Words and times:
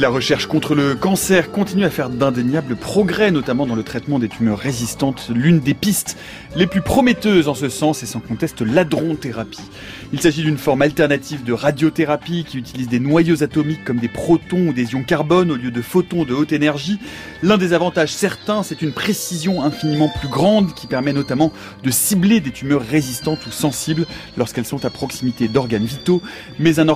La 0.00 0.10
recherche 0.10 0.46
contre 0.46 0.76
le 0.76 0.94
cancer 0.94 1.50
continue 1.50 1.84
à 1.84 1.90
faire 1.90 2.08
d'indéniables 2.08 2.76
progrès, 2.76 3.32
notamment 3.32 3.66
dans 3.66 3.74
le 3.74 3.82
traitement 3.82 4.20
des 4.20 4.28
tumeurs 4.28 4.58
résistantes, 4.58 5.28
l'une 5.34 5.58
des 5.58 5.74
pistes 5.74 6.16
les 6.54 6.68
plus 6.68 6.82
prometteuses 6.82 7.48
en 7.48 7.54
ce 7.54 7.68
sens 7.68 8.04
est 8.04 8.06
sans 8.06 8.20
conteste 8.20 8.60
l'adronthérapie. 8.60 9.62
Il 10.10 10.20
s'agit 10.20 10.42
d'une 10.42 10.56
forme 10.56 10.80
alternative 10.80 11.44
de 11.44 11.52
radiothérapie 11.52 12.44
qui 12.44 12.56
utilise 12.56 12.88
des 12.88 12.98
noyaux 12.98 13.42
atomiques 13.42 13.84
comme 13.84 13.98
des 13.98 14.08
protons 14.08 14.68
ou 14.68 14.72
des 14.72 14.92
ions 14.92 15.02
carbone 15.02 15.50
au 15.50 15.56
lieu 15.56 15.70
de 15.70 15.82
photons 15.82 16.24
de 16.24 16.32
haute 16.32 16.52
énergie. 16.52 16.98
L'un 17.42 17.58
des 17.58 17.74
avantages 17.74 18.12
certains, 18.12 18.62
c'est 18.62 18.80
une 18.80 18.92
précision 18.92 19.62
infiniment 19.62 20.08
plus 20.08 20.28
grande 20.28 20.74
qui 20.74 20.86
permet 20.86 21.12
notamment 21.12 21.52
de 21.82 21.90
cibler 21.90 22.40
des 22.40 22.52
tumeurs 22.52 22.80
résistantes 22.80 23.46
ou 23.46 23.50
sensibles 23.50 24.06
lorsqu'elles 24.38 24.64
sont 24.64 24.86
à 24.86 24.90
proximité 24.90 25.46
d'organes 25.46 25.84
vitaux, 25.84 26.22
mais 26.58 26.80
un 26.80 26.88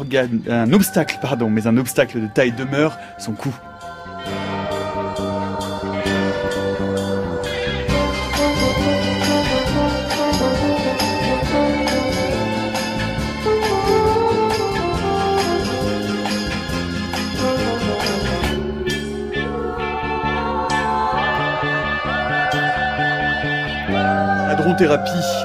obstacle, 0.73 1.19
mais 1.51 1.66
un 1.66 1.77
obstacle 1.77 2.19
de 2.19 2.29
taille 2.29 2.52
demeure, 2.52 2.97
son 3.19 3.33
coût. 3.33 3.55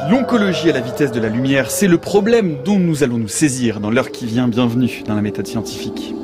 L'oncologie 0.10 0.72
à 0.72 0.74
la 0.74 0.80
vitesse 0.80 1.12
de 1.12 1.20
la 1.20 1.30
lumière, 1.30 1.70
c'est 1.70 1.88
le 1.88 2.00
problème 2.00 2.58
dont 2.66 2.80
nous 2.80 3.04
allons 3.04 3.20
nous 3.20 3.28
saisir 3.28 3.80
dans 3.80 3.92
l'heure 3.92 4.10
qui 4.10 4.26
vient. 4.26 4.48
Bienvenue 4.48 5.04
dans 5.06 5.14
la 5.14 5.22
méthode 5.22 5.46
scientifique. 5.46 6.16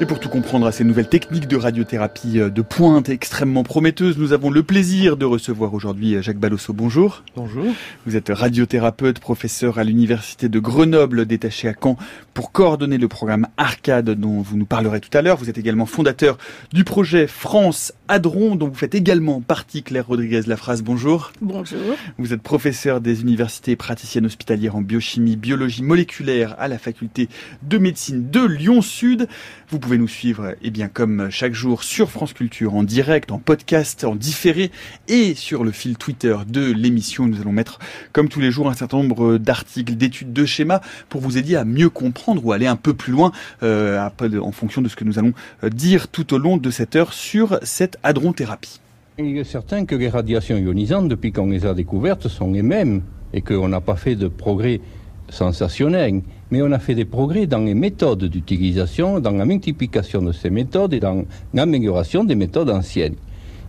Et 0.00 0.06
pour 0.06 0.18
tout 0.18 0.28
comprendre 0.28 0.66
à 0.66 0.72
ces 0.72 0.82
nouvelles 0.82 1.08
techniques 1.08 1.46
de 1.46 1.56
radiothérapie 1.56 2.40
euh, 2.40 2.50
de 2.50 2.62
pointe 2.62 3.08
extrêmement 3.08 3.62
prometteuses, 3.62 4.18
nous 4.18 4.32
avons 4.32 4.50
le 4.50 4.64
plaisir 4.64 5.16
de 5.16 5.24
recevoir 5.24 5.72
aujourd'hui 5.72 6.16
euh, 6.16 6.22
Jacques 6.22 6.40
Balosso. 6.40 6.72
Bonjour. 6.72 7.22
Bonjour. 7.36 7.64
Vous 8.04 8.16
êtes 8.16 8.28
radiothérapeute, 8.28 9.20
professeur 9.20 9.78
à 9.78 9.84
l'université 9.84 10.48
de 10.48 10.58
Grenoble, 10.58 11.26
détaché 11.26 11.68
à 11.68 11.74
Caen 11.80 11.96
pour 12.34 12.50
coordonner 12.50 12.98
le 12.98 13.06
programme 13.06 13.46
Arcade 13.56 14.10
dont 14.10 14.42
vous 14.42 14.56
nous 14.56 14.66
parlerez 14.66 14.98
tout 14.98 15.16
à 15.16 15.22
l'heure. 15.22 15.36
Vous 15.36 15.48
êtes 15.48 15.58
également 15.58 15.86
fondateur 15.86 16.38
du 16.72 16.82
projet 16.82 17.28
France 17.28 17.92
Hadron 18.08 18.56
dont 18.56 18.66
vous 18.66 18.74
faites 18.74 18.96
également 18.96 19.40
partie. 19.42 19.84
Claire 19.84 20.08
Rodriguez 20.08 20.42
Lafrase, 20.48 20.82
bonjour. 20.82 21.30
Bonjour. 21.40 21.78
Vous 22.18 22.32
êtes 22.32 22.42
professeur 22.42 23.00
des 23.00 23.20
universités 23.20 23.76
praticiennes 23.76 24.26
hospitalières 24.26 24.74
en 24.74 24.82
biochimie, 24.82 25.36
biologie 25.36 25.84
moléculaire 25.84 26.56
à 26.58 26.66
la 26.66 26.78
faculté 26.78 27.28
de 27.62 27.78
médecine 27.78 28.28
de 28.28 28.44
Lyon 28.44 28.82
Sud. 28.82 29.28
Vous 29.70 29.78
pouvez 29.84 29.98
nous 29.98 30.08
suivre, 30.08 30.54
eh 30.62 30.70
bien, 30.70 30.88
comme 30.88 31.28
chaque 31.28 31.52
jour 31.52 31.82
sur 31.82 32.10
France 32.10 32.32
Culture, 32.32 32.74
en 32.74 32.84
direct, 32.84 33.30
en 33.30 33.38
podcast, 33.38 34.04
en 34.04 34.14
différé 34.16 34.70
et 35.08 35.34
sur 35.34 35.62
le 35.62 35.72
fil 35.72 35.98
Twitter 35.98 36.34
de 36.48 36.72
l'émission. 36.72 37.26
Nous 37.26 37.38
allons 37.42 37.52
mettre, 37.52 37.78
comme 38.14 38.30
tous 38.30 38.40
les 38.40 38.50
jours, 38.50 38.70
un 38.70 38.72
certain 38.72 38.96
nombre 38.96 39.36
d'articles, 39.36 39.94
d'études, 39.94 40.32
de 40.32 40.46
schémas 40.46 40.80
pour 41.10 41.20
vous 41.20 41.36
aider 41.36 41.54
à 41.54 41.66
mieux 41.66 41.90
comprendre 41.90 42.46
ou 42.46 42.52
aller 42.52 42.66
un 42.66 42.76
peu 42.76 42.94
plus 42.94 43.12
loin 43.12 43.30
euh, 43.62 44.08
en 44.40 44.52
fonction 44.52 44.80
de 44.80 44.88
ce 44.88 44.96
que 44.96 45.04
nous 45.04 45.18
allons 45.18 45.34
euh, 45.64 45.68
dire 45.68 46.08
tout 46.08 46.32
au 46.32 46.38
long 46.38 46.56
de 46.56 46.70
cette 46.70 46.96
heure 46.96 47.12
sur 47.12 47.58
cette 47.62 47.98
hadronthérapie. 48.02 48.80
Il 49.18 49.36
est 49.36 49.44
certain 49.44 49.84
que 49.84 49.94
les 49.94 50.08
radiations 50.08 50.56
ionisantes, 50.56 51.10
depuis 51.10 51.30
qu'on 51.30 51.50
les 51.50 51.66
a 51.66 51.74
découvertes, 51.74 52.28
sont 52.28 52.50
les 52.50 52.62
mêmes 52.62 53.02
et 53.34 53.42
qu'on 53.42 53.68
n'a 53.68 53.82
pas 53.82 53.96
fait 53.96 54.16
de 54.16 54.28
progrès 54.28 54.80
sensationnels 55.28 56.22
mais 56.54 56.62
on 56.62 56.70
a 56.70 56.78
fait 56.78 56.94
des 56.94 57.04
progrès 57.04 57.48
dans 57.48 57.64
les 57.64 57.74
méthodes 57.74 58.26
d'utilisation, 58.26 59.18
dans 59.18 59.32
la 59.32 59.44
multiplication 59.44 60.22
de 60.22 60.30
ces 60.30 60.50
méthodes 60.50 60.94
et 60.94 61.00
dans 61.00 61.24
l'amélioration 61.52 62.22
des 62.22 62.36
méthodes 62.36 62.70
anciennes. 62.70 63.16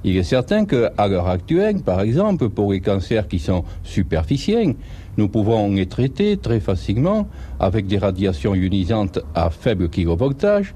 Il 0.03 0.16
est 0.16 0.22
certain 0.22 0.66
qu'à 0.66 1.07
l'heure 1.07 1.28
actuelle, 1.28 1.81
par 1.81 2.01
exemple, 2.01 2.47
pour 2.50 2.74
les 2.74 2.81
cancers 2.81 3.28
qui 3.28 3.40
sont 3.40 3.63
superficiels, 3.81 4.75
nous 5.18 5.28
pouvons 5.29 5.74
les 5.74 5.88
traiter 5.88 6.38
très 6.38 6.59
facilement 6.59 7.28
avec 7.59 7.88
des 7.88 7.97
radiations 7.97 8.53
ionisantes 8.53 9.18
à 9.34 9.50
faible 9.50 9.90
kilovoltage, 9.90 10.75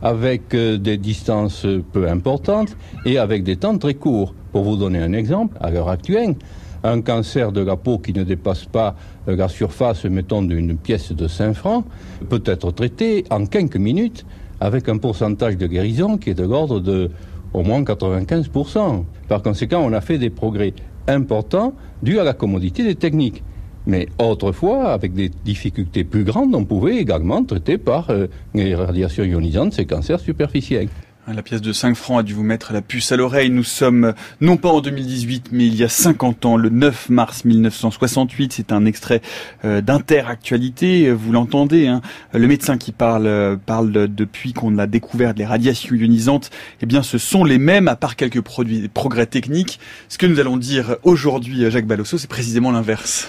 avec 0.00 0.54
euh, 0.54 0.78
des 0.78 0.96
distances 0.96 1.66
peu 1.92 2.08
importantes 2.08 2.74
et 3.04 3.18
avec 3.18 3.44
des 3.44 3.56
temps 3.56 3.76
très 3.76 3.92
courts. 3.92 4.32
Pour 4.50 4.62
vous 4.62 4.76
donner 4.76 5.00
un 5.00 5.12
exemple, 5.12 5.58
à 5.60 5.70
l'heure 5.70 5.90
actuelle, 5.90 6.36
un 6.82 7.00
cancer 7.00 7.52
de 7.52 7.60
la 7.60 7.76
peau 7.76 7.98
qui 7.98 8.12
ne 8.12 8.24
dépasse 8.24 8.64
pas 8.64 8.96
euh, 9.28 9.36
la 9.36 9.48
surface, 9.48 10.04
mettons, 10.04 10.42
d'une 10.42 10.76
pièce 10.76 11.12
de 11.12 11.28
5 11.28 11.54
francs, 11.54 11.84
peut 12.28 12.42
être 12.46 12.70
traité 12.70 13.24
en 13.30 13.46
quelques 13.46 13.76
minutes 13.76 14.24
avec 14.60 14.88
un 14.88 14.98
pourcentage 14.98 15.56
de 15.56 15.66
guérison 15.66 16.18
qui 16.18 16.30
est 16.30 16.34
de 16.34 16.44
l'ordre 16.44 16.80
de 16.80 17.10
au 17.52 17.62
moins 17.62 17.82
95%. 17.82 19.04
Par 19.28 19.42
conséquent, 19.42 19.82
on 19.84 19.92
a 19.92 20.00
fait 20.00 20.18
des 20.18 20.30
progrès 20.30 20.72
importants 21.08 21.74
dus 22.02 22.18
à 22.18 22.24
la 22.24 22.32
commodité 22.32 22.84
des 22.84 22.94
techniques. 22.94 23.42
Mais 23.86 24.08
autrefois, 24.18 24.92
avec 24.92 25.14
des 25.14 25.30
difficultés 25.44 26.04
plus 26.04 26.22
grandes, 26.22 26.54
on 26.54 26.64
pouvait 26.64 26.98
également 26.98 27.42
traiter 27.42 27.78
par 27.78 28.10
euh, 28.10 28.26
les 28.54 28.74
radiations 28.74 29.24
ionisantes 29.24 29.72
ces 29.72 29.86
cancers 29.86 30.20
superficiels. 30.20 30.88
La 31.28 31.42
pièce 31.42 31.60
de 31.60 31.72
5 31.72 31.94
francs 31.94 32.20
a 32.20 32.22
dû 32.22 32.32
vous 32.32 32.42
mettre 32.42 32.72
la 32.72 32.80
puce 32.80 33.12
à 33.12 33.16
l'oreille. 33.16 33.50
Nous 33.50 33.62
sommes 33.62 34.14
non 34.40 34.56
pas 34.56 34.70
en 34.70 34.80
2018, 34.80 35.50
mais 35.52 35.66
il 35.66 35.76
y 35.76 35.84
a 35.84 35.88
50 35.88 36.44
ans, 36.46 36.56
le 36.56 36.70
9 36.70 37.10
mars 37.10 37.44
1968. 37.44 38.54
C'est 38.54 38.72
un 38.72 38.84
extrait 38.84 39.20
euh, 39.64 39.80
d'interactualité. 39.80 41.12
Vous 41.12 41.30
l'entendez, 41.30 41.86
hein. 41.86 42.00
le 42.32 42.46
médecin 42.48 42.78
qui 42.78 42.90
parle 42.90 43.26
euh, 43.26 43.56
parle 43.56 43.92
depuis 43.92 44.54
qu'on 44.54 44.78
a 44.78 44.86
découvert 44.86 45.34
les 45.36 45.44
radiations 45.44 45.94
ionisantes. 45.94 46.50
Eh 46.80 46.86
bien, 46.86 47.02
ce 47.02 47.18
sont 47.18 47.44
les 47.44 47.58
mêmes, 47.58 47.86
à 47.86 47.96
part 47.96 48.16
quelques 48.16 48.40
produits, 48.40 48.88
progrès 48.88 49.26
techniques. 49.26 49.78
Ce 50.08 50.18
que 50.18 50.26
nous 50.26 50.40
allons 50.40 50.56
dire 50.56 50.96
aujourd'hui, 51.04 51.70
Jacques 51.70 51.86
Balosso, 51.86 52.18
c'est 52.18 52.30
précisément 52.30 52.72
l'inverse. 52.72 53.28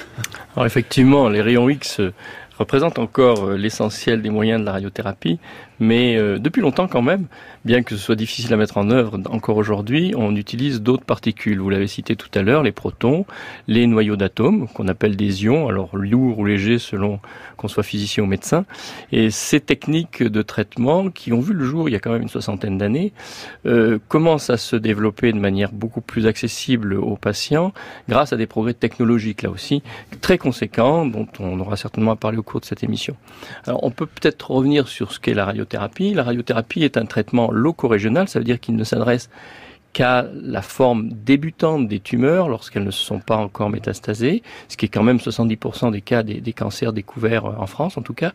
Alors 0.56 0.66
effectivement, 0.66 1.30
les 1.30 1.42
rayons 1.42 1.70
X 1.70 2.02
représentent 2.62 3.00
encore 3.00 3.50
euh, 3.50 3.58
l'essentiel 3.58 4.22
des 4.22 4.30
moyens 4.30 4.62
de 4.62 4.66
la 4.66 4.72
radiothérapie, 4.74 5.40
mais 5.80 6.16
depuis 6.38 6.62
longtemps 6.62 6.88
quand 6.88 7.02
même, 7.02 7.26
bien 7.66 7.82
que 7.82 7.96
ce 7.96 8.02
soit 8.02 8.16
difficile 8.16 8.54
à 8.54 8.58
mettre 8.58 8.78
en 8.78 8.92
œuvre 8.92 9.20
encore 9.32 9.58
aujourd'hui, 9.58 10.14
on 10.16 10.36
utilise 10.36 10.80
d'autres 10.80 11.04
particules. 11.04 11.60
Vous 11.60 11.72
l'avez 11.72 11.88
cité 11.88 12.16
tout 12.16 12.30
à 12.36 12.44
l'heure, 12.44 12.62
les 12.62 12.72
protons, 12.72 13.26
les 13.68 13.88
noyaux 13.88 14.16
d'atomes, 14.16 14.68
qu'on 14.68 14.88
appelle 14.88 15.16
des 15.16 15.44
ions, 15.44 15.68
alors 15.68 15.90
lourds 15.98 16.38
ou 16.38 16.46
légers 16.46 16.78
selon 16.78 17.20
qu'on 17.58 17.68
soit 17.68 17.82
physicien 17.82 18.24
ou 18.24 18.28
médecin. 18.28 18.66
Et 19.12 19.32
ces 19.32 19.60
techniques 19.60 20.22
de 20.22 20.42
traitement, 20.44 21.10
qui 21.10 21.34
ont 21.34 21.40
vu 21.40 21.54
le 21.54 21.66
jour 21.66 21.90
il 21.90 21.94
y 21.94 21.96
a 21.96 22.00
quand 22.00 22.12
même 22.12 22.22
une 22.22 22.30
soixantaine 22.30 22.78
d'années, 22.78 23.12
euh, 23.66 23.98
commencent 24.08 24.52
à 24.52 24.58
se 24.58 24.76
développer 24.76 25.32
de 25.34 25.40
manière 25.40 25.72
beaucoup 25.72 26.02
plus 26.02 26.28
accessible 26.28 26.94
aux 26.94 27.18
patients 27.18 27.74
grâce 28.08 28.34
à 28.34 28.38
des 28.38 28.46
progrès 28.46 28.74
technologiques, 28.74 29.42
là 29.42 29.50
aussi, 29.50 29.82
très 30.22 30.38
conséquents, 30.38 31.06
dont 31.06 31.28
on 31.40 31.60
aura 31.60 31.76
certainement 31.76 32.12
à 32.12 32.16
parler 32.16 32.38
au 32.38 32.44
de 32.60 32.66
cette 32.66 32.84
émission. 32.84 33.16
Alors, 33.66 33.84
on 33.84 33.92
peut 33.92 34.06
peut-être 34.06 34.52
revenir 34.52 34.88
sur 34.88 35.12
ce 35.12 35.20
qu'est 35.20 35.34
la 35.34 35.46
radiothérapie. 35.46 36.14
La 36.14 36.24
radiothérapie 36.24 36.84
est 36.84 36.98
un 36.98 37.06
traitement 37.06 37.52
loco-régional, 37.52 38.28
ça 38.28 38.40
veut 38.40 38.46
dire 38.46 38.60
qu'il 38.60 38.76
ne 38.76 38.84
s'adresse 38.84 39.30
qu'à 39.94 40.26
la 40.34 40.62
forme 40.62 41.10
débutante 41.10 41.88
des 41.88 42.00
tumeurs 42.00 42.48
lorsqu'elles 42.48 42.84
ne 42.84 42.92
se 42.92 43.04
sont 43.04 43.20
pas 43.20 43.36
encore 43.36 43.70
métastasées, 43.70 44.42
ce 44.70 44.78
qui 44.78 44.86
est 44.86 44.90
quand 44.90 45.04
même 45.04 45.18
70% 45.18 45.92
des 45.92 46.02
cas 46.02 46.24
des, 46.24 46.54
cancers 46.54 46.94
découverts 46.94 47.46
en 47.46 47.68
France 47.68 47.98
en 47.98 48.02
tout 48.02 48.14
cas. 48.14 48.32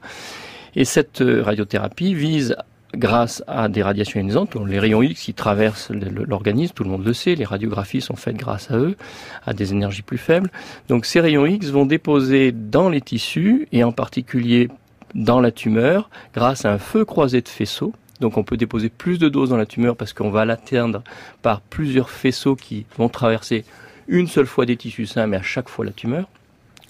Et 0.75 0.85
cette 0.85 1.23
euh, 1.23 1.43
radiothérapie 1.43 2.13
vise 2.13 2.57
grâce 2.97 3.43
à 3.47 3.69
des 3.69 3.83
radiations 3.83 4.21
ionisantes, 4.21 4.57
les 4.67 4.79
rayons 4.79 5.03
X 5.03 5.23
qui 5.23 5.35
traversent 5.35 5.91
l'organisme, 5.91 6.73
tout 6.75 6.85
le 6.85 6.91
monde 6.91 7.05
le 7.05 7.13
sait, 7.13 7.35
les 7.35 7.45
radiographies 7.45 8.01
sont 8.01 8.17
faites 8.17 8.37
grâce 8.37 8.71
à 8.71 8.77
eux, 8.77 8.97
à 9.45 9.53
des 9.53 9.73
énergies 9.73 10.03
plus 10.03 10.19
faibles. 10.19 10.51
Donc 10.89 11.07
ces 11.07 11.21
rayons 11.21 11.47
X 11.47 11.69
vont 11.69 11.87
déposer 11.87 12.53
dans 12.53 12.89
les 12.89 13.01
tissus, 13.01 13.69
et 13.73 13.85
en 13.85 13.93
particulier 13.93 14.69
dans 15.15 15.41
la 15.41 15.51
tumeur, 15.51 16.11
grâce 16.35 16.65
à 16.65 16.73
un 16.73 16.79
feu 16.79 17.05
croisé 17.05 17.41
de 17.41 17.49
faisceaux, 17.49 17.93
donc 18.21 18.39
on 18.39 18.45
peut 18.45 18.57
déposer 18.57 18.89
plus 18.89 19.19
de 19.19 19.29
doses 19.29 19.51
dans 19.51 19.57
la 19.57 19.67
tumeur 19.67 19.97
parce 19.97 20.13
qu'on 20.13 20.31
va 20.31 20.45
l'atteindre 20.45 21.03
par 21.43 21.61
plusieurs 21.61 22.11
faisceaux 22.11 22.57
qui 22.57 22.87
vont 22.97 23.09
traverser 23.09 23.65
une 24.09 24.27
seule 24.27 24.47
fois 24.47 24.67
des 24.67 24.77
tissus 24.77 25.07
sains, 25.07 25.27
mais 25.27 25.37
à 25.37 25.43
chaque 25.43 25.69
fois 25.69 25.85
la 25.85 25.93
tumeur. 25.93 26.29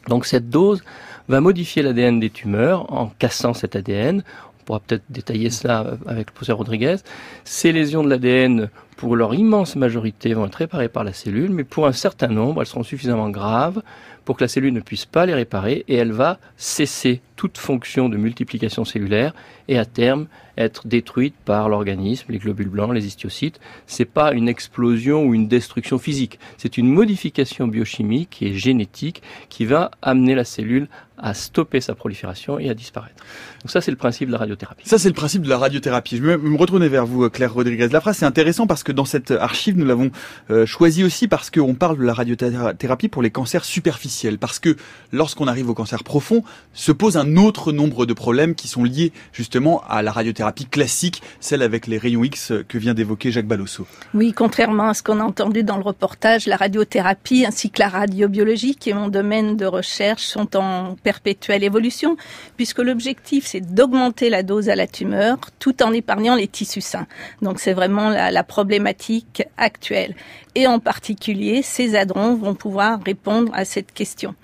Donc 0.08 0.26
cette 0.26 0.50
dose 0.50 0.84
va 1.28 1.40
modifier 1.40 1.82
l'ADN 1.82 2.20
des 2.20 2.30
tumeurs 2.30 2.92
en 2.92 3.08
cassant 3.18 3.54
cet 3.54 3.74
ADN. 3.74 4.22
Pourra 4.66 4.80
peut-être 4.80 5.04
détailler 5.08 5.48
cela 5.48 5.96
avec 6.06 6.28
le 6.28 6.34
professeur 6.34 6.58
Rodriguez. 6.58 6.96
Ces 7.44 7.72
lésions 7.72 8.04
de 8.04 8.10
l'ADN 8.10 8.68
pour 8.96 9.14
leur 9.14 9.34
immense 9.34 9.76
majorité, 9.76 10.32
vont 10.34 10.46
être 10.46 10.56
réparées 10.56 10.88
par 10.88 11.04
la 11.04 11.12
cellule, 11.12 11.50
mais 11.50 11.64
pour 11.64 11.86
un 11.86 11.92
certain 11.92 12.28
nombre, 12.28 12.62
elles 12.62 12.66
seront 12.66 12.82
suffisamment 12.82 13.28
graves 13.28 13.82
pour 14.24 14.36
que 14.36 14.44
la 14.44 14.48
cellule 14.48 14.72
ne 14.72 14.80
puisse 14.80 15.04
pas 15.04 15.26
les 15.26 15.34
réparer 15.34 15.84
et 15.86 15.94
elle 15.94 16.12
va 16.12 16.38
cesser 16.56 17.20
toute 17.36 17.58
fonction 17.58 18.08
de 18.08 18.16
multiplication 18.16 18.84
cellulaire 18.84 19.34
et 19.68 19.78
à 19.78 19.84
terme 19.84 20.26
être 20.56 20.86
détruite 20.86 21.34
par 21.44 21.68
l'organisme, 21.68 22.26
les 22.30 22.38
globules 22.38 22.70
blancs, 22.70 22.92
les 22.92 23.06
histiocytes. 23.06 23.60
C'est 23.86 24.06
pas 24.06 24.32
une 24.32 24.48
explosion 24.48 25.24
ou 25.24 25.34
une 25.34 25.46
destruction 25.46 25.98
physique, 25.98 26.40
c'est 26.56 26.78
une 26.78 26.88
modification 26.88 27.68
biochimique 27.68 28.42
et 28.42 28.54
génétique 28.54 29.22
qui 29.50 29.66
va 29.66 29.90
amener 30.00 30.34
la 30.34 30.44
cellule 30.44 30.88
à 31.18 31.34
stopper 31.34 31.80
sa 31.80 31.94
prolifération 31.94 32.58
et 32.58 32.68
à 32.68 32.74
disparaître. 32.74 33.16
Donc 33.62 33.70
ça, 33.70 33.80
c'est 33.80 33.90
le 33.90 33.96
principe 33.96 34.28
de 34.28 34.32
la 34.32 34.38
radiothérapie. 34.38 34.88
Ça, 34.88 34.98
c'est 34.98 35.08
le 35.08 35.14
principe 35.14 35.42
de 35.42 35.48
la 35.48 35.58
radiothérapie. 35.58 36.16
Je 36.16 36.22
vais 36.22 36.36
me 36.36 36.56
retourner 36.56 36.88
vers 36.88 37.06
vous, 37.06 37.28
Claire 37.30 37.52
Rodriguez 37.52 37.88
Lafrasse. 37.88 38.18
C'est 38.18 38.26
intéressant 38.26 38.66
parce 38.66 38.82
que 38.82 38.92
dans 38.92 39.04
cette 39.04 39.30
archive, 39.30 39.76
nous 39.76 39.86
l'avons 39.86 40.10
euh, 40.50 40.66
choisi 40.66 41.04
aussi 41.04 41.28
parce 41.28 41.50
qu'on 41.50 41.74
parle 41.74 41.98
de 41.98 42.04
la 42.04 42.14
radiothérapie 42.14 43.08
pour 43.08 43.22
les 43.22 43.30
cancers 43.30 43.64
superficiels. 43.64 44.38
Parce 44.38 44.58
que 44.58 44.76
lorsqu'on 45.12 45.46
arrive 45.46 45.70
au 45.70 45.74
cancer 45.74 46.04
profond, 46.04 46.42
se 46.72 46.92
pose 46.92 47.16
un 47.16 47.36
autre 47.36 47.72
nombre 47.72 48.06
de 48.06 48.12
problèmes 48.12 48.54
qui 48.54 48.68
sont 48.68 48.84
liés 48.84 49.12
justement 49.32 49.82
à 49.88 50.02
la 50.02 50.12
radiothérapie 50.12 50.66
classique, 50.66 51.22
celle 51.40 51.62
avec 51.62 51.86
les 51.86 51.98
rayons 51.98 52.24
X 52.24 52.52
que 52.68 52.78
vient 52.78 52.94
d'évoquer 52.94 53.30
Jacques 53.30 53.46
Balosso. 53.46 53.86
Oui, 54.14 54.32
contrairement 54.32 54.88
à 54.88 54.94
ce 54.94 55.02
qu'on 55.02 55.20
a 55.20 55.24
entendu 55.24 55.62
dans 55.62 55.76
le 55.76 55.82
reportage, 55.82 56.46
la 56.46 56.56
radiothérapie 56.56 57.44
ainsi 57.46 57.70
que 57.70 57.80
la 57.80 57.88
radiobiologie, 57.88 58.74
qui 58.74 58.90
est 58.90 58.94
mon 58.94 59.08
domaine 59.08 59.56
de 59.56 59.66
recherche, 59.66 60.24
sont 60.24 60.56
en 60.56 60.96
perpétuelle 61.06 61.62
évolution, 61.62 62.16
puisque 62.56 62.80
l'objectif 62.80 63.46
c'est 63.46 63.60
d'augmenter 63.60 64.28
la 64.28 64.42
dose 64.42 64.68
à 64.68 64.74
la 64.74 64.88
tumeur 64.88 65.38
tout 65.60 65.80
en 65.84 65.92
épargnant 65.92 66.34
les 66.34 66.48
tissus 66.48 66.80
sains. 66.80 67.06
Donc 67.42 67.60
c'est 67.60 67.74
vraiment 67.74 68.08
la, 68.10 68.42
problématique 68.42 69.44
actuelle. 69.56 70.16
Et 70.56 70.66
en 70.66 70.80
particulier, 70.80 71.62
ces 71.62 71.94
hadrons 71.94 72.34
vont 72.34 72.56
pouvoir 72.56 72.98
répondre 73.04 73.52
à 73.54 73.64
cette 73.64 73.92
question. 73.92 74.34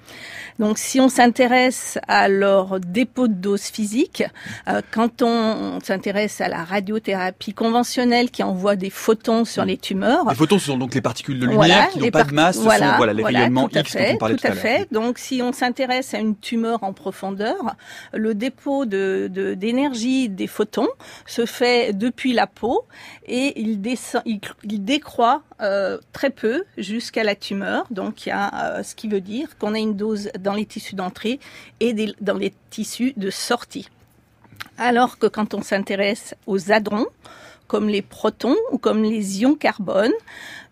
Donc 0.59 0.79
si 0.79 1.01
on 1.01 1.09
s'intéresse 1.09 1.99
à 2.09 2.29
leur 2.29 2.81
dépôt 2.81 3.29
de 3.29 3.35
dose 3.35 3.63
physique, 3.63 4.25
euh, 4.69 4.81
quand 4.91 5.23
on 5.23 5.79
s'intéresse 5.83 6.41
à 6.41 6.49
la 6.49 6.65
radiothérapie 6.65 7.55
conventionnelle 7.55 8.31
qui 8.31 8.43
envoie 8.43 8.77
des 8.77 8.91
photons 8.91 9.45
sur 9.45 9.65
les 9.65 9.77
tumeurs. 9.77 10.25
Les 10.29 10.35
photons 10.35 10.59
sont 10.59 10.77
donc 10.77 10.95
les 10.95 11.01
particules 11.01 11.41
de 11.41 11.47
lumière 11.47 11.89
qui 11.91 12.01
n'ont 12.01 12.11
pas 12.11 12.25
de 12.25 12.33
masse, 12.35 12.57
ce 12.57 12.63
voilà, 12.63 12.93
sont 12.93 12.97
voilà, 12.97 13.13
les 13.13 13.25
rayonnements 13.25 13.69
X 13.69 13.93
fait, 13.93 14.09
dont 14.09 14.15
on 14.15 14.19
parlait 14.19 14.37
tout, 14.37 14.43
tout, 14.43 14.53
à 14.53 14.55
fait. 14.55 14.89
Donc 14.93 15.19
si 15.19 15.43
on 15.43 15.53
s'intéresse 15.53 16.15
à 16.15 16.19
une 16.19 16.37
tumeur 16.37 16.83
en 16.83 16.93
profondeur, 16.93 17.77
le 18.13 18.35
dépôt 18.35 18.85
de 18.87 19.29
d'énergie 19.57 20.29
des 20.29 20.47
photons 20.47 20.89
se 21.27 21.47
fait 21.47 21.93
depuis 21.93 22.33
la 22.33 22.47
peau 22.47 22.85
et 23.27 23.61
il, 23.61 23.81
descend, 23.81 24.23
il, 24.27 24.41
il 24.65 24.85
décroît 24.85 25.43
euh, 25.63 25.99
très 26.13 26.31
peu 26.31 26.65
jusqu'à 26.77 27.25
la 27.25 27.35
tumeur. 27.35 27.87
Donc 27.91 28.27
il 28.27 28.31
y 28.31 28.33
a 28.33 28.79
euh, 28.79 28.83
ce 28.83 28.95
qui 28.95 29.09
veut 29.09 29.21
dire 29.21 29.57
qu'on 29.59 29.75
a 29.75 29.79
une 29.79 29.97
dose 29.97 30.31
dans 30.39 30.55
les 30.55 30.67
tissus 30.67 30.95
d'entrée 30.95 31.39
et 31.81 31.95
dans 32.21 32.37
les 32.37 32.53
tissus 32.71 33.13
de 33.17 33.31
sortie. 33.31 33.89
Alors 34.79 35.19
que 35.19 35.27
quand 35.27 35.55
on 35.55 35.63
s'intéresse 35.63 36.35
aux 36.47 36.71
hadrons, 36.71 37.07
comme 37.69 37.89
les 37.89 38.03
protons 38.03 38.57
ou 38.71 38.79
comme 38.79 39.03
les 39.03 39.41
ions 39.41 39.55
carbone, 39.55 40.13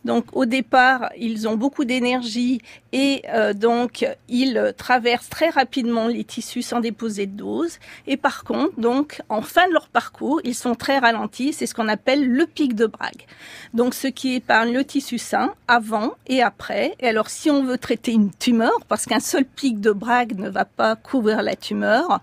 donc 0.05 0.25
au 0.33 0.47
départ, 0.47 1.11
ils 1.19 1.47
ont 1.49 1.57
beaucoup 1.57 1.85
d'énergie 1.85 2.61
et 2.93 3.23
euh, 3.29 3.53
donc 3.53 4.07
ils 4.29 4.75
traversent 4.77 5.29
très 5.29 5.51
rapidement 5.51 6.07
les 6.07 6.25
tissus 6.25 6.63
sans 6.63 6.81
déposer 6.81 7.27
de 7.27 7.37
dose. 7.37 7.79
Et 8.07 8.17
par 8.17 8.45
contre, 8.45 8.81
donc 8.81 9.23
en 9.29 9.43
fin 9.43 9.69
de 9.69 9.73
leur 9.73 9.89
parcours, 9.89 10.41
ils 10.45 10.55
sont 10.55 10.75
très 10.75 10.99
ralentis. 10.99 11.53
C'est 11.53 11.67
ce 11.67 11.75
qu'on 11.75 11.89
appelle 11.89 12.27
le 12.27 12.47
pic 12.47 12.75
de 12.75 12.87
Bragg. 12.87 13.27
Donc 13.75 13.95
ce 13.95 14.07
qui 14.07 14.35
épargne 14.35 14.73
le 14.73 14.85
tissu 14.85 15.19
sain 15.19 15.55
avant 15.69 16.13
et 16.27 16.43
après. 16.43 16.95
Et 17.01 17.09
alors 17.09 17.29
si 17.29 17.51
on 17.51 17.65
veut 17.65 17.79
traiter 17.79 18.13
une 18.13 18.31
tumeur, 18.31 18.73
parce 18.89 19.05
qu'un 19.05 19.21
seul 19.21 19.45
pic 19.45 19.81
de 19.81 19.93
Bragg 19.93 20.39
ne 20.39 20.49
va 20.49 20.65
pas 20.65 20.97
couvrir 20.97 21.43
la 21.43 21.57
tumeur, 21.57 22.21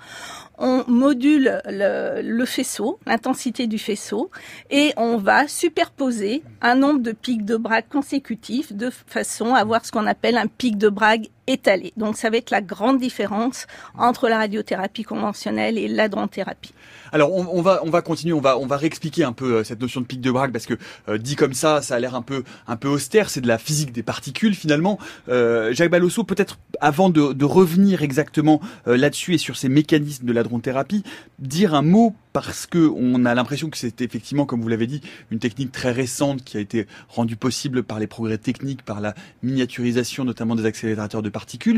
on 0.58 0.84
module 0.88 1.62
le, 1.66 2.46
faisceau, 2.46 3.00
l'intensité 3.06 3.68
du 3.68 3.78
faisceau, 3.78 4.32
et 4.70 4.94
on 4.98 5.18
va 5.18 5.48
superposer 5.48 6.44
un 6.62 6.76
nombre 6.76 7.00
de 7.00 7.12
pics 7.12 7.46
de 7.46 7.58
Bragg 7.58 7.86
consécutifs 7.90 8.74
de 8.74 8.90
façon 8.90 9.54
à 9.54 9.60
avoir 9.60 9.86
ce 9.86 9.92
qu'on 9.92 10.08
appelle 10.08 10.38
un 10.38 10.48
pic 10.48 10.78
de 10.78 10.90
Bragg 10.90 11.28
étalé. 11.48 11.94
Donc 11.98 12.18
ça 12.18 12.30
va 12.30 12.38
être 12.38 12.52
la 12.52 12.62
grande 12.62 13.00
différence 13.00 13.68
entre 13.98 14.30
la 14.30 14.38
radiothérapie 14.38 15.04
conventionnelle 15.04 15.78
et 15.78 15.88
l'adronthérapie. 15.88 16.74
Alors 17.12 17.34
on, 17.34 17.62
va 17.62 17.80
on 17.84 17.90
va 17.90 18.02
continuer, 18.02 18.34
on 18.34 18.42
va 18.42 18.58
on 18.58 18.66
va 18.66 18.78
réexpliquer 18.78 19.24
un 19.24 19.32
peu 19.32 19.56
euh, 19.56 19.64
cette 19.64 19.82
notion 19.82 20.02
de 20.02 20.06
pic 20.06 20.20
de 20.20 20.30
Bragg 20.30 20.52
parce 20.52 20.66
que 20.66 20.74
euh, 21.08 21.18
dit 21.18 21.36
comme 21.36 21.54
ça, 21.54 21.82
ça 21.82 21.96
a 21.96 22.00
l'air 22.00 22.16
un 22.16 22.22
peu 22.22 22.44
un 22.68 22.76
peu 22.76 22.90
austère. 22.90 23.30
C'est 23.30 23.42
de 23.42 23.48
la 23.48 23.58
physique 23.58 23.92
des 23.92 24.04
particules 24.04 24.56
finalement. 24.56 25.00
Euh, 25.30 25.74
Jacques 25.74 25.92
Balosso, 25.92 26.24
peut-être 26.24 26.60
avant 26.82 27.10
de, 27.10 27.46
revenir 27.48 28.02
exactement 28.02 28.60
là-dessus 28.86 29.34
et 29.34 29.38
sur 29.38 29.56
ces 29.56 29.70
mécanismes 29.70 30.26
de 30.26 30.34
l'adronthérapie, 30.34 31.04
dire 31.40 31.74
un 31.74 31.82
mot 31.82 32.14
parce 32.34 32.68
que 32.68 32.92
on 32.96 33.26
a 33.26 33.34
l'impression 33.34 33.70
que 33.70 33.78
c'est 33.78 34.02
effectivement, 34.02 34.46
comme 34.46 34.62
vous 34.62 34.68
l'avez 34.68 34.86
dit, 34.86 35.02
une 35.32 35.40
technique 35.40 35.72
très 35.72 35.92
récente 35.92 36.44
qui 36.44 36.58
a 36.58 36.60
été 36.60 36.86
rendue 37.08 37.38
possible 37.38 37.84
par 37.84 38.00
les 38.00 38.06
progrès 38.06 38.38
techniques, 38.38 38.84
par 38.84 39.02
la 39.02 39.16
miniaturisation 39.42 40.24
notamment 40.24 40.56
des 40.56 40.66
accélérateurs 40.66 41.24
de 41.24 41.30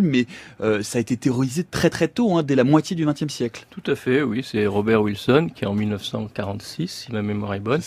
mais 0.02 0.26
euh, 0.62 0.82
ça 0.84 0.98
a 0.98 1.02
été 1.02 1.18
théorisé 1.18 1.64
très 1.64 1.90
très 1.90 2.08
tôt, 2.08 2.38
hein, 2.38 2.44
dès 2.44 2.56
la 2.56 2.64
moitié 2.64 2.96
du 2.96 3.06
XXe 3.06 3.28
siècle. 3.28 3.66
Tout 3.70 3.92
à 3.92 3.96
fait, 3.96 4.22
oui, 4.22 4.44
c'est 4.44 4.66
Robert 4.66 5.02
Wilson 5.02 5.50
qui 5.54 5.66
en 5.66 5.74
1946, 5.74 6.88
si 6.88 7.12
ma 7.12 7.22
mémoire 7.22 7.54
est 7.54 7.60
bonne, 7.60 7.82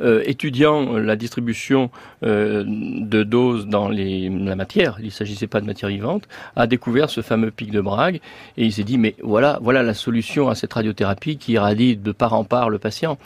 euh, 0.00 0.22
étudiant 0.26 0.96
la 0.96 1.16
distribution 1.16 1.90
euh, 2.22 2.64
de 2.66 3.22
doses 3.22 3.66
dans 3.66 3.88
les, 3.88 4.28
la 4.28 4.56
matière, 4.56 4.96
il 5.00 5.06
ne 5.06 5.10
s'agissait 5.10 5.46
pas 5.46 5.60
de 5.60 5.66
matière 5.66 5.88
vivante, 5.88 6.28
a 6.56 6.66
découvert 6.66 7.10
ce 7.10 7.20
fameux 7.20 7.50
pic 7.50 7.70
de 7.70 7.80
Bragg 7.80 8.20
et 8.56 8.64
il 8.64 8.72
s'est 8.72 8.84
dit 8.84 8.98
mais 8.98 9.14
voilà, 9.22 9.58
voilà 9.62 9.82
la 9.82 9.94
solution 9.94 10.48
à 10.48 10.54
cette 10.54 10.72
radiothérapie 10.72 11.36
qui 11.36 11.52
irradie 11.52 11.96
de 11.96 12.12
part 12.12 12.34
en 12.34 12.44
part 12.44 12.70
le 12.70 12.78
patient. 12.78 13.18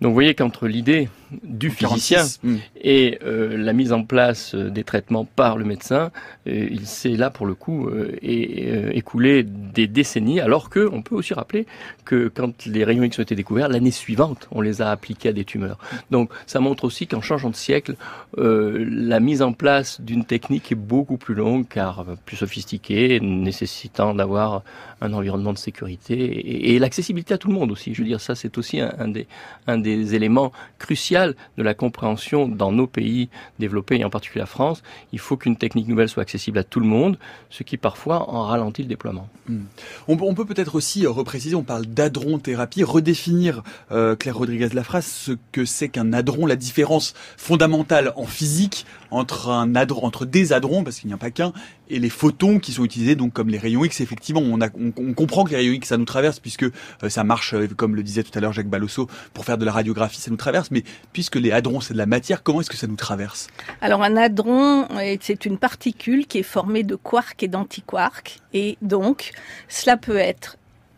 Donc 0.00 0.10
vous 0.10 0.14
voyez 0.14 0.34
qu'entre 0.34 0.66
l'idée 0.66 1.08
du 1.42 1.70
physicien 1.70 2.18
46, 2.18 2.40
mm. 2.42 2.56
et 2.82 3.18
euh, 3.24 3.56
la 3.56 3.72
mise 3.72 3.92
en 3.92 4.04
place 4.04 4.54
euh, 4.54 4.70
des 4.70 4.84
traitements 4.84 5.24
par 5.24 5.56
le 5.56 5.64
médecin, 5.64 6.10
euh, 6.46 6.68
il 6.70 6.86
s'est 6.86 7.10
là 7.10 7.30
pour 7.30 7.46
le 7.46 7.54
coup 7.54 7.88
euh, 7.88 8.16
et, 8.22 8.66
euh, 8.72 8.90
écoulé 8.92 9.44
des 9.44 9.86
décennies, 9.86 10.40
alors 10.40 10.70
que 10.70 10.88
on 10.92 11.02
peut 11.02 11.14
aussi 11.14 11.34
rappeler 11.34 11.66
que 12.04 12.28
quand 12.28 12.66
les 12.66 12.84
rayons 12.84 13.04
X 13.04 13.18
ont 13.18 13.22
été 13.22 13.34
découverts, 13.34 13.68
l'année 13.68 13.90
suivante, 13.90 14.48
on 14.50 14.60
les 14.60 14.82
a 14.82 14.90
appliqués 14.90 15.28
à 15.28 15.32
des 15.32 15.44
tumeurs. 15.44 15.78
Donc 16.10 16.30
ça 16.46 16.60
montre 16.60 16.84
aussi 16.84 17.06
qu'en 17.06 17.20
changeant 17.20 17.50
de 17.50 17.56
siècle, 17.56 17.94
la 18.36 19.20
mise 19.20 19.42
en 19.42 19.52
place 19.52 20.00
d'une 20.00 20.24
technique 20.24 20.72
est 20.72 20.76
beaucoup 20.76 21.16
plus 21.16 21.34
longue, 21.34 21.66
car 21.68 22.04
plus 22.24 22.36
sophistiquée, 22.36 23.20
nécessitant 23.20 24.14
d'avoir 24.14 24.62
un 25.00 25.12
environnement 25.12 25.52
de 25.52 25.58
sécurité 25.58 26.14
et, 26.14 26.74
et 26.74 26.78
l'accessibilité 26.78 27.34
à 27.34 27.38
tout 27.38 27.48
le 27.48 27.54
monde 27.54 27.70
aussi. 27.70 27.94
Je 27.94 28.02
veux 28.02 28.08
dire, 28.08 28.20
ça 28.20 28.34
c'est 28.34 28.58
aussi 28.58 28.80
un, 28.80 28.92
un, 28.98 29.08
des, 29.08 29.26
un 29.66 29.78
des 29.78 30.14
éléments 30.14 30.52
cruciaux 30.78 31.13
de 31.14 31.62
la 31.62 31.74
compréhension 31.74 32.48
dans 32.48 32.72
nos 32.72 32.86
pays 32.86 33.28
développés 33.58 33.96
et 33.96 34.04
en 34.04 34.10
particulier 34.10 34.40
la 34.40 34.46
France. 34.46 34.82
Il 35.12 35.18
faut 35.18 35.36
qu'une 35.36 35.56
technique 35.56 35.88
nouvelle 35.88 36.08
soit 36.08 36.22
accessible 36.22 36.58
à 36.58 36.64
tout 36.64 36.80
le 36.80 36.86
monde, 36.86 37.18
ce 37.50 37.62
qui 37.62 37.76
parfois 37.76 38.30
en 38.30 38.42
ralentit 38.42 38.82
le 38.82 38.88
déploiement. 38.88 39.28
Mm. 39.48 39.60
On, 40.08 40.34
peut 40.34 40.44
peut-être 40.44 40.74
aussi 40.74 41.06
repréciser, 41.06 41.54
on 41.54 41.62
parle 41.62 41.86
d'adron-thérapie, 41.86 42.82
redéfinir, 42.82 43.62
euh, 43.92 44.16
Claire 44.16 44.36
Rodriguez 44.36 44.68
Lafrasse, 44.72 45.06
ce 45.26 45.32
que 45.52 45.64
c'est 45.64 45.88
qu'un 45.88 46.12
hadron, 46.12 46.46
la 46.46 46.56
différence 46.56 47.14
fondamentale 47.36 48.12
en 48.16 48.24
physique 48.24 48.86
entre 49.10 50.24
des 50.24 50.52
hadrons, 50.52 50.84
parce 50.84 51.00
qu'il 51.00 51.08
n'y 51.08 51.14
a 51.14 51.18
pas 51.18 51.30
qu'un, 51.30 51.52
et 51.88 51.98
les 51.98 52.08
photons 52.08 52.58
qui 52.58 52.72
sont 52.72 52.84
utilisés 52.84 53.14
donc 53.14 53.32
comme 53.32 53.48
les 53.48 53.58
rayons 53.58 53.84
X. 53.84 54.00
Effectivement, 54.00 54.42
on, 54.42 55.12
comprend 55.12 55.44
que 55.44 55.50
les 55.50 55.56
rayons 55.56 55.72
X 55.72 55.88
ça 55.88 55.96
nous 55.96 56.04
traverse 56.04 56.40
puisque 56.40 56.64
euh, 56.64 57.08
ça 57.08 57.24
marche, 57.24 57.54
euh, 57.54 57.68
comme 57.76 57.94
le 57.94 58.02
disait 58.02 58.22
tout 58.22 58.36
à 58.36 58.40
l'heure 58.40 58.52
Jacques 58.52 58.68
Balosso, 58.68 59.08
pour 59.32 59.44
faire 59.44 59.58
de 59.58 59.64
la 59.64 59.72
radiographie, 59.72 60.20
ça 60.20 60.30
nous 60.30 60.36
traverse. 60.36 60.70
Mais 60.70 60.84
puisque 61.12 61.36
les 61.36 61.52
hadrons 61.52 61.80
c'est 61.80 61.94
de 61.94 61.98
la 61.98 62.06
matière, 62.06 62.42
comment 62.42 62.60
est-ce 62.60 62.70
que 62.70 62.76
ça 62.76 62.86
nous 62.86 62.96
traverse? 62.96 63.48
Alors 63.80 64.02
un 64.02 64.16
hadron, 64.16 64.86
c'est 65.20 65.44
une 65.44 65.58
particule 65.58 66.26
qui 66.26 66.38
est 66.38 66.42
formée 66.42 66.82
de 66.82 66.96
quarks 66.96 67.42
et 67.42 67.48
d'antiquarks, 67.48 68.38
et 68.52 68.78
donc 68.82 69.32
cela 69.68 69.96
peut 69.96 70.16
être 70.16 70.56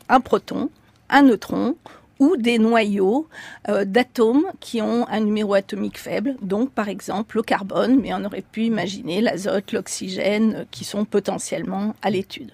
un 0.09 0.21
proton, 0.21 0.71
un 1.11 1.23
neutron 1.23 1.77
ou 2.19 2.37
des 2.37 2.59
noyaux 2.59 3.29
euh, 3.69 3.85
d'atomes 3.85 4.47
qui 4.61 4.81
ont 4.81 5.07
un 5.09 5.21
numéro 5.21 5.55
atomique 5.55 5.99
faible, 5.99 6.37
donc 6.43 6.71
par 6.71 6.89
exemple 6.89 7.37
le 7.37 7.43
carbone, 7.43 8.01
mais 8.01 8.13
on 8.15 8.25
aurait 8.25 8.43
pu 8.43 8.65
imaginer 8.65 9.21
l'azote, 9.21 9.73
l'oxygène, 9.73 10.55
euh, 10.55 10.65
qui 10.71 10.85
sont 10.85 11.05
potentiellement 11.05 11.95
à 12.03 12.11
l'étude. 12.11 12.53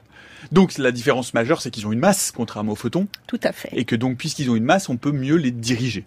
Donc 0.51 0.77
la 0.79 0.91
différence 0.91 1.35
majeure, 1.35 1.63
c'est 1.63 1.71
qu'ils 1.71 1.87
ont 1.87 1.93
une 1.93 2.01
masse, 2.01 2.33
contrairement 2.33 2.73
aux 2.73 2.77
photons. 2.77 3.07
Tout 3.27 3.41
à 3.43 3.53
fait. 3.53 3.71
Et 3.73 3.85
que 3.85 3.95
donc, 3.95 4.17
puisqu'ils 4.17 4.51
ont 4.51 4.57
une 4.57 4.65
masse, 4.65 4.89
on 4.89 4.97
peut 4.97 5.13
mieux 5.13 5.37
les 5.37 5.53
diriger. 5.53 6.05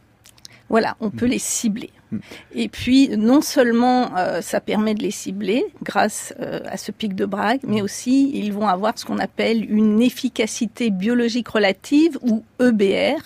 Voilà, 0.68 0.98
on 1.00 1.12
peut 1.12 1.26
les 1.26 1.40
cibler. 1.40 1.92
Et 2.54 2.70
puis, 2.70 3.10
non 3.10 3.42
seulement 3.42 4.16
euh, 4.18 4.42
ça 4.42 4.62
permet 4.62 4.94
de 4.94 5.02
les 5.02 5.12
cibler 5.12 5.66
grâce 5.84 6.34
euh, 6.40 6.60
à 6.66 6.78
ce 6.78 6.92
pic 6.92 7.16
de 7.16 7.26
Bragg, 7.26 7.60
mais 7.68 7.82
aussi 7.82 8.32
ils 8.34 8.54
vont 8.54 8.68
avoir 8.68 8.98
ce 8.98 9.06
qu'on 9.06 9.20
appelle 9.20 9.70
une 9.70 10.02
efficacité 10.02 10.90
biologique 10.90 11.48
relative 11.48 12.18
ou 12.22 12.44
EBR 12.60 13.22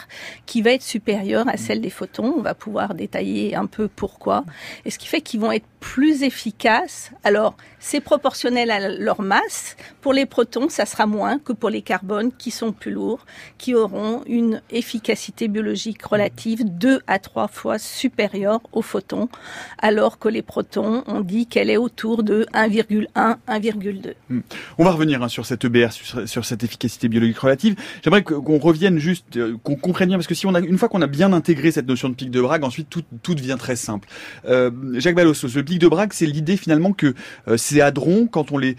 qui 0.46 0.62
va 0.62 0.72
être 0.72 0.84
supérieure 0.84 1.48
à 1.48 1.58
celle 1.58 1.82
des 1.82 1.90
photons. 1.90 2.34
On 2.38 2.42
va 2.42 2.54
pouvoir 2.54 2.96
détailler 2.96 3.56
un 3.56 3.66
peu 3.66 3.88
pourquoi. 3.88 4.46
Et 4.86 4.92
ce 4.92 4.98
qui 4.98 5.08
fait 5.08 5.22
qu'ils 5.22 5.40
vont 5.40 5.52
être 5.52 5.66
plus 5.80 6.24
efficaces. 6.24 7.12
Alors, 7.24 7.56
c'est 7.80 8.02
proportionnel 8.02 8.72
à 8.72 8.90
leur 8.90 9.22
masse. 9.22 9.78
Pour 10.02 10.14
les 10.14 10.26
protons, 10.26 10.70
ça 10.70 10.86
sera 10.86 11.06
moins 11.06 11.40
que 11.40 11.54
pour 11.54 11.70
les 11.70 11.82
carbones 11.82 12.32
qui 12.34 12.52
sont 12.52 12.72
plus 12.72 12.92
lourds, 12.92 13.26
qui 13.58 13.74
auront 13.76 14.24
une 14.26 14.62
efficacité 14.70 15.48
biologique 15.48 16.04
relative 16.04 16.64
deux 16.66 17.02
à 17.08 17.20
trois 17.20 17.48
fois 17.48 17.80
supérieure 17.80 18.62
aux 18.72 18.82
photons, 18.82 19.30
alors 19.78 20.20
que 20.20 20.30
les 20.30 20.42
protons, 20.42 21.04
on 21.08 21.22
dit 21.22 21.48
qu'elle 21.48 21.70
est 21.70 21.78
autour 21.78 22.24
de 22.24 22.46
1,1, 22.54 23.08
1,2. 23.48 24.14
Hmm. 24.30 24.40
On 24.78 24.84
va 24.84 24.92
revenir 24.92 25.24
hein, 25.24 25.28
sur 25.28 25.46
cette 25.46 25.66
EBR, 25.66 25.92
sur, 25.92 26.46
cette 26.46 26.64
efficacité 26.64 27.08
biologique 27.08 27.38
relative. 27.40 27.76
J'aimerais 28.04 28.24
qu'on 28.24 28.60
revienne 28.60 29.00
juste, 29.00 29.38
euh, 29.38 29.58
qu'on 29.64 29.76
comprenne 29.76 30.10
bien, 30.10 30.18
parce 30.18 30.28
que 30.28 30.36
si 30.36 30.46
on 30.46 30.54
a, 30.54 30.60
une 30.60 30.78
fois 30.78 30.90
qu'on 30.90 31.02
a 31.02 31.08
bien 31.08 31.34
intégré 31.34 31.72
cette 31.72 31.88
notion 31.88 32.10
de 32.10 32.16
pic 32.16 32.32
de 32.32 32.42
Bragg, 32.42 32.64
ensuite 32.64 32.90
tout, 32.90 33.04
tout 33.24 33.36
devient 33.36 33.58
très 33.58 33.76
simple. 33.76 34.08
Euh, 34.46 34.72
Jacques 35.00 35.16
Balossos, 35.16 35.56
le 35.56 35.64
pic 35.64 35.80
de 35.80 35.88
Bragg, 35.88 36.14
c'est 36.14 36.26
l'idée 36.26 36.58
finalement 36.58 36.94
que 36.94 37.14
euh, 37.48 37.58
ces 37.58 37.82
hadrons, 37.82 38.28
quand 38.28 38.52
on 38.52 38.58
les 38.58 38.76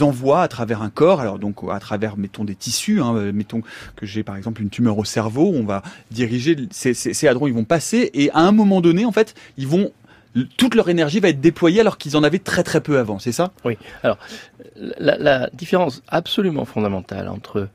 envoie 0.00 0.42
à 0.42 0.48
travers 0.48 0.82
un 0.82 0.90
corps, 0.90 1.20
alors 1.20 1.38
donc 1.38 1.56
à 1.70 1.78
travers, 1.78 2.16
mettons, 2.16 2.44
des 2.44 2.54
tissus, 2.54 3.00
hein, 3.00 3.32
mettons 3.32 3.62
que 3.96 4.06
j'ai 4.06 4.22
par 4.22 4.36
exemple 4.36 4.62
une 4.62 4.70
tumeur 4.70 4.98
au 4.98 5.04
cerveau, 5.04 5.52
on 5.54 5.64
va 5.64 5.82
diriger 6.10 6.56
ces 6.70 7.28
hadrons, 7.28 7.46
ils 7.46 7.54
vont 7.54 7.64
passer, 7.64 8.10
et 8.14 8.30
à 8.30 8.40
un 8.40 8.52
moment 8.52 8.80
donné, 8.80 9.04
en 9.04 9.12
fait, 9.12 9.27
toute 10.56 10.74
leur 10.74 10.88
énergie 10.88 11.20
va 11.20 11.28
être 11.28 11.40
déployée 11.40 11.80
alors 11.80 11.98
qu'ils 11.98 12.16
en 12.16 12.22
avaient 12.22 12.38
très 12.38 12.62
très 12.62 12.80
peu 12.80 12.98
avant, 12.98 13.18
c'est 13.18 13.32
ça? 13.32 13.52
Oui. 13.64 13.76
Alors, 14.02 14.18
la, 14.76 15.48
différence 15.52 16.02
absolument 16.08 16.64
fondamentale 16.64 17.28
entre 17.28 17.68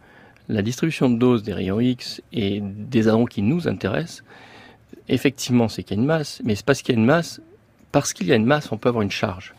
la 0.49 0.61
distribution 0.61 1.09
de 1.09 1.17
doses 1.17 1.43
des 1.43 1.53
rayons 1.53 1.79
X 1.79 2.21
et 2.31 2.61
des 2.61 3.07
hadrons 3.07 3.25
qui 3.25 3.41
nous 3.41 3.67
intéressent, 3.67 4.23
effectivement, 5.09 5.67
c'est 5.67 5.83
qu'il 5.83 5.97
y 5.97 5.99
a 5.99 6.01
une 6.01 6.07
masse, 6.07 6.41
mais 6.43 6.55
c'est 6.55 6.65
parce 6.65 6.81
qu'il 6.81 6.95
y 6.95 6.97
a 6.97 6.99
une 6.99 7.05
masse, 7.05 7.41
parce 7.91 8.13
qu'il 8.13 8.27
y 8.27 8.31
a 8.31 8.35
une 8.35 8.45
masse, 8.45 8.71
on 8.71 8.77
peut 8.77 8.89
avoir 8.89 9.01
une 9.01 9.11
charge. 9.11 9.53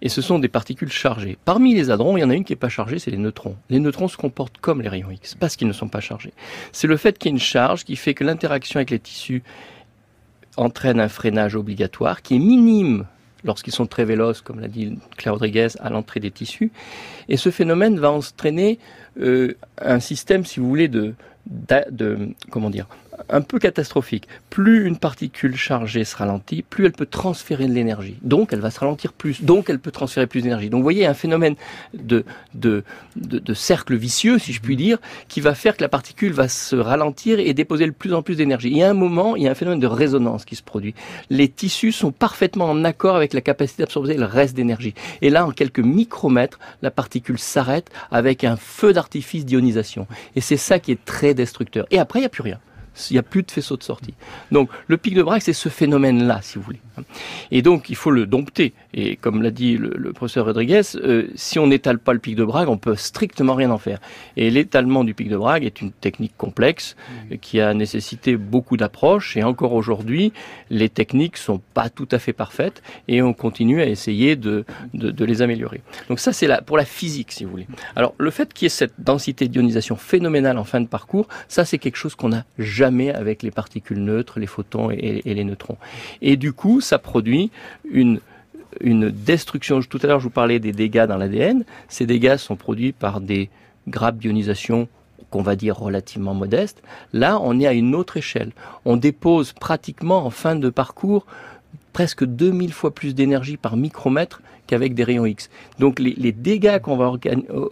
Et 0.00 0.08
ce 0.08 0.22
sont 0.22 0.38
des 0.38 0.48
particules 0.48 0.92
chargées. 0.92 1.36
Parmi 1.44 1.74
les 1.74 1.90
hadrons, 1.90 2.16
il 2.16 2.20
y 2.20 2.24
en 2.24 2.30
a 2.30 2.34
une 2.34 2.44
qui 2.44 2.52
n'est 2.52 2.56
pas 2.56 2.68
chargée, 2.68 3.00
c'est 3.00 3.10
les 3.10 3.16
neutrons. 3.16 3.56
Les 3.68 3.80
neutrons 3.80 4.06
se 4.06 4.16
comportent 4.16 4.58
comme 4.58 4.80
les 4.80 4.88
rayons 4.88 5.10
X, 5.10 5.34
parce 5.34 5.56
qu'ils 5.56 5.66
ne 5.66 5.72
sont 5.72 5.88
pas 5.88 6.00
chargés. 6.00 6.32
C'est 6.70 6.86
le 6.86 6.96
fait 6.96 7.18
qu'il 7.18 7.30
y 7.30 7.32
ait 7.32 7.36
une 7.36 7.42
charge 7.42 7.84
qui 7.84 7.96
fait 7.96 8.14
que 8.14 8.22
l'interaction 8.22 8.78
avec 8.78 8.90
les 8.90 9.00
tissus 9.00 9.42
entraîne 10.58 11.00
un 11.00 11.08
freinage 11.08 11.54
obligatoire 11.54 12.22
qui 12.22 12.36
est 12.36 12.38
minime 12.38 13.06
lorsqu'ils 13.44 13.72
sont 13.72 13.86
très 13.86 14.04
véloces, 14.04 14.40
comme 14.40 14.60
l'a 14.60 14.68
dit 14.68 14.98
Claire 15.16 15.34
Rodriguez, 15.34 15.68
à 15.80 15.90
l'entrée 15.90 16.20
des 16.20 16.30
tissus. 16.30 16.72
Et 17.28 17.36
ce 17.36 17.50
phénomène 17.50 17.98
va 17.98 18.10
entraîner 18.10 18.78
euh, 19.20 19.54
un 19.80 20.00
système, 20.00 20.44
si 20.44 20.60
vous 20.60 20.68
voulez, 20.68 20.88
de, 20.88 21.14
de 21.46 22.34
comment 22.50 22.70
dire, 22.70 22.86
un 23.28 23.40
peu 23.40 23.58
catastrophique. 23.58 24.28
Plus 24.50 24.86
une 24.86 24.96
particule 24.96 25.56
chargée 25.56 26.04
se 26.04 26.16
ralentit, 26.16 26.62
plus 26.62 26.86
elle 26.86 26.92
peut 26.92 27.06
transférer 27.06 27.66
de 27.66 27.72
l'énergie. 27.72 28.16
Donc 28.22 28.52
elle 28.52 28.60
va 28.60 28.70
se 28.70 28.80
ralentir 28.80 29.12
plus. 29.12 29.42
Donc 29.42 29.68
elle 29.70 29.78
peut 29.78 29.90
transférer 29.90 30.26
plus 30.26 30.42
d'énergie. 30.42 30.70
Donc 30.70 30.78
vous 30.78 30.84
voyez 30.84 31.06
un 31.06 31.14
phénomène 31.14 31.54
de, 31.94 32.24
de, 32.54 32.84
de, 33.16 33.54
cercle 33.54 33.96
vicieux, 33.96 34.38
si 34.38 34.52
je 34.52 34.60
puis 34.60 34.76
dire, 34.76 34.98
qui 35.28 35.40
va 35.40 35.54
faire 35.54 35.76
que 35.76 35.82
la 35.82 35.88
particule 35.88 36.32
va 36.32 36.48
se 36.48 36.76
ralentir 36.76 37.38
et 37.38 37.52
déposer 37.54 37.86
de 37.86 37.90
plus 37.92 38.14
en 38.14 38.22
plus 38.22 38.36
d'énergie. 38.36 38.68
Il 38.70 38.76
y 38.76 38.82
a 38.82 38.90
un 38.90 38.94
moment, 38.94 39.36
il 39.36 39.42
y 39.42 39.48
a 39.48 39.50
un 39.50 39.54
phénomène 39.54 39.80
de 39.80 39.86
résonance 39.86 40.44
qui 40.44 40.56
se 40.56 40.62
produit. 40.62 40.94
Les 41.30 41.48
tissus 41.48 41.92
sont 41.92 42.12
parfaitement 42.12 42.66
en 42.66 42.84
accord 42.84 43.16
avec 43.16 43.32
la 43.32 43.40
capacité 43.40 43.82
d'absorber 43.82 44.14
le 44.14 44.24
reste 44.24 44.54
d'énergie. 44.54 44.94
Et 45.22 45.30
là, 45.30 45.46
en 45.46 45.50
quelques 45.50 45.80
micromètres, 45.80 46.58
la 46.82 46.90
particule 46.90 47.38
s'arrête 47.38 47.90
avec 48.10 48.44
un 48.44 48.56
feu 48.56 48.92
d'artifice 48.92 49.44
d'ionisation. 49.44 50.06
Et 50.36 50.40
c'est 50.40 50.56
ça 50.56 50.78
qui 50.78 50.92
est 50.92 51.04
très 51.04 51.27
destructeur. 51.34 51.86
Et 51.90 51.98
après, 51.98 52.20
il 52.20 52.22
n'y 52.22 52.26
a 52.26 52.30
plus 52.30 52.42
rien 52.42 52.60
il 53.10 53.14
n'y 53.14 53.18
a 53.18 53.22
plus 53.22 53.42
de 53.42 53.50
faisceau 53.50 53.76
de 53.76 53.82
sortie. 53.82 54.14
Donc 54.50 54.70
le 54.86 54.96
pic 54.96 55.14
de 55.14 55.22
Bragg, 55.22 55.40
c'est 55.40 55.52
ce 55.52 55.68
phénomène-là, 55.68 56.40
si 56.42 56.56
vous 56.56 56.62
voulez. 56.62 56.80
Et 57.50 57.62
donc 57.62 57.90
il 57.90 57.96
faut 57.96 58.10
le 58.10 58.26
dompter. 58.26 58.74
Et 58.94 59.16
comme 59.16 59.42
l'a 59.42 59.50
dit 59.50 59.76
le, 59.76 60.12
professeur 60.12 60.46
Rodriguez, 60.46 60.82
euh, 60.96 61.28
si 61.34 61.58
on 61.58 61.66
n'étale 61.66 61.98
pas 61.98 62.12
le 62.12 62.18
pic 62.18 62.34
de 62.34 62.44
Bragg, 62.44 62.68
on 62.68 62.78
peut 62.78 62.96
strictement 62.96 63.54
rien 63.54 63.70
en 63.70 63.78
faire. 63.78 64.00
Et 64.36 64.50
l'étalement 64.50 65.04
du 65.04 65.14
pic 65.14 65.28
de 65.28 65.36
Bragg 65.36 65.64
est 65.64 65.80
une 65.80 65.92
technique 65.92 66.32
complexe 66.36 66.96
mmh. 66.96 67.36
qui 67.36 67.60
a 67.60 67.74
nécessité 67.74 68.36
beaucoup 68.36 68.76
d'approches. 68.76 69.36
Et 69.36 69.42
encore 69.42 69.74
aujourd'hui, 69.74 70.32
les 70.70 70.88
techniques 70.88 71.36
sont 71.36 71.60
pas 71.74 71.90
tout 71.90 72.08
à 72.12 72.18
fait 72.18 72.32
parfaites 72.32 72.82
et 73.08 73.20
on 73.22 73.34
continue 73.34 73.82
à 73.82 73.86
essayer 73.86 74.36
de, 74.36 74.64
de, 74.94 75.10
de 75.10 75.24
les 75.24 75.42
améliorer. 75.42 75.82
Donc 76.08 76.18
ça, 76.18 76.32
c'est 76.32 76.48
pour 76.64 76.76
la 76.76 76.84
physique, 76.84 77.32
si 77.32 77.44
vous 77.44 77.50
voulez. 77.50 77.66
Alors 77.94 78.14
le 78.18 78.30
fait 78.30 78.52
qu'il 78.52 78.64
y 78.64 78.66
ait 78.66 78.70
cette 78.70 78.94
densité 78.98 79.48
d'ionisation 79.48 79.96
phénoménale 79.96 80.58
en 80.58 80.64
fin 80.64 80.80
de 80.80 80.86
parcours, 80.86 81.28
ça 81.48 81.64
c'est 81.64 81.78
quelque 81.78 81.96
chose 81.96 82.14
qu'on 82.14 82.30
n'a 82.30 82.44
jamais 82.58 83.12
avec 83.12 83.42
les 83.42 83.50
particules 83.50 84.02
neutres, 84.02 84.40
les 84.40 84.46
photons 84.46 84.90
et, 84.90 85.22
et 85.24 85.34
les 85.34 85.44
neutrons. 85.44 85.76
Et 86.22 86.36
du 86.36 86.52
coup, 86.52 86.80
ça 86.80 86.98
produit 86.98 87.50
une 87.90 88.20
une 88.80 89.10
destruction. 89.10 89.80
Tout 89.80 89.98
à 90.02 90.06
l'heure, 90.06 90.20
je 90.20 90.24
vous 90.24 90.30
parlais 90.30 90.58
des 90.58 90.72
dégâts 90.72 91.06
dans 91.06 91.16
l'ADN. 91.16 91.64
Ces 91.88 92.06
dégâts 92.06 92.36
sont 92.36 92.56
produits 92.56 92.92
par 92.92 93.20
des 93.20 93.50
grappes 93.88 94.18
d'ionisation 94.18 94.88
qu'on 95.30 95.42
va 95.42 95.56
dire 95.56 95.76
relativement 95.76 96.34
modestes. 96.34 96.82
Là, 97.12 97.38
on 97.42 97.60
est 97.60 97.66
à 97.66 97.72
une 97.72 97.94
autre 97.94 98.16
échelle. 98.16 98.52
On 98.84 98.96
dépose 98.96 99.52
pratiquement 99.52 100.24
en 100.24 100.30
fin 100.30 100.56
de 100.56 100.70
parcours 100.70 101.26
presque 101.92 102.24
2000 102.24 102.72
fois 102.72 102.94
plus 102.94 103.14
d'énergie 103.14 103.56
par 103.56 103.76
micromètre 103.76 104.40
qu'avec 104.68 104.94
des 104.94 105.02
rayons 105.02 105.26
X. 105.26 105.50
Donc 105.80 105.98
les, 105.98 106.14
les 106.16 106.30
dégâts 106.30 106.78
qu'on 106.78 106.96
va 106.96 107.12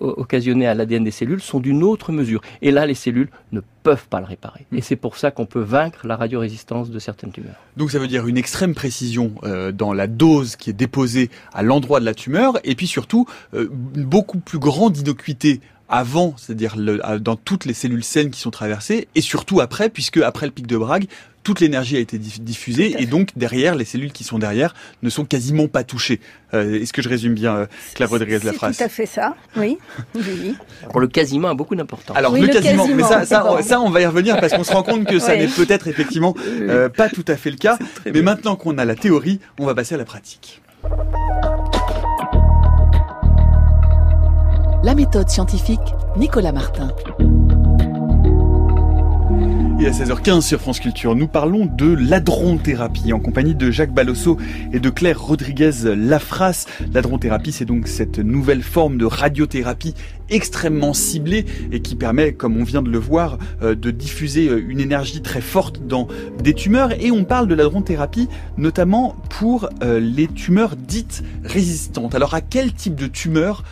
occasionner 0.00 0.66
à 0.66 0.74
l'ADN 0.74 1.04
des 1.04 1.12
cellules 1.12 1.40
sont 1.40 1.60
d'une 1.60 1.84
autre 1.84 2.10
mesure. 2.10 2.40
Et 2.62 2.72
là, 2.72 2.86
les 2.86 2.94
cellules 2.94 3.28
ne 3.52 3.60
peuvent 3.84 4.08
pas 4.08 4.18
le 4.18 4.26
réparer. 4.26 4.66
Et 4.72 4.80
c'est 4.80 4.96
pour 4.96 5.16
ça 5.16 5.30
qu'on 5.30 5.46
peut 5.46 5.60
vaincre 5.60 6.06
la 6.06 6.16
radiorésistance 6.16 6.90
de 6.90 6.98
certaines 6.98 7.30
tumeurs. 7.30 7.54
Donc 7.76 7.92
ça 7.92 8.00
veut 8.00 8.08
dire 8.08 8.26
une 8.26 8.38
extrême 8.38 8.74
précision 8.74 9.32
euh, 9.44 9.70
dans 9.70 9.92
la 9.92 10.08
dose 10.08 10.56
qui 10.56 10.70
est 10.70 10.72
déposée 10.72 11.30
à 11.52 11.62
l'endroit 11.62 12.00
de 12.00 12.04
la 12.04 12.14
tumeur, 12.14 12.58
et 12.64 12.74
puis 12.74 12.88
surtout 12.88 13.26
euh, 13.54 13.68
une 13.94 14.04
beaucoup 14.04 14.38
plus 14.38 14.58
grande 14.58 14.96
innocuité 14.96 15.60
avant, 15.88 16.34
c'est-à-dire 16.36 16.74
dans 17.20 17.36
toutes 17.36 17.64
les 17.64 17.74
cellules 17.74 18.02
saines 18.02 18.30
qui 18.30 18.40
sont 18.40 18.50
traversées, 18.50 19.06
et 19.14 19.20
surtout 19.20 19.60
après, 19.60 19.88
puisque 19.88 20.16
après 20.16 20.46
le 20.46 20.52
pic 20.52 20.66
de 20.66 20.76
Bragg, 20.76 21.06
toute 21.46 21.60
l'énergie 21.60 21.96
a 21.96 22.00
été 22.00 22.18
diffusée 22.18 22.96
et 22.98 23.06
donc 23.06 23.28
derrière, 23.36 23.76
les 23.76 23.84
cellules 23.84 24.10
qui 24.10 24.24
sont 24.24 24.36
derrière 24.36 24.74
ne 25.04 25.08
sont 25.08 25.24
quasiment 25.24 25.68
pas 25.68 25.84
touchées. 25.84 26.18
Euh, 26.54 26.82
est-ce 26.82 26.92
que 26.92 27.02
je 27.02 27.08
résume 27.08 27.34
bien, 27.34 27.54
euh, 27.54 27.66
Claire 27.94 28.10
Rodriguez, 28.10 28.40
la 28.42 28.52
phrase 28.52 28.74
C'est 28.74 28.82
tout 28.82 28.90
à 28.90 28.92
fait 28.92 29.06
ça, 29.06 29.36
oui. 29.56 29.78
le 30.16 31.06
quasiment 31.06 31.46
a 31.46 31.54
beaucoup 31.54 31.76
d'importance. 31.76 32.16
Alors 32.16 32.36
le, 32.36 32.48
quasiment, 32.48 32.88
mais 32.88 33.04
ça, 33.04 33.24
ça, 33.24 33.80
on 33.80 33.90
va 33.90 34.00
y 34.00 34.06
revenir 34.06 34.40
parce 34.40 34.54
qu'on 34.54 34.64
se 34.64 34.72
rend 34.72 34.82
compte 34.82 35.04
que 35.04 35.20
ça 35.20 35.36
n'est 35.36 35.46
peut-être 35.46 35.86
effectivement 35.86 36.34
euh, 36.50 36.88
pas 36.88 37.08
tout 37.08 37.24
à 37.28 37.36
fait 37.36 37.52
le 37.52 37.58
cas. 37.58 37.78
Mais 38.12 38.22
maintenant 38.22 38.56
qu'on 38.56 38.76
a 38.76 38.84
la 38.84 38.96
théorie, 38.96 39.38
on 39.60 39.66
va 39.66 39.76
passer 39.76 39.94
à 39.94 39.98
la 39.98 40.04
pratique. 40.04 40.62
La 44.82 44.96
méthode 44.96 45.28
scientifique, 45.28 45.94
Nicolas 46.16 46.50
Martin. 46.50 46.88
Et 49.78 49.86
à 49.86 49.90
16h15 49.90 50.40
sur 50.40 50.58
France 50.58 50.80
Culture, 50.80 51.14
nous 51.14 51.28
parlons 51.28 51.66
de 51.66 51.86
l'adronthérapie 51.86 53.12
en 53.12 53.20
compagnie 53.20 53.54
de 53.54 53.70
Jacques 53.70 53.92
Balosso 53.92 54.38
et 54.72 54.80
de 54.80 54.88
Claire 54.88 55.20
Rodriguez 55.20 55.70
Lafras. 55.94 56.64
L'adronthérapie, 56.94 57.52
c'est 57.52 57.66
donc 57.66 57.86
cette 57.86 58.18
nouvelle 58.18 58.62
forme 58.62 58.96
de 58.96 59.04
radiothérapie 59.04 59.94
extrêmement 60.30 60.92
ciblée 60.92 61.44
et 61.72 61.80
qui 61.80 61.96
permet, 61.96 62.32
comme 62.32 62.56
on 62.56 62.64
vient 62.64 62.82
de 62.82 62.90
le 62.90 62.98
voir, 62.98 63.38
euh, 63.62 63.74
de 63.74 63.90
diffuser 63.90 64.48
euh, 64.48 64.64
une 64.68 64.80
énergie 64.80 65.22
très 65.22 65.40
forte 65.40 65.86
dans 65.86 66.08
des 66.42 66.54
tumeurs. 66.54 66.92
Et 67.00 67.10
on 67.10 67.24
parle 67.24 67.48
de 67.48 67.54
l'adronthérapie 67.54 68.28
notamment 68.56 69.16
pour 69.30 69.68
euh, 69.82 70.00
les 70.00 70.28
tumeurs 70.28 70.76
dites 70.76 71.22
résistantes. 71.44 72.14
Alors 72.14 72.34
à 72.34 72.40
quel 72.40 72.72
type 72.72 72.94
de 72.94 73.06
tumeur 73.06 73.64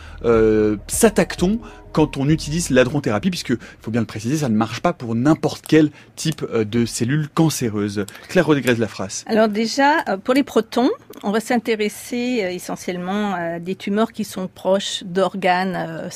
s'attaque-t-on 0.87 1.59
quand 1.95 2.17
on 2.17 2.27
utilise 2.27 2.71
l'adronthérapie, 2.71 3.29
puisque, 3.29 3.51
il 3.51 3.57
faut 3.79 3.89
bien 3.89 4.01
le 4.01 4.05
préciser, 4.05 4.39
ça 4.39 4.49
ne 4.49 4.55
marche 4.57 4.81
pas 4.81 4.91
pour 4.91 5.15
n'importe 5.15 5.63
quel 5.65 5.91
type 6.17 6.43
euh, 6.43 6.65
de 6.65 6.85
cellules 6.85 7.29
cancéreuses. 7.29 8.05
Claire 8.27 8.47
Rodriguez 8.47 8.75
Lafrasse. 8.75 9.23
Alors 9.27 9.47
déjà, 9.47 10.03
euh, 10.09 10.17
pour 10.17 10.33
les 10.33 10.43
protons, 10.43 10.89
on 11.23 11.31
va 11.31 11.39
s'intéresser 11.39 12.43
euh, 12.43 12.49
essentiellement 12.49 13.33
à 13.33 13.59
des 13.59 13.75
tumeurs 13.75 14.11
qui 14.11 14.25
sont 14.25 14.49
proches 14.49 15.05
d'organes 15.05 16.09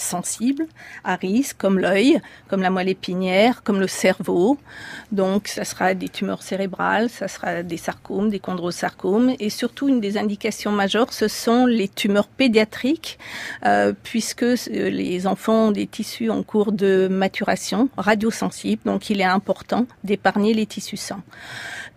à 1.03 1.15
risque, 1.15 1.57
comme 1.57 1.79
l'œil, 1.79 2.21
comme 2.47 2.61
la 2.61 2.69
moelle 2.69 2.89
épinière, 2.89 3.63
comme 3.63 3.79
le 3.79 3.87
cerveau. 3.87 4.57
Donc, 5.11 5.47
ça 5.47 5.65
sera 5.65 5.93
des 5.93 6.09
tumeurs 6.09 6.43
cérébrales, 6.43 7.09
ça 7.09 7.27
sera 7.27 7.63
des 7.63 7.77
sarcomes, 7.77 8.29
des 8.29 8.39
chondrosarcomes, 8.39 9.33
et 9.39 9.49
surtout 9.49 9.87
une 9.87 9.99
des 9.99 10.17
indications 10.17 10.71
majeures, 10.71 11.11
ce 11.11 11.27
sont 11.27 11.65
les 11.65 11.87
tumeurs 11.87 12.27
pédiatriques, 12.27 13.17
puisque 14.03 14.45
les 14.67 15.27
enfants 15.27 15.67
sont 15.67 15.71
des 15.71 15.87
tissus 15.87 16.29
en 16.29 16.43
cours 16.43 16.71
de 16.71 17.07
maturation, 17.09 17.89
radiosensibles, 17.97 18.83
donc 18.85 19.09
il 19.09 19.19
est 19.19 19.23
important 19.23 19.87
d'épargner 20.03 20.53
les 20.53 20.65
tissus 20.65 20.97
sains. 20.97 21.23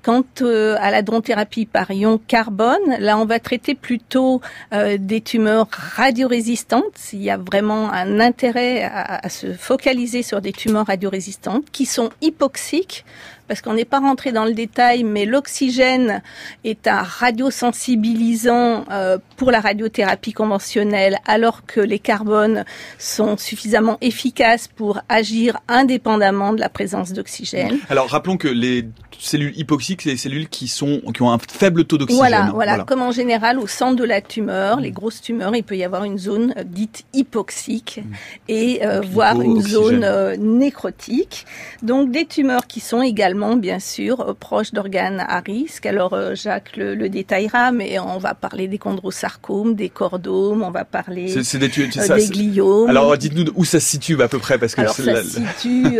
Quant 0.02 0.24
euh, 0.40 0.76
à 0.80 0.90
la 0.90 1.02
dronthérapie 1.02 1.64
par 1.64 1.90
ion 1.92 2.20
carbone, 2.26 2.96
là 2.98 3.18
on 3.18 3.24
va 3.24 3.38
traiter 3.38 3.74
plutôt 3.74 4.40
euh, 4.72 4.96
des 4.98 5.20
tumeurs 5.20 5.68
radiorésistantes. 5.70 7.12
Il 7.12 7.22
y 7.22 7.30
a 7.30 7.36
vraiment 7.36 7.92
un 7.92 8.18
intérêt 8.18 8.82
à, 8.82 9.24
à 9.24 9.28
se 9.28 9.52
focaliser 9.52 10.22
sur 10.22 10.40
des 10.40 10.52
tumeurs 10.52 10.86
radiorésistantes 10.86 11.70
qui 11.70 11.86
sont 11.86 12.10
hypoxiques 12.20 13.04
parce 13.52 13.60
qu'on 13.60 13.74
n'est 13.74 13.84
pas 13.84 14.00
rentré 14.00 14.32
dans 14.32 14.46
le 14.46 14.54
détail, 14.54 15.04
mais 15.04 15.26
l'oxygène 15.26 16.22
est 16.64 16.86
un 16.86 17.02
radiosensibilisant 17.02 18.86
euh, 18.90 19.18
pour 19.36 19.50
la 19.50 19.60
radiothérapie 19.60 20.32
conventionnelle, 20.32 21.18
alors 21.26 21.66
que 21.66 21.80
les 21.80 21.98
carbones 21.98 22.64
sont 22.98 23.36
suffisamment 23.36 23.98
efficaces 24.00 24.68
pour 24.68 25.00
agir 25.10 25.58
indépendamment 25.68 26.54
de 26.54 26.60
la 26.60 26.70
présence 26.70 27.12
d'oxygène. 27.12 27.78
Alors 27.90 28.08
rappelons 28.08 28.38
que 28.38 28.48
les 28.48 28.86
cellules 29.18 29.52
hypoxiques, 29.56 30.02
c'est 30.02 30.10
les 30.10 30.16
cellules 30.16 30.48
qui 30.48 30.68
sont 30.68 31.00
qui 31.14 31.22
ont 31.22 31.30
un 31.30 31.38
faible 31.38 31.84
taux 31.84 31.98
d'oxygène. 31.98 32.18
Voilà, 32.18 32.50
voilà, 32.52 32.84
Comme 32.84 33.02
en 33.02 33.12
général 33.12 33.58
au 33.58 33.66
centre 33.66 33.96
de 33.96 34.04
la 34.04 34.20
tumeur, 34.20 34.80
les 34.80 34.90
grosses 34.90 35.20
tumeurs, 35.20 35.54
il 35.54 35.62
peut 35.62 35.76
y 35.76 35.84
avoir 35.84 36.04
une 36.04 36.18
zone 36.18 36.54
euh, 36.56 36.64
dite 36.64 37.04
hypoxique 37.12 38.00
mm. 38.02 38.14
et 38.48 38.86
euh, 38.86 39.00
voire 39.00 39.40
une 39.40 39.60
zone 39.60 40.04
euh, 40.04 40.36
nécrotique. 40.36 41.46
Donc 41.82 42.10
des 42.10 42.24
tumeurs 42.24 42.66
qui 42.66 42.80
sont 42.80 43.02
également 43.02 43.41
bien 43.56 43.78
sûr 43.78 44.36
proches 44.38 44.72
d'organes 44.72 45.24
à 45.26 45.40
risque. 45.40 45.86
Alors 45.86 46.16
Jacques 46.34 46.76
le, 46.76 47.08
détaillera, 47.08 47.72
mais 47.72 47.98
on 47.98 48.18
va 48.18 48.34
parler 48.34 48.68
des 48.68 48.78
chondrosarcomes, 48.78 49.74
des 49.74 49.88
chordomes, 49.88 50.62
on 50.62 50.70
va 50.70 50.84
parler 50.84 51.34
des, 51.34 51.68
des 51.68 52.28
gliomes. 52.28 52.88
Alors 52.88 53.16
dites-nous 53.16 53.44
où 53.54 53.64
ça 53.64 53.80
se 53.80 53.88
situe 53.88 54.20
à 54.22 54.28
peu 54.28 54.38
près 54.38 54.58
parce 54.58 54.74
que 54.74 54.80
Alors, 54.80 54.94
ça 54.94 55.22
se 55.22 55.40
situe 55.40 55.98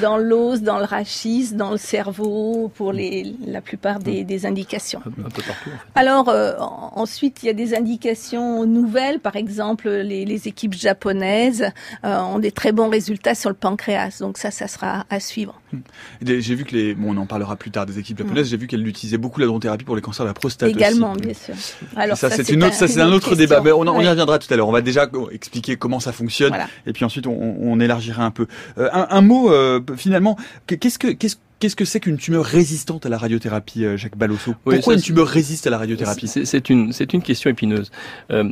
dans 0.00 0.16
l'os, 0.16 0.62
dans 0.62 0.78
le 0.78 0.84
rachis, 0.84 1.52
dans 1.52 1.70
le 1.70 1.78
cerveau 1.78 2.70
pour 2.74 2.92
les, 2.92 3.34
la 3.46 3.60
plupart 3.60 3.98
des, 3.98 4.24
des 4.24 4.46
indications. 4.46 5.00
Un 5.06 5.30
peu 5.30 5.42
partout. 5.42 5.70
Alors 5.94 6.28
euh, 6.28 6.54
ensuite, 6.58 7.42
il 7.42 7.46
y 7.46 7.48
a 7.48 7.54
des 7.54 7.74
indications 7.74 8.66
nouvelles. 8.66 9.20
Par 9.20 9.36
exemple, 9.36 9.88
les, 9.88 10.24
les 10.24 10.48
équipes 10.48 10.74
japonaises 10.74 11.70
euh, 12.04 12.18
ont 12.18 12.38
des 12.38 12.52
très 12.52 12.72
bons 12.72 12.88
résultats 12.88 13.34
sur 13.34 13.50
le 13.50 13.56
pancréas. 13.56 14.18
Donc 14.20 14.38
ça, 14.38 14.50
ça 14.50 14.68
sera 14.68 15.06
à 15.10 15.20
suivre. 15.20 15.60
J'ai 16.22 16.54
vu 16.54 16.64
que 16.64 16.74
les, 16.74 16.83
bon, 16.92 17.16
on 17.16 17.20
en 17.22 17.26
parlera 17.26 17.56
plus 17.56 17.70
tard 17.70 17.86
des 17.86 17.98
équipes 17.98 18.18
japonaises. 18.18 18.50
J'ai 18.50 18.58
vu 18.58 18.66
qu'elles 18.66 18.86
utilisaient 18.86 19.16
beaucoup 19.16 19.40
la 19.40 19.46
thérapie 19.58 19.86
pour 19.86 19.96
les 19.96 20.02
cancers 20.02 20.26
de 20.26 20.30
la 20.30 20.34
prostate. 20.34 20.68
Également, 20.68 21.12
aussi. 21.12 21.22
bien 21.22 21.34
sûr. 21.34 21.54
Alors 21.96 22.18
ça, 22.18 22.28
c'est 22.28 22.50
une 22.50 22.64
autre, 22.64 22.74
ça 22.74 22.86
c'est 22.86 23.00
un 23.00 23.12
autre 23.12 23.34
débat. 23.34 23.62
Mais 23.62 23.72
on, 23.72 23.80
on 23.80 24.00
y 24.00 24.08
reviendra 24.08 24.38
tout 24.38 24.52
à 24.52 24.56
l'heure. 24.56 24.68
On 24.68 24.72
va 24.72 24.82
déjà 24.82 25.08
expliquer 25.32 25.76
comment 25.76 26.00
ça 26.00 26.12
fonctionne, 26.12 26.50
voilà. 26.50 26.68
et 26.86 26.92
puis 26.92 27.06
ensuite 27.06 27.26
on, 27.26 27.56
on 27.60 27.80
élargira 27.80 28.24
un 28.24 28.30
peu. 28.30 28.46
Euh, 28.76 28.90
un, 28.92 29.06
un, 29.08 29.20
mot 29.22 29.50
finalement. 29.96 30.36
Qu'est-ce 30.66 30.98
que 30.98 31.08
qu'est-ce 31.08 31.36
Qu'est-ce 31.64 31.76
que 31.76 31.86
c'est 31.86 32.00
qu'une 32.00 32.18
tumeur 32.18 32.44
résistante 32.44 33.06
à 33.06 33.08
la 33.08 33.16
radiothérapie, 33.16 33.86
euh, 33.86 33.96
Jacques 33.96 34.18
Balosso? 34.18 34.54
Pourquoi 34.64 34.94
une 34.94 35.00
tumeur 35.00 35.26
résiste 35.26 35.66
à 35.66 35.70
la 35.70 35.78
radiothérapie? 35.78 36.28
C'est 36.28 36.68
une, 36.68 36.92
une 37.12 37.22
question 37.22 37.48
épineuse. 37.48 37.90
Euh, 38.30 38.50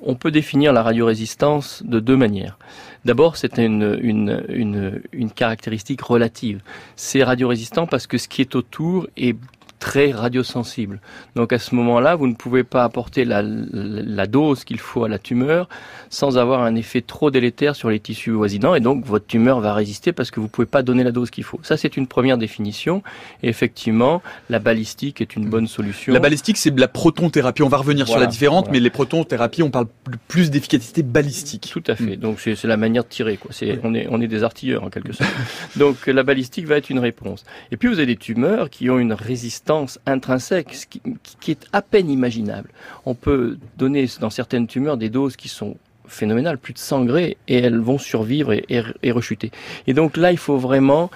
on 0.00 0.14
peut 0.14 0.30
définir 0.30 0.72
la 0.72 0.84
radiorésistance 0.84 1.82
de 1.84 1.98
deux 1.98 2.16
manières. 2.16 2.58
D'abord, 3.04 3.36
c'est 3.36 3.58
une, 3.58 3.98
une, 4.00 4.44
une, 4.48 5.02
une 5.12 5.30
caractéristique 5.30 6.02
relative. 6.02 6.60
C'est 6.94 7.24
radiorésistant 7.24 7.86
parce 7.86 8.06
que 8.06 8.16
ce 8.16 8.28
qui 8.28 8.42
est 8.42 8.54
autour 8.54 9.08
est 9.16 9.36
très 9.82 10.12
radiosensible. 10.12 11.00
Donc 11.34 11.52
à 11.52 11.58
ce 11.58 11.74
moment-là, 11.74 12.14
vous 12.14 12.28
ne 12.28 12.34
pouvez 12.34 12.62
pas 12.62 12.84
apporter 12.84 13.24
la, 13.24 13.42
la, 13.42 14.28
dose 14.28 14.62
qu'il 14.62 14.78
faut 14.78 15.02
à 15.02 15.08
la 15.08 15.18
tumeur 15.18 15.68
sans 16.08 16.38
avoir 16.38 16.62
un 16.62 16.76
effet 16.76 17.00
trop 17.00 17.32
délétère 17.32 17.74
sur 17.74 17.90
les 17.90 17.98
tissus 17.98 18.30
voisinants 18.30 18.76
et 18.76 18.80
donc 18.80 19.04
votre 19.04 19.26
tumeur 19.26 19.58
va 19.58 19.74
résister 19.74 20.12
parce 20.12 20.30
que 20.30 20.38
vous 20.38 20.46
ne 20.46 20.50
pouvez 20.50 20.68
pas 20.68 20.82
donner 20.82 21.02
la 21.02 21.10
dose 21.10 21.30
qu'il 21.30 21.42
faut. 21.42 21.58
Ça 21.64 21.76
c'est 21.76 21.96
une 21.96 22.06
première 22.06 22.38
définition 22.38 23.02
et 23.42 23.48
effectivement 23.48 24.22
la 24.50 24.60
balistique 24.60 25.20
est 25.20 25.34
une 25.34 25.48
bonne 25.48 25.66
solution. 25.66 26.12
La 26.12 26.20
balistique 26.20 26.58
c'est 26.58 26.70
de 26.70 26.80
la 26.80 26.86
protonthérapie, 26.86 27.64
on 27.64 27.68
va 27.68 27.78
revenir 27.78 28.06
voilà, 28.06 28.20
sur 28.20 28.20
la 28.20 28.30
différente 28.30 28.66
voilà. 28.66 28.78
mais 28.78 28.84
les 28.84 28.90
protonthérapies 28.90 29.64
on 29.64 29.70
parle 29.70 29.88
plus 30.28 30.52
d'efficacité 30.52 31.02
balistique. 31.02 31.70
Tout 31.72 31.82
à 31.88 31.96
fait. 31.96 32.16
Mm. 32.16 32.20
Donc 32.20 32.38
c'est 32.38 32.62
la 32.62 32.76
manière 32.76 33.02
de 33.02 33.08
tirer 33.08 33.36
quoi. 33.36 33.50
C'est 33.52 33.72
oui. 33.72 33.80
on 33.82 33.94
est 33.96 34.06
on 34.08 34.20
est 34.20 34.28
des 34.28 34.44
artilleurs 34.44 34.84
en 34.84 34.90
quelque 34.90 35.12
sorte. 35.12 35.28
donc 35.76 36.06
la 36.06 36.22
balistique 36.22 36.66
va 36.66 36.76
être 36.76 36.88
une 36.88 37.00
réponse. 37.00 37.44
Et 37.72 37.76
puis 37.76 37.88
vous 37.88 37.94
avez 37.94 38.06
des 38.06 38.16
tumeurs 38.16 38.70
qui 38.70 38.88
ont 38.88 39.00
une 39.00 39.12
résistance 39.12 39.71
intrinsèque, 40.06 40.86
qui, 40.88 41.00
qui 41.40 41.50
est 41.50 41.66
à 41.72 41.82
peine 41.82 42.10
imaginable. 42.10 42.70
On 43.06 43.14
peut 43.14 43.58
donner 43.78 44.06
dans 44.20 44.30
certaines 44.30 44.66
tumeurs 44.66 44.96
des 44.96 45.08
doses 45.08 45.36
qui 45.36 45.48
sont 45.48 45.76
phénoménales, 46.06 46.58
plus 46.58 46.74
de 46.74 46.78
100 46.78 47.02
degrés, 47.02 47.36
et 47.48 47.58
elles 47.58 47.78
vont 47.78 47.98
survivre 47.98 48.52
et 48.52 49.12
rechuter. 49.12 49.50
Et 49.86 49.94
donc 49.94 50.16
là, 50.16 50.30
il 50.30 50.38
faut 50.38 50.58
vraiment 50.58 51.10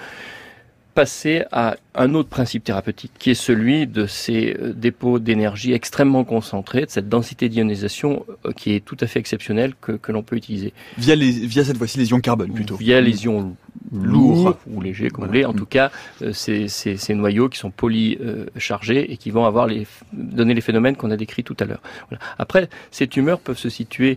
passer 0.96 1.44
à 1.52 1.76
un 1.94 2.14
autre 2.14 2.30
principe 2.30 2.64
thérapeutique, 2.64 3.12
qui 3.18 3.30
est 3.30 3.34
celui 3.34 3.86
de 3.86 4.06
ces 4.06 4.56
euh, 4.58 4.72
dépôts 4.72 5.18
d'énergie 5.18 5.74
extrêmement 5.74 6.24
concentrés, 6.24 6.86
de 6.86 6.90
cette 6.90 7.10
densité 7.10 7.50
d'ionisation 7.50 8.24
euh, 8.46 8.52
qui 8.52 8.74
est 8.74 8.80
tout 8.82 8.96
à 9.00 9.06
fait 9.06 9.20
exceptionnelle 9.20 9.74
que, 9.78 9.92
que 9.92 10.10
l'on 10.10 10.22
peut 10.22 10.36
utiliser. 10.36 10.72
Via, 10.96 11.14
les, 11.14 11.30
via 11.30 11.64
cette 11.66 11.76
fois-ci 11.76 11.98
les 11.98 12.08
ions 12.10 12.20
carbone 12.20 12.50
plutôt. 12.50 12.76
Via 12.76 13.02
les 13.02 13.26
ions 13.26 13.54
lourds 13.92 14.56
ou 14.66 14.80
légers, 14.80 15.10
comme 15.10 15.26
voilà. 15.26 15.26
vous 15.26 15.32
voulez. 15.32 15.44
En 15.44 15.52
tout 15.52 15.66
cas, 15.66 15.90
euh, 16.22 16.32
ces, 16.32 16.68
ces, 16.68 16.96
ces, 16.96 17.14
noyaux 17.14 17.50
qui 17.50 17.58
sont 17.58 17.70
polychargés 17.70 19.12
et 19.12 19.18
qui 19.18 19.30
vont 19.30 19.44
avoir 19.44 19.66
les, 19.66 19.86
donner 20.14 20.54
les 20.54 20.62
phénomènes 20.62 20.96
qu'on 20.96 21.10
a 21.10 21.16
décrits 21.18 21.44
tout 21.44 21.56
à 21.60 21.66
l'heure. 21.66 21.82
Voilà. 22.08 22.24
Après, 22.38 22.70
ces 22.90 23.06
tumeurs 23.06 23.40
peuvent 23.40 23.58
se 23.58 23.68
situer 23.68 24.16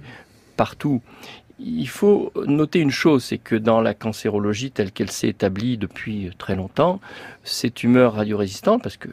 partout 0.56 1.02
il 1.60 1.88
faut 1.88 2.32
noter 2.46 2.80
une 2.80 2.92
chose, 2.92 3.24
c'est 3.24 3.38
que 3.38 3.56
dans 3.56 3.82
la 3.82 3.94
cancérologie 3.94 4.72
telle 4.72 4.92
qu'elle 4.92 5.12
s'est 5.12 5.28
établie 5.28 5.78
depuis 5.78 6.32
très 6.38 6.56
longtemps, 6.56 7.00
ces 7.44 7.70
tumeurs 7.70 8.14
radiorésistantes, 8.14 8.82
parce 8.82 8.98
que 8.98 9.10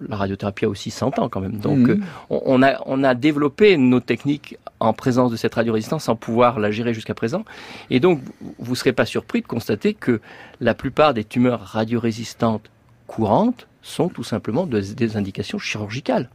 la 0.00 0.16
radiothérapie 0.16 0.64
a 0.64 0.68
aussi 0.68 0.90
100 0.90 1.18
ans 1.18 1.28
quand 1.28 1.40
même, 1.40 1.58
donc 1.58 1.78
mmh. 1.78 2.02
on, 2.30 2.62
a, 2.62 2.80
on 2.86 3.02
a 3.04 3.14
développé 3.14 3.76
nos 3.76 4.00
techniques 4.00 4.58
en 4.80 4.92
présence 4.92 5.30
de 5.30 5.36
cette 5.36 5.54
radiorésistance 5.54 6.04
sans 6.04 6.16
pouvoir 6.16 6.58
la 6.58 6.70
gérer 6.70 6.94
jusqu'à 6.94 7.14
présent. 7.14 7.44
Et 7.90 8.00
donc, 8.00 8.20
vous 8.58 8.72
ne 8.72 8.76
serez 8.76 8.92
pas 8.92 9.06
surpris 9.06 9.40
de 9.40 9.46
constater 9.46 9.94
que 9.94 10.20
la 10.60 10.74
plupart 10.74 11.14
des 11.14 11.24
tumeurs 11.24 11.60
radiorésistantes 11.60 12.70
courantes 13.06 13.66
sont 13.82 14.08
tout 14.08 14.24
simplement 14.24 14.66
des 14.66 15.16
indications 15.16 15.58
chirurgicales. 15.58 16.28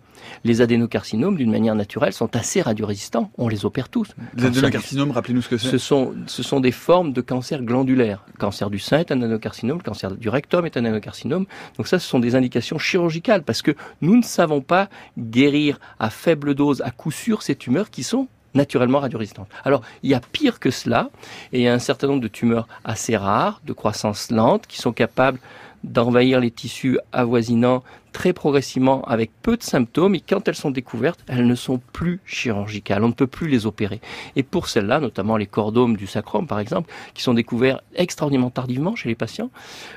Les 0.43 0.61
adénocarcinomes, 0.61 1.35
d'une 1.35 1.51
manière 1.51 1.75
naturelle, 1.75 2.13
sont 2.13 2.35
assez 2.35 2.61
radiorésistants. 2.61 3.31
On 3.37 3.47
les 3.47 3.65
opère 3.65 3.89
tous. 3.89 4.09
Les 4.35 4.45
adénocarcinomes, 4.45 5.11
rappelez-nous 5.11 5.41
ce 5.41 5.49
que 5.49 5.57
c'est. 5.57 5.69
Ce 5.69 5.77
sont, 5.77 6.13
ce 6.27 6.43
sont 6.43 6.59
des 6.59 6.71
formes 6.71 7.13
de 7.13 7.21
cancer 7.21 7.61
glandulaire. 7.61 8.23
Le 8.33 8.39
cancer 8.39 8.69
du 8.69 8.79
sein 8.79 8.99
est 8.99 9.11
un 9.11 9.21
adénocarcinome, 9.21 9.77
le 9.77 9.83
cancer 9.83 10.11
du 10.11 10.29
rectum 10.29 10.65
est 10.65 10.77
un 10.77 10.85
adénocarcinome. 10.85 11.45
Donc 11.77 11.87
ça, 11.87 11.99
ce 11.99 12.07
sont 12.07 12.19
des 12.19 12.35
indications 12.35 12.77
chirurgicales 12.77 13.43
parce 13.43 13.61
que 13.61 13.75
nous 14.01 14.15
ne 14.17 14.23
savons 14.23 14.61
pas 14.61 14.89
guérir 15.17 15.79
à 15.99 16.09
faible 16.09 16.55
dose, 16.55 16.81
à 16.81 16.91
coup 16.91 17.11
sûr, 17.11 17.41
ces 17.41 17.55
tumeurs 17.55 17.89
qui 17.89 18.03
sont 18.03 18.27
naturellement 18.53 18.99
radiorésistantes. 18.99 19.49
Alors, 19.63 19.81
il 20.03 20.09
y 20.09 20.13
a 20.13 20.19
pire 20.19 20.59
que 20.59 20.71
cela, 20.71 21.09
et 21.53 21.59
il 21.59 21.63
y 21.63 21.67
a 21.67 21.73
un 21.73 21.79
certain 21.79 22.07
nombre 22.07 22.21
de 22.21 22.27
tumeurs 22.27 22.67
assez 22.83 23.15
rares, 23.15 23.61
de 23.65 23.73
croissance 23.73 24.31
lente, 24.31 24.65
qui 24.67 24.77
sont 24.77 24.91
capables 24.91 25.39
d'envahir 25.83 26.39
les 26.39 26.51
tissus 26.51 26.99
avoisinants 27.11 27.83
très 28.11 28.33
progressivement 28.33 29.03
avec 29.03 29.31
peu 29.41 29.55
de 29.55 29.63
symptômes 29.63 30.15
et 30.15 30.19
quand 30.19 30.47
elles 30.47 30.55
sont 30.55 30.71
découvertes, 30.71 31.19
elles 31.27 31.45
ne 31.45 31.55
sont 31.55 31.79
plus 31.93 32.19
chirurgicales, 32.25 33.03
on 33.03 33.09
ne 33.09 33.13
peut 33.13 33.27
plus 33.27 33.47
les 33.47 33.65
opérer. 33.65 34.01
Et 34.35 34.43
pour 34.43 34.67
celles-là, 34.67 34.99
notamment 34.99 35.37
les 35.37 35.45
cordomes 35.45 35.95
du 35.95 36.07
sacrum 36.07 36.47
par 36.47 36.59
exemple, 36.59 36.91
qui 37.13 37.21
sont 37.21 37.33
découverts 37.33 37.81
extraordinairement 37.95 38.49
tardivement 38.49 38.95
chez 38.95 39.09
les 39.09 39.15
patients, 39.15 39.51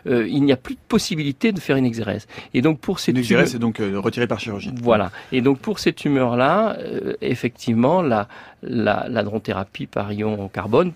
euh, 0.06 0.28
il 0.28 0.44
n'y 0.44 0.52
a 0.52 0.56
plus 0.56 0.74
de 0.74 0.80
possibilité 0.88 1.52
de 1.52 1.60
faire 1.60 1.76
une 1.76 1.86
exérèse. 1.86 2.26
Et 2.54 2.62
donc 2.62 2.80
pour 2.80 3.00
ces 3.00 3.12
une 3.12 3.18
exérèse, 3.18 3.52
c'est 3.52 3.58
donc 3.58 3.80
euh, 3.80 3.98
retiré 3.98 4.26
par 4.26 4.40
chirurgie. 4.40 4.72
Voilà. 4.82 5.10
Et 5.32 5.40
donc 5.40 5.58
pour 5.58 5.78
ces 5.78 5.92
tumeurs-là, 5.92 6.76
euh, 6.78 7.14
effectivement, 7.22 8.02
la, 8.02 8.28
la, 8.62 9.06
la 9.08 9.22
dronthérapie 9.22 9.86
par 9.86 10.12
ion 10.12 10.48
carbone 10.48 10.92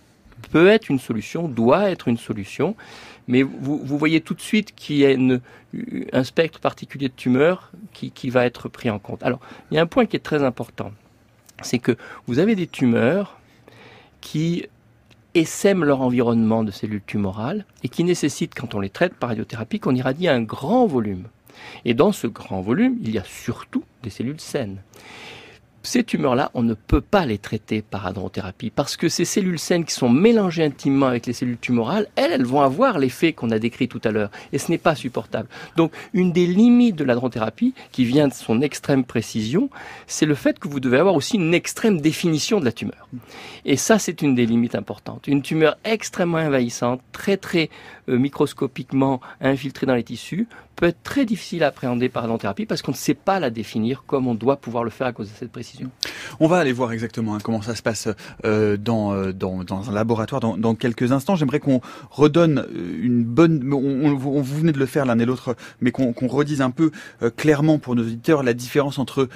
peut 0.52 0.68
être 0.68 0.90
une 0.90 0.98
solution, 0.98 1.48
doit 1.48 1.90
être 1.90 2.08
une 2.08 2.18
solution 2.18 2.76
mais 3.28 3.42
vous, 3.42 3.98
voyez 3.98 4.20
tout 4.20 4.34
de 4.34 4.40
suite 4.40 4.74
qu'il 4.74 4.96
y 4.96 5.06
a 5.06 5.16
un 6.12 6.24
spectre 6.24 6.60
particulier 6.60 7.08
de 7.08 7.14
tumeurs 7.14 7.72
qui, 7.92 8.10
qui 8.10 8.30
va 8.30 8.46
être 8.46 8.68
pris 8.68 8.88
en 8.88 8.98
compte. 8.98 9.22
Alors, 9.22 9.40
il 9.70 9.74
y 9.74 9.78
a 9.78 9.82
un 9.82 9.86
point 9.86 10.06
qui 10.06 10.16
est 10.16 10.20
très 10.20 10.44
important, 10.44 10.92
c'est 11.62 11.78
que 11.78 11.96
vous 12.26 12.38
avez 12.38 12.54
des 12.54 12.66
tumeurs 12.66 13.38
qui 14.20 14.66
essaiment 15.34 15.84
leur 15.84 16.00
environnement 16.00 16.64
de 16.64 16.70
cellules 16.70 17.02
tumorales 17.06 17.66
et 17.82 17.88
qui 17.88 18.04
nécessitent, 18.04 18.54
quand 18.54 18.74
on 18.74 18.80
les 18.80 18.90
traite 18.90 19.14
par 19.14 19.28
radiothérapie, 19.28 19.80
qu'on 19.80 19.94
irradie 19.94 20.28
un 20.28 20.40
grand 20.40 20.86
volume. 20.86 21.24
Et 21.84 21.94
dans 21.94 22.12
ce 22.12 22.26
grand 22.26 22.60
volume, 22.60 22.96
il 23.02 23.10
y 23.10 23.18
a 23.18 23.24
surtout 23.24 23.84
des 24.02 24.10
cellules 24.10 24.40
saines 24.40 24.78
ces 25.86 26.04
tumeurs-là, 26.04 26.50
on 26.54 26.62
ne 26.62 26.74
peut 26.74 27.00
pas 27.00 27.26
les 27.26 27.38
traiter 27.38 27.82
par 27.82 28.06
adrothérapie 28.06 28.70
parce 28.70 28.96
que 28.96 29.08
ces 29.08 29.24
cellules 29.24 29.58
saines 29.58 29.84
qui 29.84 29.94
sont 29.94 30.08
mélangées 30.08 30.64
intimement 30.64 31.06
avec 31.06 31.26
les 31.26 31.32
cellules 31.32 31.58
tumorales, 31.58 32.08
elles, 32.16 32.32
elles 32.32 32.44
vont 32.44 32.60
avoir 32.60 32.98
l'effet 32.98 33.32
qu'on 33.32 33.50
a 33.50 33.58
décrit 33.58 33.88
tout 33.88 34.00
à 34.04 34.10
l'heure 34.10 34.30
et 34.52 34.58
ce 34.58 34.70
n'est 34.70 34.78
pas 34.78 34.94
supportable. 34.94 35.48
Donc, 35.76 35.92
une 36.12 36.32
des 36.32 36.46
limites 36.46 36.96
de 36.96 37.04
l'adrothérapie, 37.04 37.74
qui 37.92 38.04
vient 38.04 38.28
de 38.28 38.34
son 38.34 38.60
extrême 38.60 39.04
précision, 39.04 39.70
c'est 40.06 40.26
le 40.26 40.34
fait 40.34 40.58
que 40.58 40.68
vous 40.68 40.80
devez 40.80 40.98
avoir 40.98 41.14
aussi 41.14 41.36
une 41.36 41.54
extrême 41.54 42.00
définition 42.00 42.60
de 42.60 42.64
la 42.64 42.72
tumeur. 42.72 43.08
Et 43.64 43.76
ça, 43.76 43.98
c'est 43.98 44.22
une 44.22 44.34
des 44.34 44.46
limites 44.46 44.74
importantes. 44.74 45.26
Une 45.26 45.42
tumeur 45.42 45.76
extrêmement 45.84 46.38
envahissante, 46.38 47.00
très 47.12 47.36
très 47.36 47.70
euh, 48.08 48.18
microscopiquement 48.18 49.20
infiltrée 49.40 49.86
dans 49.86 49.94
les 49.94 50.04
tissus, 50.04 50.48
peut 50.76 50.86
être 50.86 51.02
très 51.02 51.24
difficile 51.24 51.64
à 51.64 51.68
appréhender 51.68 52.08
par 52.08 52.26
la 52.26 52.38
thérapie 52.38 52.66
parce 52.66 52.82
qu'on 52.82 52.92
ne 52.92 52.96
sait 52.96 53.14
pas 53.14 53.40
la 53.40 53.50
définir 53.50 54.04
comme 54.06 54.26
on 54.26 54.34
doit 54.34 54.58
pouvoir 54.58 54.84
le 54.84 54.90
faire 54.90 55.06
à 55.06 55.12
cause 55.12 55.30
de 55.30 55.34
cette 55.34 55.50
précision. 55.50 55.90
On 56.38 56.48
va 56.48 56.58
aller 56.58 56.72
voir 56.72 56.92
exactement 56.92 57.34
hein, 57.34 57.38
comment 57.42 57.62
ça 57.62 57.74
se 57.74 57.82
passe 57.82 58.08
euh, 58.44 58.76
dans, 58.76 59.14
euh, 59.14 59.32
dans, 59.32 59.64
un 59.88 59.92
laboratoire 59.92 60.40
dans, 60.40 60.74
quelques 60.74 61.12
instants. 61.12 61.34
J'aimerais 61.34 61.60
qu'on 61.60 61.80
redonne 62.10 62.58
euh, 62.58 62.98
une 63.00 63.24
bonne... 63.24 63.72
On, 63.72 64.14
vous 64.14 64.42
venez 64.42 64.72
de 64.72 64.78
le 64.78 64.86
faire 64.86 65.06
l'un 65.06 65.18
et 65.18 65.24
l'autre, 65.24 65.56
mais 65.80 65.90
qu'on 65.90 66.12
redise 66.28 66.60
un 66.60 66.70
peu 66.70 66.90
euh, 67.22 67.30
clairement 67.30 67.78
pour 67.78 67.96
nos 67.96 68.02
auditeurs 68.02 68.42
la 68.42 68.52
différence 68.52 68.98
entre 68.98 69.28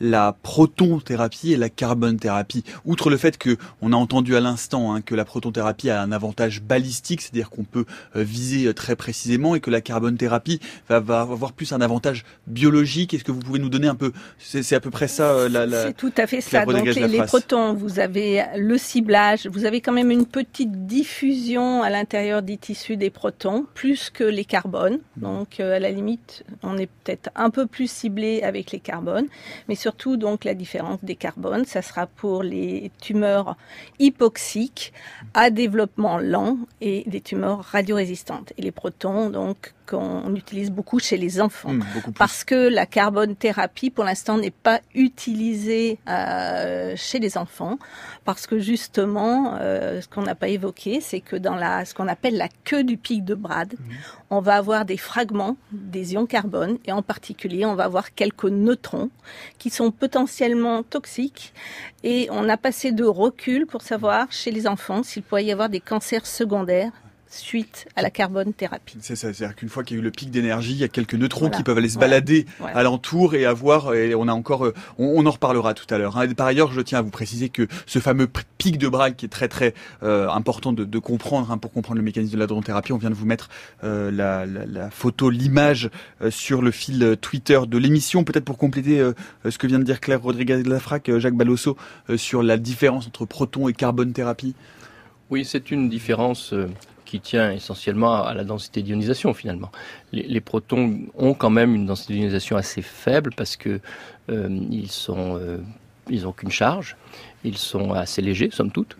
la 0.00 0.36
proton-thérapie 0.42 1.52
et 1.52 1.56
la 1.56 1.70
carbone-thérapie. 1.70 2.64
Outre 2.84 3.08
le 3.08 3.16
fait 3.16 3.38
que 3.38 3.56
on 3.80 3.92
a 3.92 3.96
entendu 3.96 4.36
à 4.36 4.40
l'instant 4.40 4.94
hein, 4.94 5.00
que 5.00 5.14
la 5.14 5.24
proton-thérapie 5.24 5.88
a 5.90 6.02
un 6.02 6.12
avantage 6.12 6.62
balistique, 6.62 7.22
c'est-à-dire 7.22 7.48
qu'on 7.48 7.64
peut 7.64 7.86
viser 8.14 8.72
très 8.74 8.96
précisément, 8.96 9.54
et 9.54 9.60
que 9.60 9.70
la 9.70 9.80
carbone-thérapie 9.80 10.49
va, 10.88 11.20
avoir 11.20 11.52
plus 11.52 11.72
un 11.72 11.80
avantage 11.80 12.24
biologique. 12.46 13.14
Est-ce 13.14 13.24
que 13.24 13.32
vous 13.32 13.40
pouvez 13.40 13.58
nous 13.58 13.68
donner 13.68 13.88
un 13.88 13.94
peu, 13.94 14.12
c'est 14.38 14.74
à 14.74 14.80
peu 14.80 14.90
près 14.90 15.08
ça 15.08 15.30
euh, 15.32 15.48
la, 15.48 15.86
C'est 15.86 15.96
tout 15.96 16.12
à 16.16 16.26
fait 16.26 16.40
ça. 16.40 16.64
Donc 16.64 16.84
les, 16.84 17.08
les, 17.08 17.22
protons, 17.22 17.74
vous 17.74 17.98
avez 18.00 18.44
le 18.56 18.78
ciblage, 18.78 19.46
vous 19.46 19.64
avez 19.64 19.80
quand 19.80 19.92
même 19.92 20.10
une 20.10 20.26
petite 20.26 20.86
diffusion 20.86 21.82
à 21.82 21.90
l'intérieur 21.90 22.42
des 22.42 22.56
tissus 22.56 22.96
des 22.96 23.10
protons, 23.10 23.66
plus 23.74 24.10
que 24.10 24.24
les 24.24 24.44
carbones. 24.44 24.98
Donc 25.16 25.60
euh, 25.60 25.76
à 25.76 25.78
la 25.78 25.90
limite, 25.90 26.44
on 26.62 26.78
est 26.78 26.88
peut-être 27.04 27.30
un 27.34 27.50
peu 27.50 27.66
plus 27.66 27.90
ciblé 27.90 28.42
avec 28.42 28.72
les 28.72 28.80
carbones, 28.80 29.26
mais 29.68 29.74
surtout 29.74 30.16
donc 30.16 30.44
la 30.44 30.54
différence 30.54 30.98
des 31.02 31.16
carbones, 31.16 31.64
ça 31.64 31.82
sera 31.82 32.06
pour 32.06 32.42
les 32.42 32.90
tumeurs 33.00 33.56
hypoxiques 33.98 34.92
à 35.34 35.50
développement 35.50 36.18
lent 36.18 36.58
et 36.80 37.04
des 37.06 37.20
tumeurs 37.20 37.60
radiorésistantes. 37.60 38.52
Et 38.58 38.62
les 38.62 38.72
protons 38.72 39.30
donc 39.30 39.74
qu'on 39.90 40.34
utilise 40.34 40.70
beaucoup 40.70 40.98
chez 40.98 41.16
les 41.16 41.40
enfants. 41.40 41.72
Mmh, 41.72 42.12
parce 42.16 42.44
que 42.44 42.68
la 42.68 42.86
carbone 42.86 43.34
thérapie, 43.34 43.90
pour 43.90 44.04
l'instant, 44.04 44.38
n'est 44.38 44.50
pas 44.50 44.80
utilisée 44.94 45.98
euh, 46.08 46.94
chez 46.96 47.18
les 47.18 47.36
enfants. 47.36 47.78
Parce 48.24 48.46
que 48.46 48.58
justement, 48.58 49.56
euh, 49.60 50.00
ce 50.00 50.08
qu'on 50.08 50.22
n'a 50.22 50.34
pas 50.34 50.48
évoqué, 50.48 51.00
c'est 51.00 51.20
que 51.20 51.36
dans 51.36 51.56
la, 51.56 51.84
ce 51.84 51.94
qu'on 51.94 52.08
appelle 52.08 52.36
la 52.36 52.48
queue 52.64 52.84
du 52.84 52.96
pic 52.96 53.24
de 53.24 53.34
Brad, 53.34 53.74
mmh. 53.74 53.92
on 54.30 54.40
va 54.40 54.56
avoir 54.56 54.84
des 54.84 54.96
fragments 54.96 55.56
des 55.72 56.14
ions 56.14 56.26
carbone 56.26 56.78
et 56.84 56.92
en 56.92 57.02
particulier, 57.02 57.64
on 57.64 57.74
va 57.74 57.84
avoir 57.84 58.14
quelques 58.14 58.44
neutrons 58.44 59.10
qui 59.58 59.70
sont 59.70 59.90
potentiellement 59.90 60.82
toxiques 60.82 61.52
et 62.04 62.28
on 62.30 62.48
a 62.48 62.56
passé 62.56 62.92
de 62.92 63.04
recul 63.04 63.66
pour 63.66 63.82
savoir 63.82 64.30
chez 64.30 64.50
les 64.50 64.66
enfants 64.66 65.02
s'il 65.02 65.22
pourrait 65.22 65.44
y 65.44 65.52
avoir 65.52 65.68
des 65.68 65.80
cancers 65.80 66.26
secondaires 66.26 66.92
suite 67.30 67.86
à 67.94 68.02
la 68.02 68.10
carbone 68.10 68.52
thérapie. 68.52 68.98
C'est 69.00 69.14
ça, 69.14 69.32
c'est-à-dire 69.32 69.56
qu'une 69.56 69.68
fois 69.68 69.84
qu'il 69.84 69.96
y 69.96 70.00
a 70.00 70.02
eu 70.02 70.04
le 70.04 70.10
pic 70.10 70.30
d'énergie, 70.30 70.72
il 70.72 70.78
y 70.78 70.84
a 70.84 70.88
quelques 70.88 71.14
neutrons 71.14 71.48
qui 71.48 71.62
peuvent 71.62 71.78
aller 71.78 71.88
se 71.88 71.98
balader 71.98 72.44
alentour 72.74 73.34
et 73.34 73.46
avoir, 73.46 73.94
et 73.94 74.14
on 74.14 74.26
a 74.28 74.32
encore, 74.32 74.66
euh, 74.66 74.74
on, 74.98 75.24
en 75.24 75.30
reparlera 75.30 75.72
tout 75.74 75.86
à 75.94 75.98
l'heure. 75.98 76.18
Hein. 76.18 76.28
Par 76.34 76.48
ailleurs, 76.48 76.72
je 76.72 76.80
tiens 76.80 76.98
à 76.98 77.02
vous 77.02 77.10
préciser 77.10 77.48
que 77.48 77.68
ce 77.86 78.00
fameux 78.00 78.28
pic 78.58 78.78
de 78.78 78.88
Bragg 78.88 79.14
qui 79.14 79.26
est 79.26 79.30
très 79.30 79.48
très 79.48 79.74
euh, 80.02 80.28
important 80.28 80.72
de, 80.72 80.84
de 80.84 80.98
comprendre 80.98 81.50
hein, 81.50 81.58
pour 81.58 81.72
comprendre 81.72 81.98
le 81.98 82.04
mécanisme 82.04 82.36
de 82.36 82.38
la 82.38 82.46
thérapie, 82.62 82.92
on 82.92 82.98
vient 82.98 83.10
de 83.10 83.14
vous 83.14 83.26
mettre 83.26 83.48
euh, 83.84 84.10
la, 84.10 84.44
la, 84.44 84.66
la, 84.66 84.90
photo, 84.90 85.30
l'image 85.30 85.88
sur 86.30 86.62
le 86.62 86.72
fil 86.72 87.16
Twitter 87.20 87.60
de 87.66 87.78
l'émission, 87.78 88.24
peut-être 88.24 88.44
pour 88.44 88.58
compléter 88.58 89.08
ce 89.48 89.56
que 89.56 89.66
vient 89.68 89.78
de 89.78 89.84
dire 89.84 90.00
Claire 90.00 90.20
Rodriguez 90.20 90.62
de 90.62 91.18
Jacques 91.18 91.36
Balosso, 91.36 91.76
sur 92.16 92.42
la 92.42 92.56
différence 92.56 93.06
entre 93.06 93.24
proton 93.24 93.68
et 93.68 93.72
carbone 93.72 94.12
thérapie. 94.12 94.54
Oui, 95.30 95.44
c'est 95.44 95.70
une 95.70 95.88
différence 95.88 96.52
qui 97.10 97.18
tient 97.18 97.50
essentiellement 97.50 98.22
à 98.22 98.34
la 98.34 98.44
densité 98.44 98.82
d'ionisation 98.82 99.34
finalement. 99.34 99.72
Les, 100.12 100.40
protons 100.40 101.00
ont 101.18 101.34
quand 101.34 101.50
même 101.50 101.74
une 101.74 101.84
densité 101.84 102.14
d'ionisation 102.14 102.56
assez 102.56 102.82
faible 102.82 103.32
parce 103.36 103.56
que 103.56 103.80
euh, 104.30 104.48
ils 104.70 104.92
sont 104.92 105.36
euh, 105.36 105.58
n'ont 106.08 106.30
qu'une 106.30 106.52
charge, 106.52 106.96
ils 107.42 107.58
sont 107.58 107.94
assez 107.94 108.22
légers 108.22 108.50
somme 108.52 108.70
toute. 108.70 108.96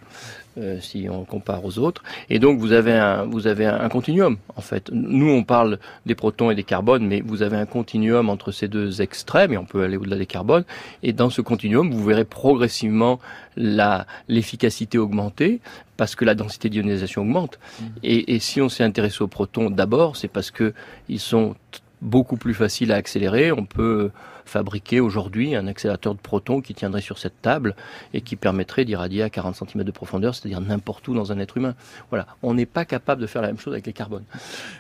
Euh, 0.59 0.81
si 0.81 1.07
on 1.09 1.25
compare 1.25 1.65
aux 1.65 1.79
autres. 1.79 2.03
Et 2.29 2.41
donc 2.41 2.59
vous 2.59 2.73
avez 2.73 2.93
un 2.93 3.23
vous 3.23 3.47
avez 3.47 3.67
un 3.67 3.89
continuum 3.89 4.37
en 4.57 4.61
fait. 4.61 4.91
Nous 4.93 5.31
on 5.31 5.45
parle 5.45 5.79
des 6.07 6.17
protons 6.17 6.51
et 6.51 6.57
des 6.57 6.65
carbones, 6.65 7.07
mais 7.07 7.21
vous 7.21 7.43
avez 7.43 7.57
un 7.57 7.67
continuum 7.67 8.29
entre 8.29 8.51
ces 8.51 8.67
deux 8.67 9.01
extrêmes 9.01 9.53
et 9.53 9.57
on 9.59 9.65
peut 9.65 9.85
aller 9.85 9.97
au-delà 9.97 10.17
des 10.17 10.27
carbones. 10.27 10.65
Et 11.05 11.13
dans 11.13 11.31
ce 11.31 11.41
continuum, 11.41 11.93
vous 11.93 12.05
verrez 12.05 12.25
progressivement 12.25 13.21
la 13.57 14.09
l'efficacité 14.27 14.99
augmenter 14.99 15.61
parce 15.97 16.17
que 16.17 16.25
la 16.25 16.35
densité 16.35 16.69
d'ionisation 16.69 17.23
augmente. 17.23 17.61
Mmh. 17.61 17.85
Et, 18.03 18.35
et 18.35 18.39
si 18.41 18.61
on 18.61 18.69
s'est 18.69 18.83
intéressé 18.83 19.23
aux 19.23 19.29
protons 19.29 19.71
d'abord, 19.71 20.17
c'est 20.17 20.27
parce 20.27 20.51
que 20.51 20.75
ils 21.09 21.21
sont 21.21 21.55
beaucoup 22.03 22.37
plus 22.37 22.55
faciles 22.55 22.93
à 22.93 22.97
accélérer. 22.97 23.53
On 23.53 23.65
peut 23.65 24.11
fabriquer 24.51 25.01
aujourd'hui 25.01 25.55
un 25.55 25.67
accélérateur 25.67 26.15
de 26.15 26.21
protons 26.21 26.61
qui 26.61 26.75
tiendrait 26.75 27.01
sur 27.01 27.19
cette 27.19 27.41
table 27.41 27.75
et 28.13 28.21
qui 28.21 28.37
permettrait 28.37 28.85
d'irradier 28.85 29.23
à 29.23 29.31
40 29.31 29.55
cm 29.55 29.85
de 29.85 29.91
profondeur, 29.91 30.35
c'est-à-dire 30.35 30.61
n'importe 30.61 31.07
où 31.09 31.15
dans 31.15 31.33
un 31.33 31.39
être 31.39 31.57
humain. 31.57 31.75
Voilà, 32.11 32.27
on 32.43 32.55
n'est 32.55 32.67
pas 32.67 32.85
capable 32.85 33.23
de 33.23 33.27
faire 33.27 33.43
la 33.43 33.49
même 33.49 33.59
chose 33.59 33.73
avec 33.73 33.87
les 33.87 33.93
carbones. 33.93 34.25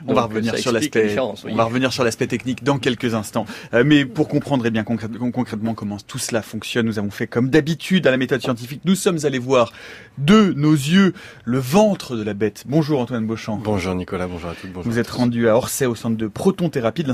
On 0.06 0.14
va 0.14 0.22
revenir 0.22 0.58
sur 0.58 0.72
l'aspect. 0.72 1.16
On 1.18 1.54
va 1.54 1.64
revenir 1.64 1.92
sur 1.92 2.04
l'aspect 2.04 2.26
technique 2.26 2.64
dans 2.64 2.78
quelques 2.78 3.14
instants. 3.14 3.46
Euh, 3.72 3.84
mais 3.86 4.04
pour 4.04 4.28
comprendre 4.28 4.66
eh 4.66 4.70
bien 4.70 4.82
concrètement 4.84 5.74
comment 5.74 5.98
tout 6.06 6.18
cela 6.18 6.42
fonctionne, 6.42 6.86
nous 6.86 6.98
avons 6.98 7.10
fait 7.10 7.28
comme 7.28 7.48
d'habitude 7.48 8.06
à 8.06 8.10
la 8.10 8.16
méthode 8.16 8.40
scientifique. 8.40 8.82
Nous 8.84 8.96
sommes 8.96 9.18
allés 9.24 9.38
voir 9.38 9.72
de 10.18 10.52
nos 10.56 10.72
yeux 10.72 11.14
le 11.44 11.58
ventre 11.58 12.16
de 12.16 12.22
la 12.22 12.34
bête. 12.34 12.64
Bonjour 12.66 13.00
Antoine 13.00 13.26
Beauchamp. 13.26 13.56
Bonjour 13.62 13.94
Nicolas. 13.94 14.26
Bonjour 14.26 14.50
à 14.50 14.54
toutes. 14.54 14.72
Bonjour 14.72 14.90
Vous 14.90 14.98
êtes 14.98 15.10
rendu 15.10 15.48
à 15.48 15.56
Orsay 15.56 15.86
au 15.86 15.94
centre 15.94 16.16
de 16.16 16.26
protonthérapie 16.26 17.04
de 17.04 17.08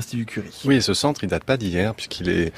Oui, 0.64 0.82
ce 0.82 0.94
centre 0.94 1.24
il 1.24 1.28
date 1.28 1.44
pas 1.44 1.56
d'hier 1.56 1.94
puisqu'il 1.94 2.52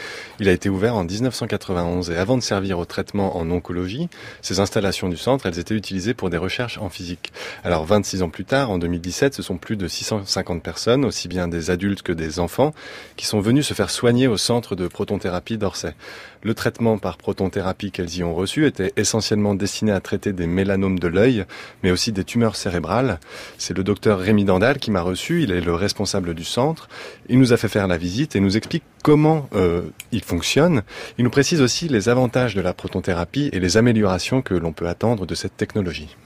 a 0.48 0.52
été 0.52 0.68
ouvert 0.68 0.94
en 0.94 1.04
1991 1.04 2.10
et 2.10 2.16
avant 2.16 2.36
de 2.36 2.42
servir 2.42 2.78
au 2.78 2.84
traitement 2.84 3.36
en 3.36 3.50
oncologie, 3.50 4.08
ces 4.42 4.60
installations 4.60 5.08
du 5.08 5.16
centre, 5.16 5.46
elles 5.46 5.58
étaient 5.58 5.74
utilisées 5.74 6.14
pour 6.14 6.30
des 6.30 6.36
recherches 6.36 6.78
en 6.78 6.88
physique. 6.88 7.32
Alors 7.64 7.84
26 7.84 8.22
ans 8.22 8.28
plus 8.28 8.44
tard, 8.44 8.70
en 8.70 8.78
2017, 8.78 9.34
ce 9.34 9.42
sont 9.42 9.56
plus 9.56 9.76
de 9.76 9.88
650 9.88 10.62
personnes, 10.62 11.04
aussi 11.04 11.28
bien 11.28 11.48
des 11.48 11.70
adultes 11.70 12.02
que 12.02 12.12
des 12.12 12.38
enfants, 12.40 12.72
qui 13.16 13.26
sont 13.26 13.40
venus 13.40 13.66
se 13.66 13.74
faire 13.74 13.90
soigner 13.90 14.26
au 14.26 14.36
centre 14.36 14.76
de 14.76 14.88
protonthérapie 14.88 15.58
d'Orsay. 15.58 15.94
Le 16.42 16.54
traitement 16.54 16.98
par 16.98 17.16
protonthérapie 17.16 17.90
qu'elles 17.90 18.16
y 18.16 18.22
ont 18.22 18.34
reçu 18.34 18.66
était 18.66 18.92
essentiellement 18.96 19.54
destiné 19.54 19.92
à 19.92 20.00
traiter 20.00 20.32
des 20.32 20.46
mélanomes 20.46 20.98
de 20.98 21.08
l'œil, 21.08 21.44
mais 21.82 21.90
aussi 21.90 22.12
des 22.12 22.24
tumeurs 22.24 22.56
cérébrales. 22.56 23.18
C'est 23.58 23.76
le 23.76 23.82
docteur 23.82 24.18
Rémi 24.18 24.44
Dandal 24.44 24.78
qui 24.78 24.90
m'a 24.90 25.00
reçu, 25.00 25.42
il 25.42 25.50
est 25.50 25.60
le 25.60 25.74
responsable 25.74 26.34
du 26.34 26.44
centre. 26.44 26.88
Il 27.28 27.38
nous 27.38 27.52
a 27.52 27.56
fait 27.56 27.68
faire 27.68 27.88
la 27.88 27.96
visite 27.96 28.36
et 28.36 28.40
nous 28.40 28.56
explique 28.56 28.84
comment 29.02 29.48
euh, 29.54 29.82
il 30.12 30.22
fonctionne. 30.22 30.82
Il 31.18 31.24
nous 31.24 31.30
précise 31.30 31.60
aussi 31.60 31.88
les 31.88 32.08
avantages 32.08 32.54
de 32.54 32.60
la 32.60 32.72
protonthérapie 32.72 33.50
et 33.52 33.60
les 33.60 33.76
améliorations 33.76 34.42
que 34.42 34.54
l'on 34.54 34.72
peut 34.72 34.88
attendre 34.88 35.26
de 35.26 35.34
cette 35.34 35.56
technologie. 35.56 36.16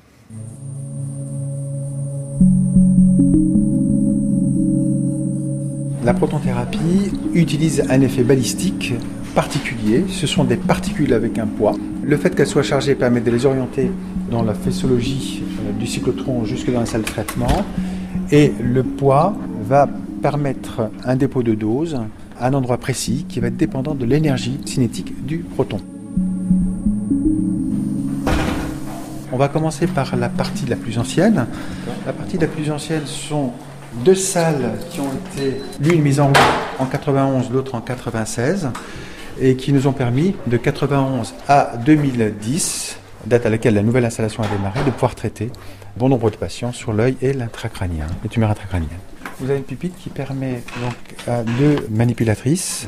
La 6.04 6.14
protonthérapie 6.14 7.12
utilise 7.32 7.84
un 7.88 8.00
effet 8.00 8.24
balistique 8.24 8.94
particulier. 9.34 10.04
Ce 10.08 10.26
sont 10.26 10.44
des 10.44 10.56
particules 10.56 11.12
avec 11.12 11.38
un 11.38 11.46
poids. 11.46 11.74
Le 12.02 12.16
fait 12.16 12.34
qu'elles 12.34 12.46
soient 12.46 12.62
chargées 12.62 12.94
permet 12.94 13.20
de 13.20 13.30
les 13.30 13.46
orienter 13.46 13.90
dans 14.30 14.42
la 14.42 14.54
faissologie 14.54 15.42
euh, 15.42 15.72
du 15.78 15.86
cyclotron 15.86 16.44
jusque 16.44 16.70
dans 16.70 16.80
la 16.80 16.86
salle 16.86 17.02
de 17.02 17.06
traitement. 17.06 17.64
Et 18.30 18.52
le 18.60 18.82
poids 18.82 19.34
va 19.64 19.88
permettre 20.22 20.90
un 21.04 21.16
dépôt 21.16 21.42
de 21.42 21.54
dose 21.54 21.98
à 22.38 22.48
un 22.48 22.54
endroit 22.54 22.78
précis 22.78 23.26
qui 23.28 23.40
va 23.40 23.48
être 23.48 23.56
dépendant 23.56 23.94
de 23.94 24.04
l'énergie 24.04 24.60
cinétique 24.64 25.26
du 25.26 25.38
proton. 25.38 25.78
On 29.32 29.36
va 29.36 29.48
commencer 29.48 29.86
par 29.86 30.14
la 30.16 30.28
partie 30.28 30.66
la 30.66 30.76
plus 30.76 30.98
ancienne. 30.98 31.46
La 32.06 32.12
partie 32.12 32.36
la 32.36 32.46
plus 32.46 32.70
ancienne 32.70 33.06
sont 33.06 33.52
deux 34.04 34.14
salles 34.14 34.72
qui 34.90 35.00
ont 35.00 35.10
été 35.34 35.60
l'une 35.80 36.02
mise 36.02 36.20
en 36.20 36.28
route 36.28 36.38
en 36.78 36.86
91, 36.86 37.50
l'autre 37.50 37.74
en 37.74 37.80
96 37.80 38.70
et 39.40 39.56
qui 39.56 39.72
nous 39.72 39.86
ont 39.86 39.92
permis 39.92 40.34
de 40.46 40.56
91 40.56 41.34
à 41.48 41.76
2010, 41.84 42.96
date 43.26 43.46
à 43.46 43.50
laquelle 43.50 43.74
la 43.74 43.82
nouvelle 43.82 44.04
installation 44.04 44.42
a 44.42 44.48
démarré, 44.48 44.80
de 44.84 44.90
pouvoir 44.90 45.14
traiter 45.14 45.50
bon 45.96 46.08
nombre 46.08 46.30
de 46.30 46.36
patients 46.36 46.72
sur 46.72 46.92
l'œil 46.92 47.16
et 47.22 47.32
l'intracrânien, 47.32 48.06
les 48.22 48.28
tumeurs 48.28 48.50
intracrâniennes. 48.50 48.88
vous 49.40 49.50
avez 49.50 49.58
une 49.58 49.64
pupitre 49.64 49.96
qui 49.98 50.08
permet 50.08 50.62
donc 50.82 50.94
à 51.26 51.42
deux 51.42 51.86
manipulatrices, 51.90 52.86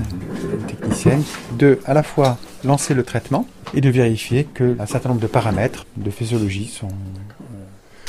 une 0.53 0.67
technicienne, 0.67 1.23
de 1.59 1.79
à 1.85 1.95
la 1.95 2.03
fois 2.03 2.39
lancer 2.65 2.95
le 2.95 3.03
traitement 3.03 3.47
et 3.75 3.81
de 3.81 3.91
vérifier 3.91 4.45
que 4.45 4.77
un 4.79 4.87
certain 4.87 5.11
nombre 5.11 5.21
de 5.21 5.27
paramètres 5.27 5.87
de 5.97 6.11
physiologie 6.11 6.69
sont 6.69 6.89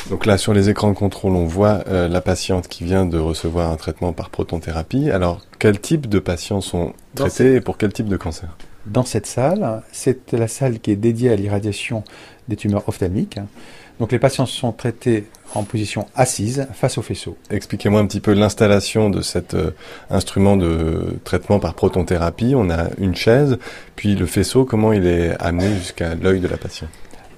Donc 0.09 0.27
là, 0.27 0.37
sur 0.37 0.53
les 0.53 0.69
écrans 0.69 0.89
de 0.89 0.95
contrôle, 0.95 1.35
on 1.35 1.45
voit 1.45 1.83
euh, 1.87 2.07
la 2.07 2.21
patiente 2.21 2.67
qui 2.67 2.83
vient 2.83 3.05
de 3.05 3.17
recevoir 3.17 3.71
un 3.71 3.75
traitement 3.75 4.13
par 4.13 4.29
protonthérapie. 4.29 5.09
Alors, 5.09 5.41
quel 5.57 5.79
type 5.79 6.07
de 6.07 6.19
patients 6.19 6.61
sont 6.61 6.93
traités 7.15 7.55
et 7.55 7.61
pour 7.61 7.77
quel 7.77 7.91
type 7.91 8.07
de 8.07 8.17
cancer? 8.17 8.55
Dans 8.85 9.03
cette 9.03 9.25
salle. 9.25 9.81
C'est 9.91 10.31
la 10.31 10.47
salle 10.47 10.79
qui 10.79 10.91
est 10.91 10.95
dédiée 10.95 11.31
à 11.31 11.35
l'irradiation 11.35 12.03
des 12.47 12.55
tumeurs 12.55 12.87
ophtalmiques. 12.87 13.39
Donc 13.99 14.11
les 14.11 14.19
patients 14.19 14.45
sont 14.45 14.73
traités 14.73 15.25
en 15.55 15.63
position 15.63 16.05
assise 16.15 16.67
face 16.73 16.97
au 16.97 17.01
faisceau. 17.01 17.37
Expliquez-moi 17.49 18.01
un 18.01 18.05
petit 18.05 18.19
peu 18.19 18.33
l'installation 18.33 19.09
de 19.09 19.21
cet 19.21 19.53
euh, 19.53 19.71
instrument 20.09 20.57
de 20.57 21.17
traitement 21.23 21.59
par 21.59 21.73
protonthérapie. 21.73 22.53
On 22.55 22.69
a 22.69 22.89
une 22.99 23.15
chaise, 23.15 23.57
puis 23.95 24.15
le 24.15 24.25
faisceau, 24.27 24.65
comment 24.65 24.91
il 24.93 25.07
est 25.07 25.35
amené 25.41 25.73
jusqu'à 25.75 26.13
l'œil 26.13 26.41
de 26.41 26.47
la 26.47 26.57
patiente? 26.57 26.89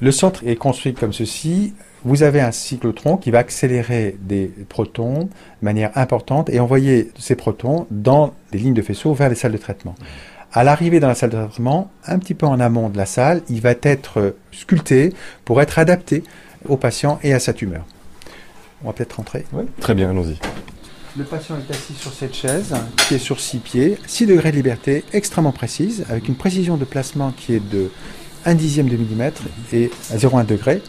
Le 0.02 0.12
centre 0.12 0.42
est 0.46 0.56
construit 0.56 0.94
comme 0.94 1.14
ceci. 1.14 1.74
Vous 2.06 2.24
avez 2.24 2.42
un 2.42 2.52
cyclotron 2.52 3.18
qui 3.18 3.32
va 3.32 3.40
accélérer 3.40 4.16
des 4.22 4.52
protons 4.70 5.24
de 5.24 5.30
manière 5.62 5.92
importante 5.98 6.50
et 6.50 6.60
envoyer 6.60 7.12
ces 7.18 7.36
protons 7.36 7.88
dans 7.92 8.34
des 8.52 8.60
lignes 8.60 8.74
de 8.74 8.82
faisceau 8.82 9.14
vers 9.14 9.30
les 9.30 9.36
salles 9.36 9.52
de 9.52 9.58
traitement. 9.58 9.96
À 10.54 10.64
l'arrivée 10.64 11.00
dans 11.00 11.08
la 11.08 11.16
salle 11.16 11.32
de 11.32 11.36
traitement, 11.36 11.92
un 12.06 12.20
petit 12.20 12.34
peu 12.34 12.46
en 12.46 12.60
amont 12.60 12.90
de 12.90 12.98
la 12.98 13.06
salle, 13.06 13.42
il 13.50 13.62
va 13.62 13.74
être 13.82 14.36
sculpté 14.52 15.14
pour 15.44 15.62
être 15.62 15.80
adapté 15.80 16.24
au 16.68 16.78
patient 16.78 17.20
et 17.24 17.34
à 17.34 17.40
sa 17.40 17.54
tumeur. 17.54 17.86
On 18.84 18.88
va 18.88 18.94
peut-être 18.94 19.14
rentrer. 19.14 19.46
Oui. 19.54 19.64
Très 19.82 19.96
bien, 19.96 20.10
allons-y. 20.10 20.38
Le 21.18 21.24
patient 21.24 21.56
est 21.58 21.72
assis 21.74 21.94
sur 21.94 22.14
cette 22.14 22.36
chaise 22.36 22.76
qui 23.08 23.16
est 23.16 23.20
sur 23.20 23.40
6 23.40 23.58
pieds, 23.58 23.98
6 24.06 24.28
degrés 24.28 24.52
de 24.52 24.56
liberté 24.56 25.04
extrêmement 25.14 25.52
précise, 25.52 26.06
avec 26.10 26.28
une 26.28 26.36
précision 26.36 26.78
de 26.78 26.86
placement 26.86 27.32
qui 27.32 27.56
est 27.56 27.70
de 27.72 27.90
1 28.46 28.54
dixième 28.54 28.88
de 28.88 28.96
millimètre 28.96 29.42
et 29.74 29.90
à 30.12 30.18
0,1 30.18 30.46
degré. 30.46 30.82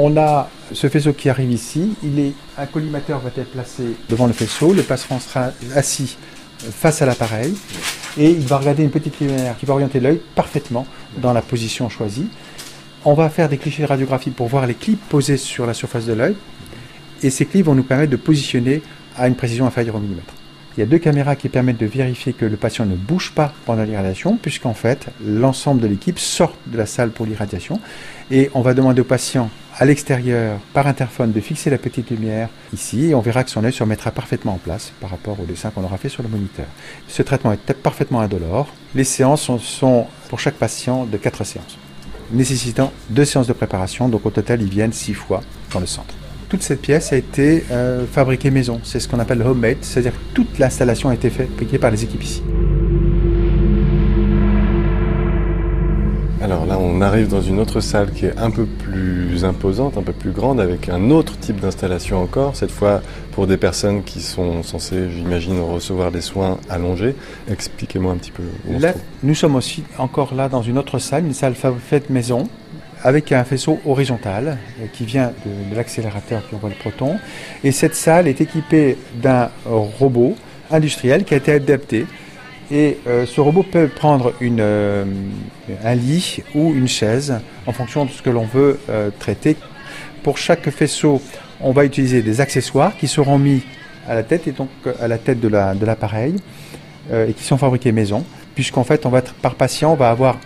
On 0.00 0.16
a 0.16 0.48
ce 0.72 0.88
faisceau 0.88 1.12
qui 1.12 1.28
arrive 1.28 1.50
ici. 1.50 1.96
Il 2.04 2.20
est, 2.20 2.32
un 2.56 2.66
collimateur 2.66 3.18
va 3.18 3.30
être 3.36 3.50
placé 3.50 3.82
devant 4.08 4.28
le 4.28 4.32
faisceau. 4.32 4.72
Le 4.72 4.84
patient 4.84 5.18
sera 5.18 5.50
assis 5.74 6.16
face 6.58 7.02
à 7.02 7.06
l'appareil 7.06 7.52
et 8.16 8.30
il 8.30 8.46
va 8.46 8.58
regarder 8.58 8.84
une 8.84 8.92
petite 8.92 9.18
lumière 9.18 9.56
qui 9.58 9.66
va 9.66 9.74
orienter 9.74 9.98
l'œil 9.98 10.20
parfaitement 10.36 10.86
dans 11.16 11.32
la 11.32 11.42
position 11.42 11.88
choisie. 11.88 12.28
On 13.04 13.14
va 13.14 13.28
faire 13.28 13.48
des 13.48 13.58
clichés 13.58 13.82
de 13.82 13.88
radiographie 13.88 14.30
pour 14.30 14.46
voir 14.46 14.68
les 14.68 14.74
clips 14.74 15.02
posés 15.08 15.36
sur 15.36 15.66
la 15.66 15.74
surface 15.74 16.06
de 16.06 16.12
l'œil 16.12 16.36
et 17.24 17.30
ces 17.30 17.44
clips 17.44 17.66
vont 17.66 17.74
nous 17.74 17.82
permettre 17.82 18.12
de 18.12 18.16
positionner 18.16 18.82
à 19.16 19.26
une 19.26 19.34
précision 19.34 19.66
inférieure 19.66 19.96
au 19.96 19.98
millimètre. 19.98 20.32
Il 20.76 20.80
y 20.82 20.84
a 20.84 20.86
deux 20.86 20.98
caméras 20.98 21.34
qui 21.34 21.48
permettent 21.48 21.80
de 21.80 21.86
vérifier 21.86 22.34
que 22.34 22.44
le 22.44 22.56
patient 22.56 22.86
ne 22.86 22.94
bouge 22.94 23.32
pas 23.34 23.52
pendant 23.66 23.82
l'irradiation, 23.82 24.38
puisqu'en 24.40 24.74
fait, 24.74 25.08
l'ensemble 25.20 25.80
de 25.80 25.88
l'équipe 25.88 26.20
sort 26.20 26.54
de 26.66 26.78
la 26.78 26.86
salle 26.86 27.10
pour 27.10 27.26
l'irradiation. 27.26 27.80
Et 28.30 28.48
on 28.54 28.60
va 28.60 28.74
demander 28.74 29.00
au 29.00 29.04
patient 29.04 29.50
à 29.78 29.84
l'extérieur, 29.84 30.58
par 30.74 30.88
interphone, 30.88 31.30
de 31.30 31.40
fixer 31.40 31.70
la 31.70 31.78
petite 31.78 32.10
lumière 32.10 32.48
ici, 32.72 33.10
et 33.10 33.14
on 33.14 33.20
verra 33.20 33.44
que 33.44 33.50
son 33.50 33.62
œil 33.64 33.72
se 33.72 33.82
remettra 33.82 34.10
parfaitement 34.10 34.54
en 34.54 34.58
place 34.58 34.92
par 35.00 35.10
rapport 35.10 35.38
au 35.40 35.44
dessin 35.44 35.70
qu'on 35.70 35.84
aura 35.84 35.98
fait 35.98 36.08
sur 36.08 36.24
le 36.24 36.28
moniteur. 36.28 36.66
Ce 37.06 37.22
traitement 37.22 37.52
est 37.52 37.72
parfaitement 37.74 38.20
indolore. 38.20 38.74
Les 38.96 39.04
séances 39.04 39.50
sont, 39.58 40.06
pour 40.28 40.40
chaque 40.40 40.56
patient 40.56 41.04
de 41.04 41.16
4 41.16 41.44
séances, 41.44 41.78
nécessitant 42.32 42.92
deux 43.10 43.24
séances 43.24 43.46
de 43.46 43.52
préparation, 43.52 44.08
donc 44.08 44.26
au 44.26 44.30
total, 44.30 44.62
ils 44.62 44.68
viennent 44.68 44.92
6 44.92 45.14
fois 45.14 45.42
dans 45.72 45.80
le 45.80 45.86
centre. 45.86 46.14
Toute 46.48 46.62
cette 46.62 46.80
pièce 46.80 47.12
a 47.12 47.16
été 47.16 47.64
euh, 47.70 48.04
fabriquée 48.10 48.50
maison, 48.50 48.80
c'est 48.82 48.98
ce 48.98 49.06
qu'on 49.06 49.20
appelle 49.20 49.38
le 49.38 49.44
homemade, 49.44 49.76
c'est-à-dire 49.82 50.12
que 50.12 50.34
toute 50.34 50.58
l'installation 50.58 51.10
a 51.10 51.14
été 51.14 51.30
fabriquée 51.30 51.78
par 51.78 51.92
les 51.92 52.02
équipes 52.02 52.24
ici. 52.24 52.42
Alors 56.40 56.66
là, 56.66 56.78
on 56.78 57.00
arrive 57.00 57.28
dans 57.28 57.42
une 57.42 57.58
autre 57.58 57.80
salle 57.80 58.12
qui 58.12 58.26
est 58.26 58.38
un 58.38 58.50
peu 58.50 58.64
plus 58.64 59.27
imposante, 59.44 59.96
un 59.98 60.02
peu 60.02 60.12
plus 60.12 60.30
grande, 60.32 60.60
avec 60.60 60.88
un 60.88 61.10
autre 61.10 61.38
type 61.38 61.60
d'installation 61.60 62.22
encore, 62.22 62.56
cette 62.56 62.70
fois 62.70 63.00
pour 63.32 63.46
des 63.46 63.56
personnes 63.56 64.02
qui 64.02 64.20
sont 64.20 64.62
censées, 64.62 65.10
j'imagine, 65.10 65.60
recevoir 65.60 66.10
des 66.12 66.20
soins 66.20 66.58
allongés. 66.68 67.14
Expliquez-moi 67.50 68.12
un 68.12 68.16
petit 68.16 68.30
peu. 68.32 68.42
Où 68.68 68.78
Là, 68.78 68.92
nous 69.22 69.34
sommes 69.34 69.56
aussi 69.56 69.84
encore 69.98 70.34
là 70.34 70.48
dans 70.48 70.62
une 70.62 70.78
autre 70.78 70.98
salle, 70.98 71.24
une 71.26 71.34
salle 71.34 71.54
fa- 71.54 71.72
faite 71.78 72.10
maison, 72.10 72.48
avec 73.04 73.30
un 73.30 73.44
faisceau 73.44 73.78
horizontal 73.86 74.58
euh, 74.80 74.86
qui 74.92 75.04
vient 75.04 75.30
de, 75.46 75.70
de 75.70 75.76
l'accélérateur 75.76 76.42
qui 76.48 76.56
envoie 76.56 76.70
le 76.70 76.74
proton. 76.74 77.16
Et 77.62 77.70
cette 77.70 77.94
salle 77.94 78.26
est 78.26 78.40
équipée 78.40 78.96
d'un 79.22 79.50
robot 79.64 80.34
industriel 80.70 81.24
qui 81.24 81.34
a 81.34 81.36
été 81.36 81.52
adapté. 81.52 82.06
Et 82.70 82.98
euh, 83.06 83.24
ce 83.24 83.40
robot 83.40 83.62
peut 83.62 83.88
prendre 83.88 84.34
euh, 84.42 85.04
un 85.84 85.94
lit 85.94 86.42
ou 86.54 86.72
une 86.74 86.88
chaise 86.88 87.40
en 87.66 87.72
fonction 87.72 88.04
de 88.04 88.10
ce 88.10 88.20
que 88.20 88.30
l'on 88.30 88.44
veut 88.44 88.78
euh, 88.90 89.10
traiter. 89.18 89.56
Pour 90.22 90.36
chaque 90.36 90.68
faisceau, 90.70 91.22
on 91.60 91.72
va 91.72 91.84
utiliser 91.86 92.20
des 92.22 92.40
accessoires 92.40 92.96
qui 92.96 93.08
seront 93.08 93.38
mis 93.38 93.62
à 94.06 94.14
la 94.14 94.22
tête 94.22 94.46
et 94.48 94.52
donc 94.52 94.68
à 95.00 95.08
la 95.08 95.16
tête 95.18 95.40
de 95.40 95.48
la- 95.48 95.74
de 95.74 95.84
l'appareil 95.86 96.36
et 97.10 97.32
qui 97.32 97.42
sont 97.44 97.56
fabriqués 97.56 97.90
maison, 97.90 98.22
puisqu'en 98.54 98.84
fait, 98.84 99.06
on 99.06 99.08
va 99.08 99.22
par 99.22 99.54
patient, 99.54 99.92
on 99.92 99.96
va 99.96 100.10
avoir 100.10 100.38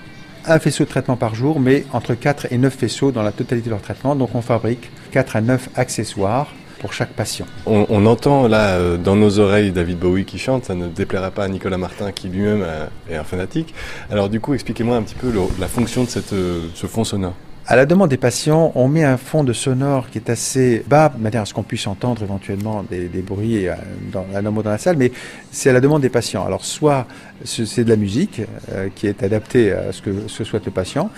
un 0.46 0.60
faisceau 0.60 0.84
de 0.84 0.88
traitement 0.88 1.16
par 1.16 1.34
jour, 1.34 1.58
mais 1.58 1.84
entre 1.92 2.14
4 2.14 2.46
et 2.52 2.58
9 2.58 2.72
faisceaux 2.74 3.10
dans 3.10 3.22
la 3.24 3.32
totalité 3.32 3.66
de 3.66 3.70
leur 3.70 3.82
traitement. 3.82 4.14
Donc, 4.14 4.30
on 4.34 4.42
fabrique 4.42 4.88
4 5.10 5.36
à 5.36 5.40
9 5.40 5.68
accessoires 5.74 6.52
pour 6.82 6.92
chaque 6.92 7.14
patient. 7.14 7.46
On, 7.64 7.86
on 7.88 8.04
entend 8.04 8.46
là 8.48 8.70
euh, 8.76 8.96
dans 8.98 9.16
nos 9.16 9.38
oreilles 9.38 9.70
David 9.72 9.98
Bowie 9.98 10.24
qui 10.26 10.38
chante, 10.38 10.66
ça 10.66 10.74
ne 10.74 10.88
déplaira 10.88 11.30
pas 11.30 11.44
à 11.44 11.48
Nicolas 11.48 11.78
Martin 11.78 12.12
qui 12.12 12.28
lui-même 12.28 12.66
est 13.10 13.16
un 13.16 13.24
fanatique. 13.24 13.72
Alors 14.10 14.28
du 14.28 14.40
coup, 14.40 14.52
expliquez-moi 14.52 14.96
un 14.96 15.02
petit 15.02 15.14
peu 15.14 15.30
le- 15.30 15.40
la 15.60 15.68
fonction 15.68 16.02
de 16.04 16.08
cette, 16.08 16.32
euh, 16.34 16.66
ce 16.74 16.86
fond 16.86 17.04
sonore. 17.04 17.34
À 17.64 17.76
la 17.76 17.86
demande 17.86 18.10
des 18.10 18.16
patients, 18.16 18.72
on 18.74 18.88
met 18.88 19.04
un 19.04 19.16
fond 19.16 19.44
de 19.44 19.52
sonore 19.52 20.10
qui 20.10 20.18
est 20.18 20.28
assez 20.28 20.84
bas, 20.88 21.08
de 21.16 21.22
manière 21.22 21.42
à 21.42 21.44
ce 21.46 21.54
qu'on 21.54 21.62
puisse 21.62 21.86
entendre 21.86 22.20
éventuellement 22.24 22.82
des, 22.90 23.06
des 23.06 23.22
bruits 23.22 23.68
euh, 23.68 23.74
dans, 24.12 24.26
dans 24.52 24.70
la 24.70 24.78
salle, 24.78 24.96
mais 24.96 25.12
c'est 25.52 25.70
à 25.70 25.72
la 25.72 25.80
demande 25.80 26.02
des 26.02 26.08
patients. 26.08 26.44
Alors, 26.44 26.64
soit 26.64 27.06
ce- 27.44 27.64
c'est 27.64 27.84
de 27.84 27.88
la 27.90 27.96
musique 27.96 28.40
euh, 28.72 28.88
qui 28.92 29.06
est 29.06 29.22
adaptée 29.22 29.70
à 29.72 29.92
ce 29.92 30.02
que, 30.02 30.10
ce 30.26 30.38
que 30.38 30.44
souhaite 30.44 30.66
le 30.66 30.72
patient, 30.72 31.08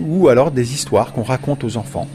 ou 0.00 0.28
alors 0.28 0.50
des 0.50 0.72
histoires 0.72 1.12
qu'on 1.12 1.22
raconte 1.22 1.64
aux 1.64 1.76
enfants. 1.76 2.08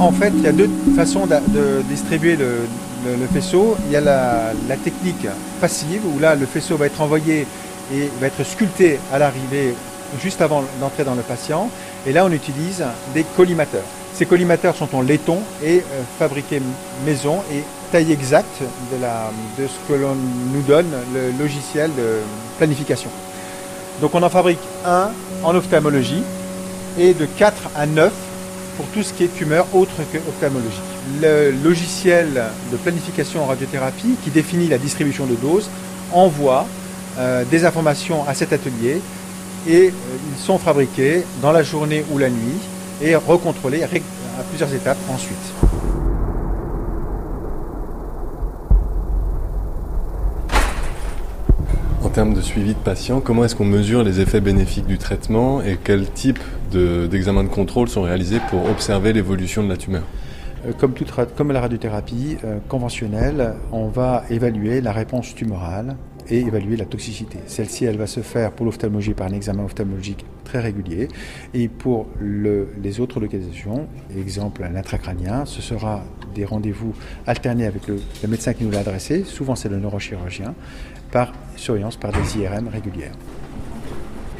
En 0.00 0.12
fait, 0.12 0.32
il 0.34 0.42
y 0.42 0.46
a 0.46 0.52
deux 0.52 0.70
façons 0.96 1.26
de 1.26 1.82
distribuer 1.88 2.36
le, 2.36 3.26
faisceau. 3.32 3.76
Il 3.86 3.92
y 3.92 3.96
a 3.96 4.00
la, 4.00 4.76
technique 4.82 5.26
passive, 5.60 6.00
où 6.14 6.18
là, 6.18 6.34
le 6.34 6.46
faisceau 6.46 6.76
va 6.76 6.86
être 6.86 7.00
envoyé 7.00 7.46
et 7.92 8.10
va 8.20 8.28
être 8.28 8.44
sculpté 8.44 8.98
à 9.12 9.18
l'arrivée, 9.18 9.74
juste 10.22 10.40
avant 10.40 10.64
d'entrer 10.80 11.04
dans 11.04 11.14
le 11.14 11.22
patient. 11.22 11.68
Et 12.06 12.12
là, 12.12 12.24
on 12.24 12.32
utilise 12.32 12.82
des 13.14 13.24
collimateurs. 13.36 13.84
Ces 14.14 14.26
collimateurs 14.26 14.74
sont 14.74 14.94
en 14.94 15.02
laiton 15.02 15.38
et 15.62 15.78
euh, 15.78 16.02
fabriqués 16.18 16.60
maison 17.06 17.36
et 17.52 17.62
taille 17.92 18.12
exacte 18.12 18.60
de, 18.60 19.62
de 19.62 19.68
ce 19.68 19.88
que 19.88 19.98
l'on 19.98 20.14
nous 20.14 20.62
donne, 20.62 20.86
le 21.14 21.30
logiciel 21.38 21.90
de 21.96 22.18
planification. 22.58 23.10
Donc 24.00 24.14
on 24.14 24.22
en 24.22 24.30
fabrique 24.30 24.58
un 24.86 25.10
en 25.42 25.54
ophtalmologie 25.54 26.22
et 26.98 27.14
de 27.14 27.26
4 27.26 27.70
à 27.76 27.86
9 27.86 28.12
pour 28.76 28.86
tout 28.86 29.02
ce 29.02 29.12
qui 29.12 29.24
est 29.24 29.34
tumeur 29.34 29.66
autre 29.74 29.96
que 30.12 30.18
ophtalmologique. 30.18 30.80
Le 31.20 31.50
logiciel 31.50 32.44
de 32.72 32.76
planification 32.76 33.42
en 33.42 33.46
radiothérapie 33.46 34.14
qui 34.24 34.30
définit 34.30 34.68
la 34.68 34.78
distribution 34.78 35.26
de 35.26 35.34
doses 35.34 35.68
envoie 36.12 36.66
euh, 37.18 37.44
des 37.44 37.64
informations 37.64 38.26
à 38.26 38.34
cet 38.34 38.52
atelier 38.52 39.00
et 39.68 39.88
euh, 39.88 39.90
ils 40.32 40.42
sont 40.42 40.58
fabriqués 40.58 41.24
dans 41.42 41.52
la 41.52 41.62
journée 41.62 42.04
ou 42.10 42.18
la 42.18 42.30
nuit 42.30 42.58
et 43.02 43.14
recontrôlés 43.14 43.82
à 43.82 43.88
plusieurs 44.48 44.72
étapes 44.72 44.98
ensuite. 45.12 45.99
Termes 52.10 52.34
de 52.34 52.40
suivi 52.40 52.74
de 52.74 52.78
patients, 52.78 53.20
comment 53.20 53.44
est-ce 53.44 53.54
qu'on 53.54 53.64
mesure 53.64 54.02
les 54.02 54.20
effets 54.20 54.40
bénéfiques 54.40 54.86
du 54.86 54.98
traitement 54.98 55.62
et 55.62 55.78
quel 55.82 56.10
type 56.10 56.40
de- 56.72 57.06
d'examens 57.06 57.44
de, 57.44 57.48
contrôle 57.48 57.88
sont 57.88 58.02
réalisés 58.02 58.40
pour 58.50 58.68
observer 58.68 59.12
l'évolution 59.12 59.62
de 59.62 59.68
la 59.68 59.76
tumeur? 59.76 60.02
Euh, 60.66 60.72
Comme, 60.76 60.92
toute 60.92 61.12
comme 61.36 61.52
la 61.52 61.60
radiothérapie 61.60 62.36
euh, 62.44 62.58
conventionnelle, 62.68 63.54
on 63.72 63.88
va 63.88 64.24
évaluer 64.28 64.80
la 64.80 64.92
réponse 64.92 65.34
tumorale 65.34 65.96
et 66.28 66.40
évaluer 66.40 66.76
la 66.76 66.84
toxicité. 66.84 67.38
Celle-ci, 67.46 67.84
elle 67.84 67.96
va 67.96 68.06
se 68.06 68.20
faire 68.20 68.52
pour 68.52 68.66
l'ophtalmologie 68.66 69.14
par 69.14 69.28
un 69.28 69.32
examen 69.32 69.64
ophtalmologique 69.64 70.24
très 70.44 70.60
régulier. 70.60 71.08
Et 71.54 71.68
pour 71.68 72.06
les 72.20 73.00
autres 73.00 73.20
localisations, 73.20 73.86
exemple 74.16 74.62
l'intracrânien, 74.72 75.44
ce 75.44 75.62
sera 75.62 76.02
des 76.34 76.44
rendez-vous 76.44 76.94
alternés 77.26 77.66
avec 77.66 77.86
le, 77.88 77.98
médecin 78.28 78.52
qui 78.52 78.64
nous 78.64 78.70
l'a 78.70 78.80
adressé, 78.80 79.24
souvent 79.24 79.56
c'est 79.56 79.68
le 79.68 79.78
neurochirurgien, 79.78 80.54
par 81.12 81.32
surveillance 81.56 81.96
par 81.96 82.12
des 82.12 82.38
IRM 82.38 82.68
régulières. 82.68 83.14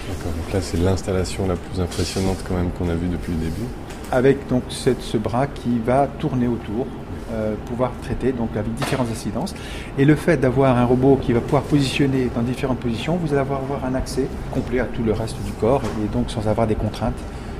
D'accord, 0.08 0.32
donc 0.32 0.52
là 0.52 0.60
c'est 0.60 0.78
l'installation 0.78 1.46
la 1.46 1.56
plus 1.56 1.80
impressionnante 1.80 2.38
quand 2.46 2.54
même 2.54 2.70
qu'on 2.70 2.88
a 2.88 2.94
vue 2.94 3.08
depuis 3.08 3.32
le 3.32 3.38
début. 3.38 3.66
Avec 4.12 4.48
donc 4.48 4.64
ce 4.68 5.16
bras 5.16 5.46
qui 5.46 5.78
va 5.78 6.08
tourner 6.18 6.48
autour 6.48 6.86
euh, 7.32 7.54
pouvoir 7.66 7.92
traiter 8.02 8.32
donc 8.32 8.56
avec 8.56 8.74
différentes 8.74 9.08
incidences. 9.12 9.54
Et 9.96 10.04
le 10.04 10.16
fait 10.16 10.36
d'avoir 10.36 10.76
un 10.76 10.84
robot 10.84 11.16
qui 11.22 11.32
va 11.32 11.40
pouvoir 11.40 11.62
positionner 11.62 12.28
dans 12.34 12.42
différentes 12.42 12.80
positions, 12.80 13.16
vous 13.16 13.28
allez 13.28 13.42
avoir, 13.42 13.60
avoir 13.60 13.84
un 13.84 13.94
accès 13.94 14.26
complet 14.50 14.80
à 14.80 14.86
tout 14.86 15.04
le 15.04 15.12
reste 15.12 15.40
du 15.44 15.52
corps 15.52 15.82
et 16.02 16.08
donc 16.08 16.28
sans 16.28 16.48
avoir 16.48 16.66
des 16.66 16.74
contraintes. 16.74 17.14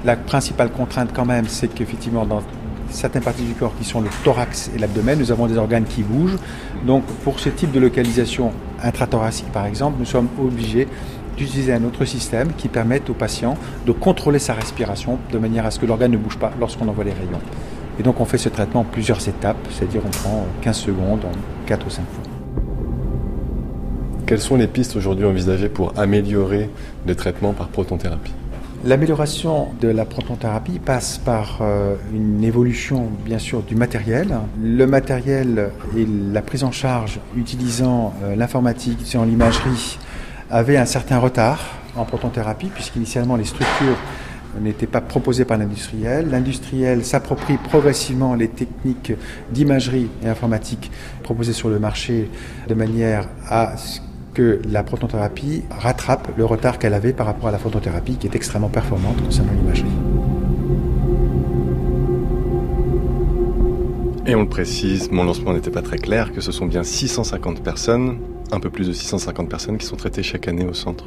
La 0.05 0.16
principale 0.16 0.73
contrainte 0.73 1.11
quand 1.14 1.25
même, 1.25 1.46
c'est 1.46 1.68
qu'effectivement 1.68 2.27
dans 2.27 2.42
certaines 2.90 3.22
parties 3.22 3.42
du 3.42 3.55
corps 3.55 3.74
qui 3.79 3.85
sont 3.85 4.00
le 4.00 4.09
thorax 4.24 4.70
et 4.74 4.79
l'abdomen, 4.79 5.18
nous 5.18 5.33
avons 5.33 5.46
des 5.46 5.57
organes 5.57 5.85
qui 5.85 6.03
bougent. 6.03 6.38
Donc 6.87 7.05
pour 7.24 7.40
ce 7.40 7.48
type 7.48 7.72
de 7.72 7.81
localisation 7.81 8.53
intrathoracique 8.83 9.50
par 9.53 9.66
exemple, 9.66 9.96
nous 9.98 10.05
sommes 10.05 10.29
obligés 10.40 10.88
d'utiliser 11.37 11.72
un 11.72 11.85
autre 11.85 12.05
système 12.05 12.53
qui 12.57 12.68
permette 12.68 13.09
au 13.09 13.14
patient 13.14 13.57
de 13.87 13.92
contrôler 13.92 14.38
sa 14.38 14.55
respiration 14.55 15.18
de 15.33 15.38
manière 15.38 15.64
à 15.64 15.70
ce 15.70 15.79
que 15.79 15.87
l'organe 15.87 16.12
ne 16.12 16.18
bouge 16.18 16.38
pas 16.38 16.53
lorsqu'on 16.59 16.88
envoie 16.88 17.05
les 17.05 17.12
rayons. 17.12 17.40
Et 17.98 18.03
donc 18.03 18.20
on 18.20 18.24
fait 18.24 18.38
ce 18.38 18.48
traitement 18.48 18.81
en 18.81 18.85
plusieurs 18.85 19.26
étapes, 19.29 19.59
c'est-à-dire 19.70 20.03
on 20.07 20.11
prend 20.11 20.46
15 20.62 20.76
secondes 20.76 21.24
en 21.24 21.66
4 21.66 21.87
ou 21.87 21.90
5 21.90 22.03
fois. 22.03 22.24
Quelles 24.26 24.40
sont 24.40 24.57
les 24.57 24.68
pistes 24.68 24.96
aujourd'hui 24.96 25.26
envisagées 25.26 25.68
pour 25.68 25.92
améliorer 25.98 26.70
le 27.07 27.14
traitement 27.14 27.53
par 27.53 27.68
protonthérapie? 27.68 28.33
L'amélioration 28.83 29.69
de 29.79 29.88
la 29.88 30.07
protonthérapie 30.07 30.79
passe 30.79 31.19
par 31.19 31.59
euh, 31.61 31.97
une 32.14 32.43
évolution 32.43 33.11
bien 33.27 33.38
sûr 33.38 33.62
du 33.62 33.75
matériel. 33.75 34.38
Le 34.59 34.87
matériel 34.87 35.71
et 35.95 36.07
la 36.33 36.40
prise 36.40 36.64
en 36.64 36.73
charge 36.73 37.21
utilisant 37.37 38.14
euh, 38.23 38.35
l'informatique, 38.35 38.95
utilisant 38.95 39.25
l'imagerie 39.25 39.99
avaient 40.51 40.79
un 40.79 40.87
certain 40.87 41.19
retard 41.19 41.61
en 41.95 42.07
protonthérapie 42.07 42.71
puisqu'initialement 42.75 43.37
les 43.37 43.45
structures 43.45 43.99
n'était 44.59 44.87
pas 44.87 45.03
proposé 45.03 45.45
par 45.45 45.59
l'industriel. 45.59 46.31
L'industriel 46.31 47.05
s'approprie 47.05 47.59
progressivement 47.59 48.35
les 48.35 48.49
techniques 48.49 49.12
d'imagerie 49.51 50.09
et 50.25 50.29
informatique 50.29 50.90
proposées 51.23 51.53
sur 51.53 51.69
le 51.69 51.79
marché 51.79 52.31
de 52.66 52.75
manière 52.75 53.29
à 53.47 53.77
ce 53.77 54.01
que 54.35 54.61
la 54.69 54.83
protothérapie 54.83 55.62
rattrape 55.71 56.29
le 56.37 56.45
retard 56.45 56.79
qu'elle 56.79 56.95
avait 56.95 57.12
par 57.12 57.27
rapport 57.27 57.49
à 57.49 57.53
la 57.53 57.59
photothérapie 57.59 58.16
qui 58.16 58.27
est 58.27 58.35
extrêmement 58.35 58.69
performante 58.69 59.23
concernant 59.23 59.53
l'imagerie. 59.53 59.88
Et 64.27 64.35
on 64.35 64.43
le 64.43 64.49
précise, 64.49 65.11
mon 65.11 65.25
lancement 65.25 65.53
n'était 65.55 65.71
pas 65.71 65.83
très 65.83 65.99
clair, 65.99 66.33
que 66.33 66.40
ce 66.40 66.53
sont 66.53 66.66
bien 66.66 66.85
650 66.85 67.62
personnes, 67.64 68.19
un 68.53 68.61
peu 68.61 68.71
plus 68.71 68.87
de 68.87 68.93
650 68.93 69.49
personnes 69.49 69.79
qui 69.79 69.87
sont 69.87 69.97
traitées 69.97 70.23
chaque 70.23 70.47
année 70.47 70.64
au 70.64 70.75
centre 70.75 71.07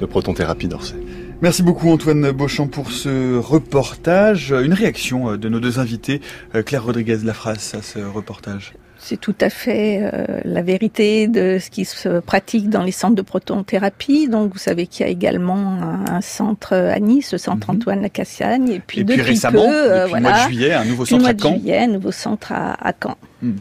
de 0.00 0.06
protonthérapie 0.06 0.66
d'Orsay. 0.66 0.96
Merci 1.40 1.62
beaucoup 1.62 1.90
Antoine 1.90 2.32
Beauchamp 2.32 2.68
pour 2.68 2.90
ce 2.90 3.36
reportage. 3.36 4.50
Une 4.50 4.72
réaction 4.72 5.32
euh, 5.32 5.36
de 5.36 5.48
nos 5.48 5.60
deux 5.60 5.78
invités, 5.78 6.20
euh, 6.54 6.62
Claire 6.62 6.84
Rodriguez 6.84 7.18
Lafras, 7.22 7.74
à 7.74 7.82
ce 7.82 7.98
reportage. 7.98 8.72
C'est 9.06 9.20
tout 9.20 9.34
à 9.42 9.50
fait 9.50 10.00
euh, 10.00 10.40
la 10.44 10.62
vérité 10.62 11.28
de 11.28 11.58
ce 11.60 11.68
qui 11.68 11.84
se 11.84 12.20
pratique 12.20 12.70
dans 12.70 12.82
les 12.82 12.90
centres 12.90 13.16
de 13.16 13.20
protonthérapie. 13.20 14.28
Donc, 14.28 14.54
vous 14.54 14.58
savez 14.58 14.86
qu'il 14.86 15.04
y 15.04 15.08
a 15.10 15.12
également 15.12 15.82
un, 16.08 16.22
centre 16.22 16.72
à 16.72 16.98
Nice, 17.00 17.32
le 17.32 17.36
centre 17.36 17.70
mhm. 17.70 17.76
Antoine 17.76 18.00
Lacassagne. 18.00 18.70
Et 18.70 18.80
puis, 18.80 19.04
depuis 19.04 19.20
récemment, 19.20 19.60
depuis 19.60 20.14
le 20.14 20.20
mois 20.22 20.32
de 20.32 20.48
juillet, 20.48 20.72
un 20.72 20.86
nouveau 20.86 21.04
centre 21.04 21.26
à 21.26 21.34
Caen. 21.38 21.58
Juillet, 21.58 21.78
un 21.80 21.86
nouveau 21.88 22.12
centre 22.12 22.52
à, 22.52 22.92
Caen. 22.98 23.18
Hmm. 23.42 23.56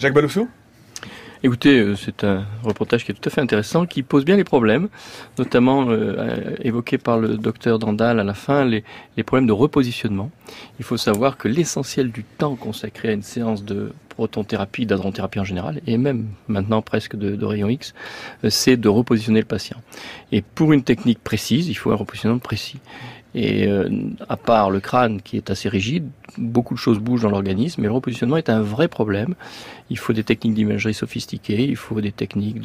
Jacques 0.00 0.12
Balosso 0.12 0.48
Écoutez, 1.44 1.78
euh, 1.78 1.94
c'est 1.94 2.24
un 2.24 2.46
reportage 2.64 3.04
qui 3.04 3.12
est 3.12 3.14
tout 3.14 3.28
à 3.28 3.30
fait 3.30 3.42
intéressant, 3.42 3.84
qui 3.84 4.02
pose 4.02 4.24
bien 4.24 4.34
les 4.36 4.44
problèmes, 4.44 4.88
notamment 5.38 5.90
euh, 5.90 6.56
évoqués 6.62 6.96
par 6.96 7.18
le 7.18 7.36
docteur 7.36 7.78
Dandal 7.78 8.18
à 8.18 8.24
la 8.24 8.32
fin, 8.32 8.64
les, 8.64 8.82
problèmes 9.24 9.46
de 9.46 9.52
repositionnement. 9.52 10.30
Il 10.78 10.86
faut 10.86 10.96
savoir 10.96 11.36
que 11.36 11.46
l'essentiel 11.46 12.10
du 12.10 12.24
temps 12.24 12.56
consacré 12.56 13.10
à 13.10 13.12
une 13.12 13.22
séance 13.22 13.62
de 13.62 13.92
protonthérapie, 14.14 14.86
d'adronthérapie 14.86 15.40
en 15.40 15.44
général, 15.44 15.80
et 15.86 15.98
même 15.98 16.28
maintenant 16.48 16.82
presque 16.82 17.16
de, 17.16 17.36
de 17.36 17.44
rayon 17.44 17.68
X, 17.68 17.94
euh, 18.44 18.50
c'est 18.50 18.76
de 18.76 18.88
repositionner 18.88 19.40
le 19.40 19.46
patient. 19.46 19.78
Et 20.32 20.42
pour 20.42 20.72
une 20.72 20.82
technique 20.82 21.22
précise, 21.22 21.68
il 21.68 21.74
faut 21.74 21.90
un 21.92 21.96
repositionnement 21.96 22.38
précis. 22.38 22.78
Et 23.34 23.66
euh, 23.66 23.88
à 24.28 24.36
part 24.36 24.70
le 24.70 24.80
crâne 24.80 25.20
qui 25.20 25.36
est 25.36 25.50
assez 25.50 25.68
rigide, 25.68 26.08
beaucoup 26.38 26.74
de 26.74 26.78
choses 26.78 26.98
bougent 26.98 27.22
dans 27.22 27.30
l'organisme, 27.30 27.82
mais 27.82 27.88
le 27.88 27.94
repositionnement 27.94 28.36
est 28.36 28.48
un 28.48 28.60
vrai 28.60 28.88
problème. 28.88 29.34
Il 29.90 29.98
faut 29.98 30.12
des 30.12 30.24
techniques 30.24 30.54
d'imagerie 30.54 30.94
sophistiquées, 30.94 31.64
il 31.64 31.76
faut 31.76 32.00
des 32.00 32.12
techniques 32.12 32.60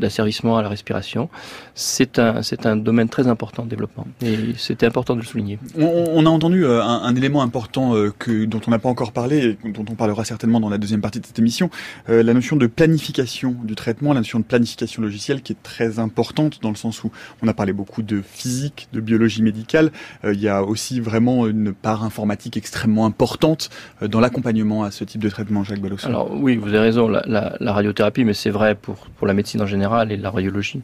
d'asservissement 0.00 0.56
à 0.56 0.62
la 0.62 0.68
respiration. 0.68 1.28
C'est 1.74 2.18
un, 2.18 2.40
un 2.64 2.76
domaine 2.76 3.08
très 3.08 3.28
important 3.28 3.64
de 3.64 3.70
développement. 3.70 4.06
Et 4.22 4.36
c'était 4.56 4.86
important 4.86 5.14
de 5.14 5.20
le 5.20 5.26
souligner. 5.26 5.58
On, 5.78 6.26
a 6.26 6.28
entendu 6.28 6.64
euh, 6.64 6.82
un, 6.82 7.14
élément 7.14 7.42
important 7.42 7.94
euh, 7.94 8.12
dont 8.46 8.60
on 8.66 8.70
n'a 8.70 8.78
pas 8.78 8.88
encore 8.88 9.12
parlé, 9.12 9.56
et 9.64 9.70
dont 9.70 9.84
on 9.88 9.94
parlera 9.94 10.24
certainement 10.24 10.60
dans 10.60 10.68
la 10.68 10.78
deuxième 10.78 11.00
partie 11.00 11.20
de 11.20 11.26
cette 11.26 11.38
émission, 11.38 11.70
la 12.08 12.34
notion 12.34 12.56
de 12.56 12.66
planification 12.66 13.56
du 13.64 13.74
traitement, 13.74 14.12
la 14.12 14.20
notion 14.20 14.38
de 14.38 14.44
planification 14.44 15.02
logicielle 15.02 15.42
qui 15.42 15.52
est 15.52 15.62
très 15.62 15.98
importante 15.98 16.60
dans 16.62 16.70
le 16.70 16.76
sens 16.76 17.04
où 17.04 17.10
on 17.42 17.48
a 17.48 17.54
parlé 17.54 17.72
beaucoup 17.72 18.02
de 18.02 18.20
physique, 18.20 18.88
de 18.92 19.00
biologie 19.00 19.42
médicale. 19.42 19.90
Euh, 20.24 20.34
il 20.34 20.40
y 20.40 20.48
a 20.48 20.62
aussi 20.62 21.00
vraiment 21.00 21.46
une 21.46 21.72
part 21.72 22.04
informatique 22.04 22.56
extrêmement 22.56 22.95
importante 23.04 23.68
euh, 24.02 24.08
dans 24.08 24.20
l'accompagnement 24.20 24.84
à 24.84 24.90
ce 24.90 25.04
type 25.04 25.20
de 25.20 25.28
traitement, 25.28 25.64
Jacques 25.64 25.80
Balosso. 25.80 26.08
Alors 26.08 26.30
oui, 26.32 26.56
vous 26.56 26.68
avez 26.68 26.78
raison, 26.78 27.08
la, 27.08 27.56
radiothérapie, 27.60 28.24
mais 28.24 28.34
c'est 28.34 28.50
vrai 28.50 28.74
pour, 28.74 28.94
pour 29.18 29.26
la 29.26 29.34
médecine 29.34 29.60
en 29.60 29.66
général 29.66 30.12
et 30.12 30.16
la 30.16 30.30
radiologie 30.30 30.82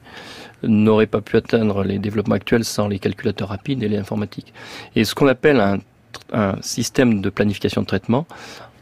n'aurait 0.62 1.06
pas 1.06 1.20
pu 1.20 1.36
atteindre 1.36 1.84
les 1.84 1.98
développements 1.98 2.34
actuels 2.34 2.64
sans 2.64 2.88
les 2.88 2.98
calculateurs 2.98 3.48
rapides 3.48 3.82
et 3.82 3.88
les 3.88 3.98
informatiques. 3.98 4.52
Et 4.94 5.04
ce 5.04 5.14
qu'on 5.14 5.28
appelle 5.28 5.60
un 5.60 5.78
un 6.32 6.56
système 6.60 7.20
de 7.20 7.30
planification 7.30 7.82
de 7.82 7.86
traitement, 7.86 8.26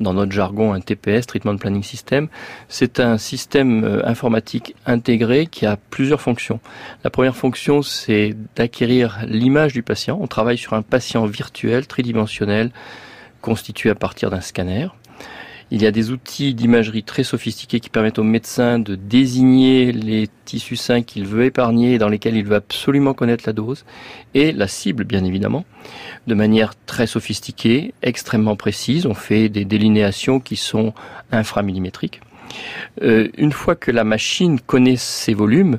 dans 0.01 0.15
notre 0.15 0.33
jargon 0.33 0.73
un 0.73 0.81
TPS, 0.81 1.27
Treatment 1.27 1.57
Planning 1.57 1.83
System. 1.83 2.29
C'est 2.69 3.01
un 3.01 3.19
système 3.19 3.85
euh, 3.85 4.07
informatique 4.07 4.75
intégré 4.87 5.47
qui 5.47 5.67
a 5.67 5.77
plusieurs 5.77 6.21
fonctions. 6.21 6.61
La 7.05 7.11
première 7.11 7.37
fonction, 7.37 7.83
c'est 7.83 8.35
d'acquérir 8.57 9.19
l'image 9.27 9.73
du 9.75 9.83
patient. 9.83 10.19
On 10.21 10.27
travaille 10.27 10.59
sur 10.59 10.73
un 10.73 10.83
patient 10.83 11.27
virtuel, 11.27 11.87
tridimensionnel, 11.87 12.71
constitué 13.41 13.91
à 13.91 13.95
partir 13.95 14.31
d'un 14.31 14.41
scanner. 14.41 14.89
Il 15.73 15.83
y 15.83 15.87
a 15.87 15.93
des 15.93 16.11
outils 16.11 16.53
d'imagerie 16.53 17.05
très 17.05 17.23
sophistiqués 17.23 17.79
qui 17.79 17.91
permettent 17.91 18.19
au 18.19 18.25
médecin 18.25 18.81
de 18.81 18.97
désigner 18.97 19.93
les 19.93 20.29
tissus 20.45 20.75
sains 20.75 21.03
qu'il 21.03 21.27
veut 21.27 21.45
épargner 21.45 21.95
et 21.95 21.99
dans 21.99 22.09
lesquels 22.09 22.37
il 22.37 22.45
veut 22.45 22.57
absolument 22.57 23.15
connaître 23.15 23.45
la 23.47 23.53
dose 23.53 23.85
et 24.35 24.51
la 24.51 24.67
cible, 24.67 25.05
bien 25.05 25.25
évidemment, 25.25 25.65
de 26.27 26.35
manière 26.35 26.73
très 26.87 27.07
sophistiquée, 27.07 27.95
extrêmement 28.03 28.57
précise. 28.57 29.07
On 29.07 29.15
fait 29.15 29.49
des 29.49 29.65
délinéations 29.65 30.41
qui 30.41 30.57
sont 30.57 30.93
inframillimétriques. 31.31 32.21
Euh, 33.03 33.29
une 33.39 33.53
fois 33.53 33.77
que 33.77 33.93
la 33.93 34.03
machine 34.03 34.59
connaît 34.59 34.97
ses 34.97 35.35
volumes, 35.35 35.79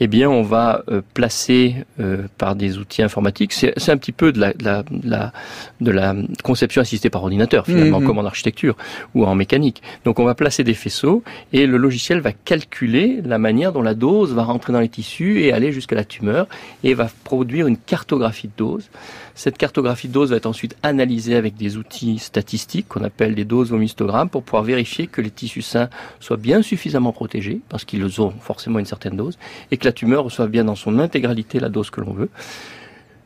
eh 0.00 0.06
bien, 0.06 0.28
on 0.28 0.42
va 0.42 0.82
euh, 0.88 1.02
placer 1.14 1.76
euh, 2.00 2.26
par 2.36 2.56
des 2.56 2.78
outils 2.78 3.02
informatiques. 3.02 3.52
C'est 3.52 3.90
un 3.90 3.96
petit 3.96 4.12
peu 4.12 4.32
de 4.32 4.40
la, 4.40 4.52
de 4.52 5.90
la, 5.90 6.14
conception 6.42 6.82
assistée 6.82 7.10
par 7.10 7.22
ordinateur, 7.22 7.66
finalement, 7.66 8.00
mhm. 8.00 8.06
comme 8.06 8.18
en 8.18 8.24
architecture 8.24 8.76
ou 9.14 9.24
en 9.24 9.34
mécanique. 9.34 9.82
Donc, 10.04 10.18
on 10.18 10.24
va 10.24 10.34
placer 10.34 10.64
des 10.64 10.74
faisceaux 10.74 11.22
et 11.52 11.66
le 11.66 11.76
logiciel 11.76 12.20
va 12.20 12.32
calculer 12.32 13.20
la 13.24 13.38
manière 13.38 13.72
dont 13.72 13.82
la 13.82 13.94
dose 13.94 14.32
va 14.34 14.42
rentrer 14.42 14.72
dans 14.72 14.80
les 14.80 14.88
tissus 14.88 15.42
et 15.42 15.52
aller 15.52 15.72
jusqu'à 15.72 15.94
la 15.94 16.04
tumeur 16.04 16.46
et 16.82 16.94
va 16.94 17.08
produire 17.22 17.66
une 17.66 17.76
cartographie 17.76 18.48
de 18.48 18.52
dose. 18.56 18.90
Cette 19.36 19.58
cartographie 19.58 20.06
de 20.08 20.12
dose 20.12 20.30
va 20.30 20.36
être 20.36 20.46
ensuite 20.46 20.76
analysée 20.82 21.34
avec 21.34 21.56
des 21.56 21.76
outils 21.76 22.18
statistiques 22.18 22.86
qu'on 22.88 23.02
appelle 23.02 23.34
des 23.34 23.44
doses 23.44 23.72
histogrammes 23.82 24.28
pour 24.28 24.42
pouvoir 24.42 24.62
vérifier 24.62 25.06
que 25.08 25.20
les 25.20 25.30
tissus 25.30 25.62
sains 25.62 25.88
soient 26.20 26.36
bien 26.36 26.62
suffisamment 26.62 27.12
protégés 27.12 27.60
parce 27.68 27.84
qu'ils 27.84 28.20
ont 28.20 28.32
forcément 28.40 28.78
une 28.78 28.86
certaine 28.86 29.16
dose 29.16 29.38
et 29.70 29.76
que 29.76 29.83
la 29.84 29.92
tumeur 29.92 30.24
reçoive 30.24 30.50
bien 30.50 30.64
dans 30.64 30.74
son 30.74 30.98
intégralité 30.98 31.60
la 31.60 31.68
dose 31.68 31.90
que 31.90 32.00
l'on 32.00 32.12
veut. 32.12 32.30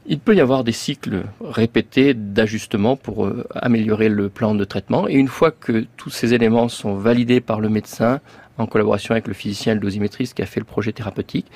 Il 0.06 0.18
peut 0.18 0.34
y 0.34 0.40
avoir 0.40 0.64
des 0.64 0.72
cycles 0.72 1.24
répétés 1.40 2.14
d'ajustement 2.14 2.96
pour 2.96 3.26
euh, 3.26 3.46
améliorer 3.54 4.08
le 4.08 4.30
plan 4.30 4.54
de 4.54 4.64
traitement. 4.64 5.06
Et 5.06 5.14
une 5.14 5.28
fois 5.28 5.50
que 5.50 5.84
tous 5.98 6.08
ces 6.08 6.32
éléments 6.32 6.68
sont 6.68 6.94
validés 6.94 7.40
par 7.40 7.60
le 7.60 7.68
médecin, 7.68 8.20
en 8.56 8.66
collaboration 8.66 9.12
avec 9.12 9.28
le 9.28 9.34
physicien 9.34 9.72
et 9.72 9.74
le 9.74 9.80
dosimétriste 9.80 10.34
qui 10.34 10.42
a 10.42 10.46
fait 10.46 10.60
le 10.60 10.66
projet 10.66 10.92
thérapeutique, 10.92 11.46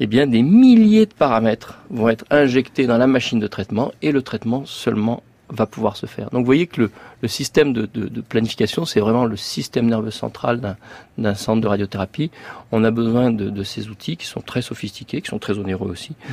eh 0.00 0.06
bien, 0.06 0.26
des 0.26 0.42
milliers 0.42 1.06
de 1.06 1.14
paramètres 1.14 1.78
vont 1.90 2.08
être 2.08 2.24
injectés 2.30 2.86
dans 2.86 2.98
la 2.98 3.06
machine 3.06 3.38
de 3.38 3.46
traitement 3.46 3.92
et 4.00 4.12
le 4.12 4.22
traitement 4.22 4.64
seulement 4.64 5.22
va 5.52 5.66
pouvoir 5.66 5.96
se 5.96 6.06
faire. 6.06 6.30
Donc 6.30 6.40
vous 6.40 6.46
voyez 6.46 6.66
que 6.66 6.90
le, 7.22 7.28
système 7.28 7.72
de, 7.72 7.86
planification, 8.28 8.84
c'est 8.84 9.00
vraiment 9.00 9.24
le 9.24 9.36
système 9.36 9.86
nerveux 9.86 10.10
central 10.10 10.76
d'un 11.18 11.34
centre 11.34 11.60
de 11.60 11.68
radiothérapie. 11.68 12.30
On 12.72 12.84
a 12.84 12.90
besoin 12.90 13.30
de, 13.30 13.62
ces 13.62 13.88
outils 13.88 14.16
qui 14.16 14.26
sont 14.26 14.40
très 14.40 14.62
sophistiqués, 14.62 15.20
qui 15.20 15.28
sont 15.28 15.38
très 15.38 15.58
onéreux 15.58 15.90
aussi. 15.90 16.12
Mmh 16.28 16.32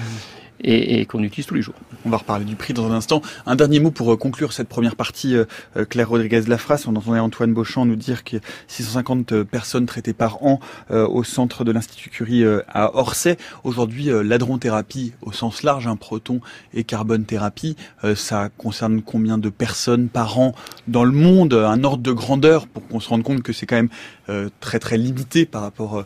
et, 0.61 1.05
qu'on 1.05 1.23
utilise 1.23 1.45
tous 1.45 1.55
les 1.55 1.61
jours. 1.61 1.75
On 2.05 2.09
va 2.09 2.17
reparler 2.17 2.45
du 2.45 2.55
prix 2.55 2.73
dans 2.73 2.89
un 2.89 2.95
instant. 2.95 3.21
Un 3.45 3.55
dernier 3.55 3.79
mot 3.79 3.91
pour 3.91 4.13
euh, 4.13 4.17
conclure 4.17 4.53
cette 4.53 4.67
première 4.67 4.95
partie. 4.95 5.35
Euh, 5.35 5.45
euh, 5.77 5.85
Claire 5.85 6.09
Rodriguez 6.09 6.41
Lafrasse, 6.47 6.87
on 6.87 6.95
entendait 6.95 7.19
Antoine 7.19 7.53
Beauchamp 7.53 7.85
nous 7.85 7.95
dire 7.95 8.23
que 8.23 8.37
650 8.67 9.43
personnes 9.43 9.85
traitées 9.85 10.13
par 10.13 10.43
an 10.43 10.59
au 10.89 11.23
centre 11.23 11.63
de 11.63 11.71
l'Institut 11.71 12.09
Curie 12.09 12.43
à 12.67 12.95
Orsay. 12.95 13.37
Aujourd'hui, 13.63 14.09
l'adronthérapie 14.23 15.13
au 15.21 15.31
sens 15.31 15.63
large, 15.63 15.87
un 15.87 15.95
proton 15.95 16.41
et 16.73 16.83
carbone 16.83 17.25
thérapie, 17.25 17.75
ça 18.15 18.49
concerne 18.57 19.01
combien 19.01 19.37
de 19.37 19.49
personnes 19.49 20.07
par 20.07 20.39
an 20.39 20.55
dans 20.87 21.03
le 21.03 21.11
monde? 21.11 21.53
Un 21.53 21.83
ordre 21.83 22.03
de 22.03 22.11
grandeur 22.11 22.67
pour 22.67 22.87
qu'on 22.87 22.99
se 22.99 23.09
rende 23.09 23.23
compte 23.23 23.43
que 23.43 23.53
c'est 23.53 23.65
quand 23.65 23.81
même 24.27 24.49
très 24.59 24.79
très 24.79 24.97
limité 24.97 25.45
par 25.45 25.61
rapport 25.61 26.05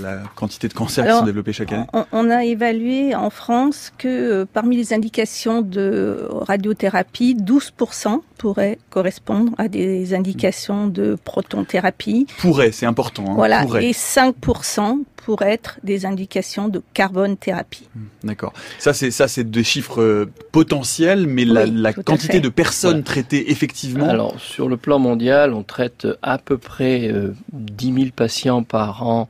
la 0.00 0.22
quantité 0.34 0.68
de 0.68 0.74
cancers 0.74 1.04
qui 1.04 1.12
sont 1.12 1.24
développés 1.24 1.52
chaque 1.52 1.72
année 1.72 1.86
on, 2.12 2.30
a 2.30 2.44
évalué 2.44 3.14
en 3.14 3.30
France 3.30 3.92
que 3.98 4.08
euh, 4.08 4.46
parmi 4.50 4.76
les 4.76 4.92
indications 4.92 5.62
de 5.62 6.28
radiothérapie, 6.30 7.36
12% 7.36 8.20
pourraient 8.38 8.78
correspondre 8.90 9.52
à 9.58 9.68
des 9.68 10.14
indications 10.14 10.86
de 10.86 11.16
protonthérapie. 11.22 12.26
Pourrait, 12.38 12.72
c'est 12.72 12.86
important. 12.86 13.24
Hein, 13.28 13.34
voilà, 13.34 13.64
et 13.80 13.92
5% 13.92 15.04
pour 15.16 15.42
être 15.42 15.78
des 15.84 16.04
indications 16.04 16.68
de 16.68 16.82
carbone 16.94 17.36
thérapie. 17.36 17.88
Hmm, 17.94 18.26
d'accord. 18.26 18.52
Ça, 18.78 18.92
c'est 18.92 19.10
ça, 19.10 19.28
c'est 19.28 19.48
des 19.48 19.62
chiffres 19.62 20.00
euh, 20.00 20.30
potentiels, 20.50 21.26
mais 21.26 21.44
la, 21.44 21.92
quantité 21.92 22.40
de 22.40 22.48
personnes 22.48 23.02
traitées 23.04 23.50
effectivement. 23.50 24.08
Alors, 24.08 24.38
sur 24.40 24.68
le 24.68 24.76
plan 24.76 24.98
mondial, 24.98 25.54
on 25.54 25.62
traite 25.62 26.06
à 26.22 26.38
peu 26.38 26.58
près 26.58 27.08
euh, 27.08 27.34
10 27.52 27.94
000 27.94 28.06
patients 28.14 28.62
par 28.62 29.06
an 29.06 29.28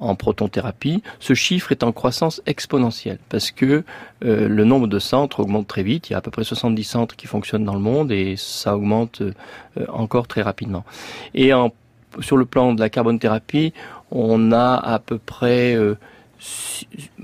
en 0.00 0.14
protonthérapie, 0.14 1.02
ce 1.20 1.34
chiffre 1.34 1.72
est 1.72 1.82
en 1.82 1.92
croissance 1.92 2.42
exponentielle 2.46 3.18
parce 3.28 3.50
que 3.50 3.84
euh, 4.24 4.48
le 4.48 4.64
nombre 4.64 4.86
de 4.86 4.98
centres 4.98 5.40
augmente 5.40 5.66
très 5.66 5.82
vite. 5.82 6.10
Il 6.10 6.12
y 6.12 6.14
a 6.14 6.18
à 6.18 6.20
peu 6.22 6.30
près 6.30 6.44
70 6.44 6.84
centres 6.84 7.16
qui 7.16 7.26
fonctionnent 7.26 7.64
dans 7.64 7.74
le 7.74 7.80
monde 7.80 8.10
et 8.10 8.34
ça 8.36 8.76
augmente 8.76 9.20
euh, 9.20 9.32
encore 9.92 10.26
très 10.26 10.42
rapidement. 10.42 10.84
Et 11.34 11.52
sur 12.18 12.36
le 12.36 12.44
plan 12.44 12.74
de 12.74 12.80
la 12.80 12.88
thérapie, 12.88 13.72
on 14.10 14.52
a 14.52 14.74
à 14.74 14.98
peu 14.98 15.18
près, 15.18 15.74
euh, 15.74 15.96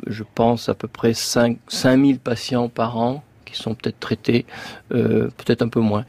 je 0.07 0.23
pense, 0.35 0.69
à 0.69 0.75
peu 0.75 0.87
près 0.87 1.15
5, 1.15 1.59
5000 1.67 2.19
patients 2.21 2.69
par 2.69 2.99
an 2.99 3.25
sont 3.57 3.75
peut-être 3.75 3.99
traités, 4.01 4.47
euh, 4.93 5.29
peut-être 5.37 5.63
un 5.63 5.69
peu 5.69 5.81
moins, 5.81 6.05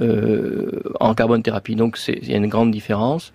euh, 0.00 0.82
en 1.00 1.14
carbone 1.14 1.42
thérapie. 1.42 1.76
Donc 1.76 1.98
il 2.08 2.28
y 2.28 2.34
a 2.34 2.36
une 2.36 2.48
grande 2.48 2.70
différence. 2.70 3.32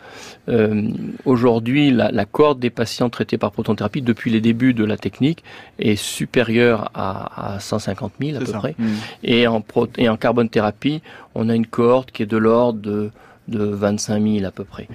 Euh, 0.50 0.90
aujourd'hui, 1.26 1.92
la, 1.92 2.12
la, 2.12 2.26
cohorte 2.26 2.60
des 2.60 2.70
patients 2.70 3.10
traités 3.10 3.38
par 3.38 3.52
protonthérapie 3.52 4.02
depuis 4.02 4.32
les 4.32 4.42
débuts 4.42 4.74
de 4.74 4.84
la 4.84 4.98
technique 4.98 5.44
est 5.80 5.96
supérieure 5.96 6.92
à, 6.94 7.56
à 7.56 7.60
150 7.60 8.14
000 8.22 8.38
à 8.38 8.40
peu 8.40 8.52
près. 8.52 8.76
Mmh. 8.78 8.86
Et, 9.24 9.48
en 9.48 9.64
et 9.98 10.10
en 10.10 10.18
carbone 10.18 10.50
thérapie, 10.50 11.02
on 11.34 11.50
a 11.50 11.56
une 11.56 11.68
cohorte 11.68 12.12
qui 12.12 12.24
est 12.24 12.28
de 12.28 12.38
l'ordre 12.38 12.80
de 12.80 13.12
de 13.48 13.64
25 13.64 14.22
000 14.22 14.46
à 14.46 14.52
peu 14.52 14.64
près. 14.64 14.88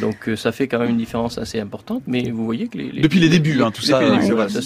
Donc 0.00 0.28
euh, 0.28 0.36
ça 0.36 0.52
fait 0.52 0.66
quand 0.68 0.78
même 0.78 0.90
une 0.90 0.96
différence 0.96 1.38
assez 1.38 1.60
importante, 1.60 2.02
mais 2.06 2.30
vous 2.30 2.44
voyez 2.44 2.68
que 2.68 2.78
les, 2.78 3.02
depuis 3.02 3.20
les 3.20 3.28
débuts, 3.28 3.62
hein, 3.62 3.70
tout 3.70 3.82
ça. 3.82 4.00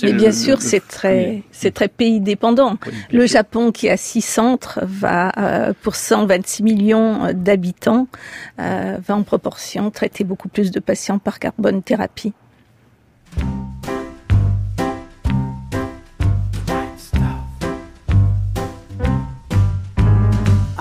mais 0.02 0.12
bien 0.12 0.32
sûr, 0.32 0.60
c'est 0.60 0.86
très 0.86 1.42
c'est 1.50 1.72
très 1.72 1.88
pays 1.88 2.20
dépendant. 2.20 2.76
Le 3.10 3.26
Japon 3.26 3.72
qui 3.72 3.88
a 3.88 3.96
six 3.96 4.22
centres 4.22 4.80
va 4.82 5.32
euh, 5.38 5.72
pour 5.82 5.96
126 5.96 6.62
millions 6.62 7.32
d'habitants 7.34 8.06
euh, 8.60 8.98
va 9.06 9.16
en 9.16 9.22
proportion 9.22 9.90
traiter 9.90 10.24
beaucoup 10.24 10.48
plus 10.48 10.70
de 10.70 10.80
patients 10.80 11.18
par 11.18 11.38
carbone 11.38 11.82
thérapie. 11.82 12.32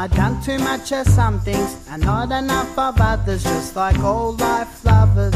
I 0.02 0.08
done 0.08 0.42
too 0.42 0.58
much 0.58 0.92
of 0.94 1.08
some 1.08 1.40
things 1.42 1.78
and 1.88 2.04
not 2.04 2.32
enough 2.32 2.76
of 2.76 3.00
others, 3.00 3.44
just 3.44 3.76
like 3.76 4.00
old 4.00 4.40
life 4.40 4.84
lovers. 4.84 5.36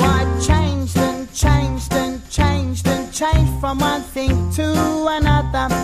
I 0.00 0.38
changed 0.46 0.96
and 0.96 1.34
changed 1.34 1.92
and 1.94 2.30
changed 2.30 2.86
and 2.86 3.12
changed 3.12 3.52
from 3.58 3.80
one 3.80 4.02
thing 4.02 4.52
to 4.52 5.06
another. 5.10 5.74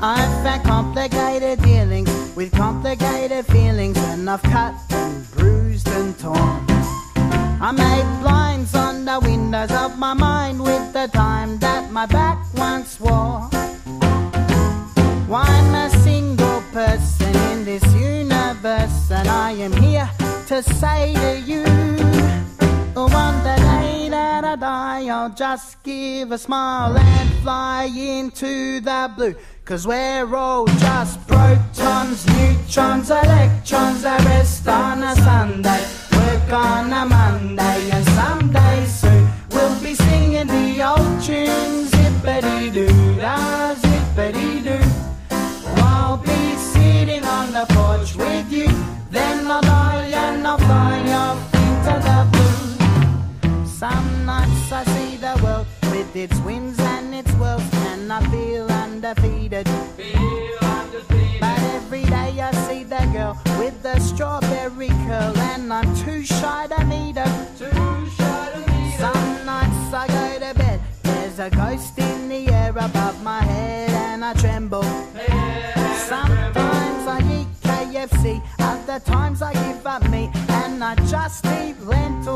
I've 0.00 0.42
had 0.46 0.62
complicated 0.64 1.60
dealings 1.62 2.08
with 2.34 2.50
complicated 2.52 3.44
feelings, 3.44 3.98
and 3.98 4.30
I've 4.30 4.42
cut 4.42 4.74
and 4.88 5.30
bruised 5.32 5.88
and 5.88 6.18
torn. 6.18 6.64
I 7.60 7.72
made 7.72 8.22
blinds 8.22 8.74
on 8.74 9.04
the 9.04 9.20
windows 9.20 9.70
of 9.72 9.98
my 9.98 10.14
mind 10.14 10.62
with 10.62 10.94
the 10.94 11.08
time 11.08 11.58
that 11.58 11.92
my 11.92 12.06
back 12.06 12.38
once 12.54 12.98
wore. 12.98 13.45
I'm 15.28 15.74
a 15.74 15.90
single 16.04 16.62
person 16.72 17.34
in 17.50 17.64
this 17.64 17.82
universe, 17.94 19.10
and 19.10 19.28
I 19.28 19.50
am 19.52 19.72
here 19.72 20.08
to 20.46 20.62
say 20.62 21.14
to 21.14 21.40
you. 21.40 21.64
One 22.94 23.42
day 23.44 24.08
that 24.08 24.44
I 24.44 24.56
die, 24.56 25.08
I'll 25.08 25.30
just 25.30 25.82
give 25.82 26.30
a 26.30 26.38
smile 26.38 26.96
and 26.96 27.30
fly 27.42 27.90
into 27.92 28.80
the 28.80 29.10
blue. 29.16 29.34
Cause 29.64 29.84
we're 29.84 30.32
all 30.34 30.66
just 30.66 31.26
protons, 31.26 32.24
neutrons, 32.28 33.10
electrons 33.10 34.02
that 34.02 34.24
rest 34.24 34.68
on 34.68 35.02
a 35.02 35.16
Sunday. 35.16 35.84
Work 36.12 36.52
on 36.52 36.92
a 36.92 37.04
Monday, 37.04 37.25
shy 66.26 66.66
to 66.68 66.84
meet 66.84 67.16
her. 67.16 67.32
Too 67.58 67.70
shy 68.16 68.50
to 68.54 68.60
meet 68.72 68.92
her. 68.92 69.12
Some 69.12 69.46
nights 69.46 69.94
I 69.94 70.06
go 70.08 70.46
to 70.46 70.54
bed. 70.58 70.80
There's 71.02 71.38
a 71.38 71.50
ghost 71.50 71.98
in 71.98 72.28
the 72.28 72.48
air 72.52 72.70
above 72.70 73.22
my 73.22 73.42
head, 73.42 73.90
and 73.90 74.24
I 74.24 74.34
tremble. 74.34 74.82
Sometimes 76.08 76.76
KFC. 77.96 78.42
Other 78.58 79.00
times 79.00 79.42
I 79.42 79.52
give 79.52 79.86
up 79.86 80.08
meat 80.10 80.30
and 80.48 80.82
I 80.84 80.94
just 81.06 81.46
eat 81.46 81.80
lentils. 81.80 82.35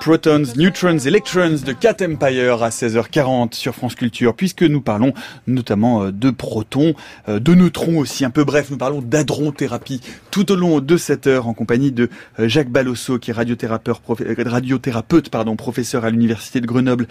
Protons, 0.00 0.42
Neutrons, 0.56 0.98
Electrons 0.98 1.58
de 1.64 1.72
Cat 1.72 1.96
Empire 2.02 2.62
à 2.62 2.70
16h40 2.70 3.54
sur 3.54 3.74
France 3.74 3.94
Culture, 3.94 4.34
puisque 4.34 4.62
nous 4.62 4.80
parlons 4.80 5.12
notamment 5.46 6.04
euh, 6.04 6.10
de 6.10 6.30
protons, 6.30 6.94
euh, 7.28 7.38
de 7.38 7.54
neutrons 7.54 7.98
aussi. 7.98 8.24
Un 8.24 8.30
peu 8.30 8.44
bref, 8.44 8.70
nous 8.70 8.78
parlons 8.78 9.02
d'adronthérapie 9.02 10.00
tout 10.30 10.50
au 10.50 10.56
long 10.56 10.80
de 10.80 10.96
cette 10.96 11.26
heure 11.26 11.48
en 11.48 11.54
compagnie 11.54 11.92
de 11.92 12.08
euh, 12.38 12.48
Jacques 12.48 12.70
Balosso, 12.70 13.18
qui 13.18 13.30
est 13.30 13.34
radiothérapeute, 13.34 15.28
pardon, 15.28 15.54
professeur 15.56 16.04
à 16.04 16.10
l'université 16.10 16.60
de 16.60 16.66
Grenoble, 16.66 17.06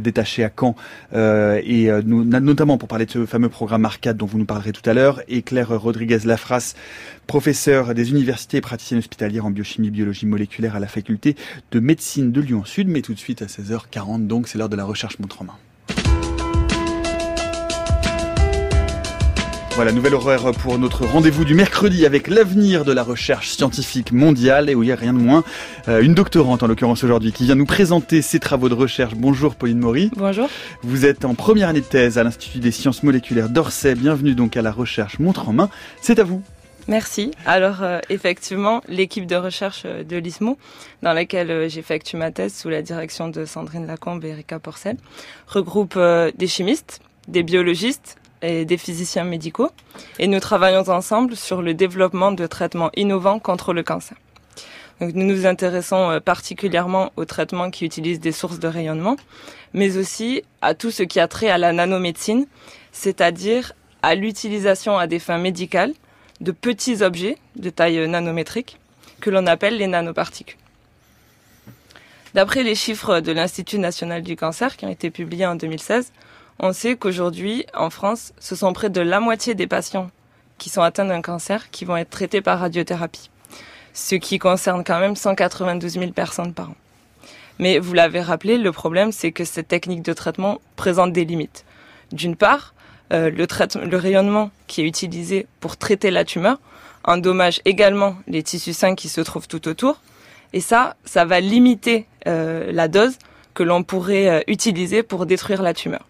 détaché 0.00 0.44
à 0.44 0.50
Caen, 0.50 0.74
et 1.14 1.88
notamment 2.04 2.78
pour 2.78 2.88
parler 2.88 3.06
de 3.06 3.10
ce 3.10 3.26
fameux 3.26 3.48
programme 3.48 3.84
Arcade 3.84 4.16
dont 4.16 4.26
vous 4.26 4.38
nous 4.38 4.44
parlerez 4.44 4.72
tout 4.72 4.88
à 4.88 4.94
l'heure, 4.94 5.22
et 5.28 5.42
Claire 5.42 5.68
Rodriguez 5.68 6.18
Lafras, 6.24 6.74
professeur 7.26 7.94
des 7.94 8.10
universités 8.10 8.58
et 8.58 8.60
praticienne 8.60 8.98
hospitalière 8.98 9.46
en 9.46 9.50
biochimie 9.50 9.90
biologie 9.90 10.26
moléculaire 10.26 10.76
à 10.76 10.80
la 10.80 10.88
faculté 10.88 11.36
de 11.70 11.80
médecine 11.80 12.32
de 12.32 12.40
Lyon 12.40 12.64
Sud. 12.64 12.88
Mais 12.88 13.02
tout 13.02 13.14
de 13.14 13.18
suite 13.18 13.42
à 13.42 13.46
16h40, 13.46 14.26
donc 14.26 14.48
c'est 14.48 14.58
l'heure 14.58 14.68
de 14.68 14.76
la 14.76 14.84
recherche 14.84 15.18
montre 15.18 15.42
en 15.42 15.44
main. 15.46 15.58
Voilà, 19.76 19.90
nouvelle 19.90 20.14
horaire 20.14 20.52
pour 20.52 20.78
notre 20.78 21.04
rendez-vous 21.04 21.44
du 21.44 21.54
mercredi 21.54 22.06
avec 22.06 22.28
l'avenir 22.28 22.84
de 22.84 22.92
la 22.92 23.02
recherche 23.02 23.50
scientifique 23.50 24.12
mondiale 24.12 24.70
et 24.70 24.76
où 24.76 24.84
il 24.84 24.86
n'y 24.86 24.92
a 24.92 24.96
rien 24.96 25.12
de 25.12 25.18
moins. 25.18 25.42
Euh, 25.88 26.00
une 26.00 26.14
doctorante 26.14 26.62
en 26.62 26.68
l'occurrence 26.68 27.02
aujourd'hui 27.02 27.32
qui 27.32 27.44
vient 27.44 27.56
nous 27.56 27.66
présenter 27.66 28.22
ses 28.22 28.38
travaux 28.38 28.68
de 28.68 28.74
recherche. 28.74 29.14
Bonjour 29.16 29.56
Pauline 29.56 29.80
Maury. 29.80 30.12
Bonjour. 30.14 30.48
Vous 30.84 31.06
êtes 31.06 31.24
en 31.24 31.34
première 31.34 31.68
année 31.68 31.80
de 31.80 31.86
thèse 31.86 32.18
à 32.18 32.22
l'Institut 32.22 32.60
des 32.60 32.70
sciences 32.70 33.02
moléculaires 33.02 33.48
d'Orsay. 33.48 33.96
Bienvenue 33.96 34.36
donc 34.36 34.56
à 34.56 34.62
la 34.62 34.70
recherche 34.70 35.18
montre 35.18 35.48
en 35.48 35.52
main. 35.52 35.68
C'est 36.00 36.20
à 36.20 36.24
vous. 36.24 36.40
Merci. 36.86 37.30
Alors 37.46 37.82
euh, 37.82 38.00
effectivement, 38.10 38.82
l'équipe 38.88 39.26
de 39.26 39.36
recherche 39.36 39.82
euh, 39.86 40.04
de 40.04 40.16
l'ISMO, 40.16 40.58
dans 41.02 41.12
laquelle 41.12 41.68
j'effectue 41.70 42.16
ma 42.16 42.30
thèse 42.30 42.54
sous 42.54 42.68
la 42.68 42.82
direction 42.82 43.28
de 43.28 43.44
Sandrine 43.44 43.86
Lacombe 43.86 44.24
et 44.24 44.28
Erika 44.28 44.58
Porcel, 44.58 44.96
regroupe 45.46 45.98
des 45.98 46.46
chimistes, 46.46 47.00
des 47.26 47.42
biologistes, 47.42 48.18
et 48.44 48.64
des 48.64 48.76
physiciens 48.76 49.24
médicaux 49.24 49.70
et 50.18 50.26
nous 50.26 50.40
travaillons 50.40 50.88
ensemble 50.88 51.34
sur 51.34 51.62
le 51.62 51.74
développement 51.74 52.30
de 52.30 52.46
traitements 52.46 52.90
innovants 52.94 53.38
contre 53.38 53.72
le 53.72 53.82
cancer. 53.82 54.16
Donc, 55.00 55.14
nous 55.14 55.26
nous 55.26 55.46
intéressons 55.46 56.10
euh, 56.10 56.20
particulièrement 56.20 57.10
aux 57.16 57.24
traitements 57.24 57.70
qui 57.70 57.84
utilisent 57.84 58.20
des 58.20 58.32
sources 58.32 58.60
de 58.60 58.68
rayonnement, 58.68 59.16
mais 59.72 59.96
aussi 59.96 60.42
à 60.62 60.74
tout 60.74 60.92
ce 60.92 61.02
qui 61.02 61.18
a 61.18 61.26
trait 61.26 61.48
à 61.48 61.58
la 61.58 61.72
nanomédecine, 61.72 62.46
c'est-à-dire 62.92 63.72
à 64.02 64.14
l'utilisation 64.14 64.96
à 64.96 65.06
des 65.08 65.18
fins 65.18 65.38
médicales 65.38 65.94
de 66.40 66.52
petits 66.52 67.02
objets 67.02 67.38
de 67.56 67.70
taille 67.70 68.08
nanométrique 68.08 68.78
que 69.20 69.30
l'on 69.30 69.46
appelle 69.46 69.78
les 69.78 69.86
nanoparticules. 69.86 70.58
D'après 72.34 72.64
les 72.64 72.74
chiffres 72.74 73.20
de 73.20 73.30
l'Institut 73.32 73.78
national 73.78 74.22
du 74.22 74.34
cancer 74.34 74.76
qui 74.76 74.84
ont 74.84 74.90
été 74.90 75.10
publiés 75.10 75.46
en 75.46 75.54
2016, 75.54 76.12
on 76.58 76.72
sait 76.72 76.96
qu'aujourd'hui, 76.96 77.64
en 77.74 77.90
France, 77.90 78.32
ce 78.40 78.56
sont 78.56 78.72
près 78.72 78.90
de 78.90 79.00
la 79.00 79.20
moitié 79.20 79.54
des 79.54 79.66
patients 79.66 80.10
qui 80.58 80.68
sont 80.68 80.82
atteints 80.82 81.04
d'un 81.04 81.22
cancer 81.22 81.70
qui 81.70 81.84
vont 81.84 81.96
être 81.96 82.10
traités 82.10 82.40
par 82.40 82.58
radiothérapie, 82.58 83.30
ce 83.92 84.16
qui 84.16 84.38
concerne 84.38 84.84
quand 84.84 84.98
même 84.98 85.16
192 85.16 85.92
000 85.92 86.10
personnes 86.12 86.54
par 86.54 86.70
an. 86.70 86.76
Mais 87.58 87.78
vous 87.78 87.94
l'avez 87.94 88.20
rappelé, 88.20 88.58
le 88.58 88.72
problème, 88.72 89.12
c'est 89.12 89.32
que 89.32 89.44
cette 89.44 89.68
technique 89.68 90.02
de 90.02 90.12
traitement 90.12 90.60
présente 90.76 91.12
des 91.12 91.24
limites. 91.24 91.64
D'une 92.10 92.36
part, 92.36 92.74
euh, 93.14 93.30
le, 93.30 93.96
rayonnement 93.96 94.50
qui 94.66 94.82
est 94.82 94.84
utilisé 94.84 95.46
pour 95.60 95.76
traiter 95.76 96.10
la 96.10 96.24
tumeur 96.24 96.58
endommage 97.04 97.60
également 97.64 98.16
les 98.26 98.42
tissus 98.42 98.72
sains 98.72 98.94
qui 98.94 99.08
se 99.08 99.20
trouvent 99.20 99.46
tout 99.46 99.68
autour, 99.68 100.00
et 100.52 100.60
ça, 100.60 100.96
ça 101.04 101.24
va 101.24 101.38
limiter 101.38 102.06
euh, 102.26 102.72
la 102.72 102.88
dose 102.88 103.18
que 103.52 103.62
l'on 103.62 103.82
pourrait 103.82 104.28
euh, 104.28 104.40
utiliser 104.46 105.02
pour 105.02 105.26
détruire 105.26 105.62
la 105.62 105.74
tumeur. 105.74 106.06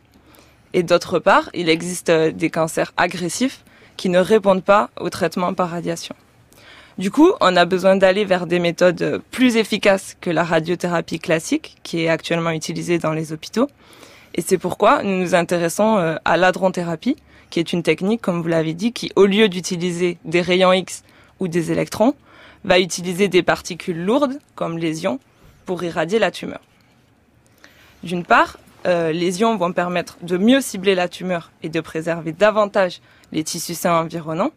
Et 0.73 0.83
d'autre 0.83 1.19
part, 1.19 1.51
il 1.53 1.69
existe 1.69 2.11
des 2.11 2.49
cancers 2.49 2.93
agressifs 2.97 3.65
qui 3.97 4.09
ne 4.09 4.19
répondent 4.19 4.65
pas 4.65 4.91
au 4.99 5.11
traitement 5.11 5.53
par 5.53 5.71
radiation. 5.71 6.15
Du 6.97 7.11
coup, 7.11 7.33
on 7.41 7.57
a 7.57 7.65
besoin 7.65 7.97
d'aller 7.97 8.25
vers 8.25 8.47
des 8.47 8.61
méthodes 8.61 9.21
plus 9.31 9.57
efficaces 9.57 10.17
que 10.21 10.31
la 10.31 10.45
radiothérapie 10.45 11.19
classique 11.19 11.77
qui 11.83 12.05
est 12.05 12.09
actuellement 12.09 12.51
utilisée 12.51 12.99
dans 12.99 13.13
les 13.13 13.33
hôpitaux. 13.33 13.69
Et 14.35 14.43
c'est 14.43 14.59
pourquoi 14.59 15.03
nous 15.03 15.17
nous 15.17 15.35
intéressons 15.35 15.97
euh, 15.97 16.17
à 16.25 16.37
l'adronthérapie, 16.37 17.17
qui 17.51 17.61
est 17.61 17.73
une 17.73 17.85
technique, 17.85 18.21
comme 18.21 18.43
vous 18.43 18.49
l'avez 18.49 18.75
dit, 18.75 18.93
qui, 18.93 19.13
au 19.15 19.27
lieu 19.27 19.49
d'utiliser 19.49 20.19
des 20.25 20.41
rayons 20.41 20.73
X 20.73 21.05
ou 21.39 21.47
des 21.47 21.71
électrons, 21.71 22.15
va 22.65 22.81
utiliser 22.81 23.29
des 23.29 23.45
particules 23.45 24.05
lourdes, 24.05 24.39
comme 24.57 24.77
les 24.77 25.05
ions, 25.05 25.21
pour 25.67 25.85
irradier 25.85 26.19
la 26.19 26.33
tumeur. 26.33 26.61
D'une 28.03 28.25
part, 28.25 28.59
euh, 28.87 29.13
les 29.13 29.41
ions 29.41 29.57
vont 29.57 29.73
permettre 29.73 30.19
de 30.23 30.37
mieux 30.37 30.61
cibler 30.61 30.97
la 30.97 31.09
tumeur 31.09 31.53
et 31.63 31.69
de 31.69 31.81
préserver 31.81 32.33
davantage 32.33 33.01
les 33.31 33.45
tissus 33.45 33.75
sains 33.75 34.01
environnants. 34.01 34.53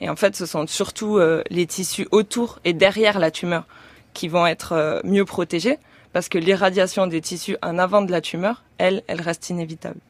Et 0.00 0.08
en 0.08 0.16
fait, 0.16 0.36
ce 0.36 0.46
sont 0.46 0.66
surtout 0.66 1.18
euh, 1.18 1.42
les 1.50 1.66
tissus 1.66 2.06
autour 2.12 2.60
et 2.64 2.72
derrière 2.72 3.18
la 3.18 3.30
tumeur 3.30 3.66
qui 4.14 4.28
vont 4.28 4.46
être 4.46 5.02
mieux 5.04 5.24
protégés 5.24 5.78
parce 6.12 6.28
que 6.28 6.38
l'irradiation 6.38 7.06
des 7.06 7.20
tissus 7.20 7.56
en 7.62 7.78
avant 7.78 8.02
de 8.02 8.10
la 8.10 8.20
tumeur, 8.20 8.62
elle, 8.78 9.02
elle 9.06 9.20
reste 9.20 9.50
inévitable. 9.50 10.00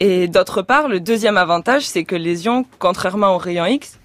Et 0.00 0.28
d'autre 0.28 0.62
part, 0.62 0.88
le 0.88 1.00
deuxième 1.00 1.36
avantage, 1.36 1.86
c'est 1.86 2.04
que 2.04 2.16
les 2.16 2.44
ions, 2.46 2.66
contrairement 2.78 3.34
aux 3.34 3.38
rayons 3.38 3.66
X, 3.66 3.98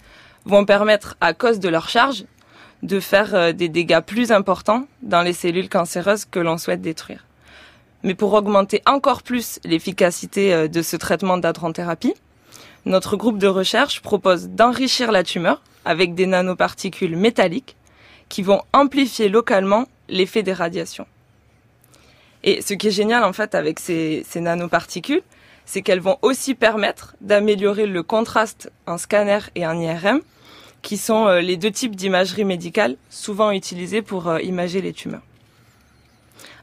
vont 0.46 0.66
permettre, 0.66 1.18
à 1.20 1.34
cause 1.34 1.60
de 1.60 1.70
leur 1.70 1.90
charge, 1.90 2.26
de 2.84 3.00
faire 3.00 3.54
des 3.54 3.70
dégâts 3.70 4.00
plus 4.00 4.32
importants 4.32 4.88
dans 5.02 5.22
les 5.22 5.34
cellules 5.34 5.70
cancéreuses 5.70 6.26
que 6.26 6.40
l'on 6.40 6.58
souhaite 6.58 6.82
détruire. 6.82 7.26
Mais 8.04 8.16
pour 8.16 8.34
augmenter 8.34 8.82
encore 8.86 9.24
plus 9.24 9.60
l'efficacité 9.66 10.54
euh, 10.54 10.68
de 10.68 10.82
ce 10.82 10.96
traitement 10.96 11.38
d'adrenthérapie, 11.38 12.14
notre 12.86 13.18
groupe 13.18 13.38
de 13.38 13.48
recherche 13.48 14.02
propose 14.02 14.48
d'enrichir 14.48 15.12
la 15.12 15.24
tumeur 15.24 15.62
avec 15.84 16.16
des 16.16 16.26
nanoparticules 16.26 17.18
métalliques 17.18 17.76
qui 18.30 18.44
vont 18.44 18.62
amplifier 18.74 19.28
localement 19.28 19.88
l'effet 20.08 20.44
des 20.44 20.54
radiations. 20.54 21.08
Et 22.44 22.62
ce 22.62 22.74
qui 22.74 22.88
est 22.88 22.92
génial 22.92 23.24
en 23.24 23.34
fait 23.34 23.54
avec 23.56 23.80
ces, 23.80 24.24
nanoparticules, 24.36 25.24
c'est 25.66 25.82
qu'elles 25.82 26.00
vont 26.00 26.18
aussi 26.22 26.56
permettre 26.56 27.16
d'améliorer 27.22 27.86
le 27.86 28.02
contraste 28.02 28.72
en 28.88 28.98
scanner 28.98 29.40
et 29.56 29.68
en 29.68 29.80
IRM, 29.80 30.22
qui 30.82 30.98
sont 30.98 31.28
euh, 31.28 31.42
les 31.42 31.58
deux 31.58 31.72
types 31.72 31.96
d'imagerie 31.96 32.46
médicale 32.46 32.96
souvent 33.10 33.52
utilisés 33.52 34.02
pour 34.02 34.30
euh, 34.30 34.40
imager 34.42 34.82
les 34.82 34.94
tumeurs. 34.94 35.22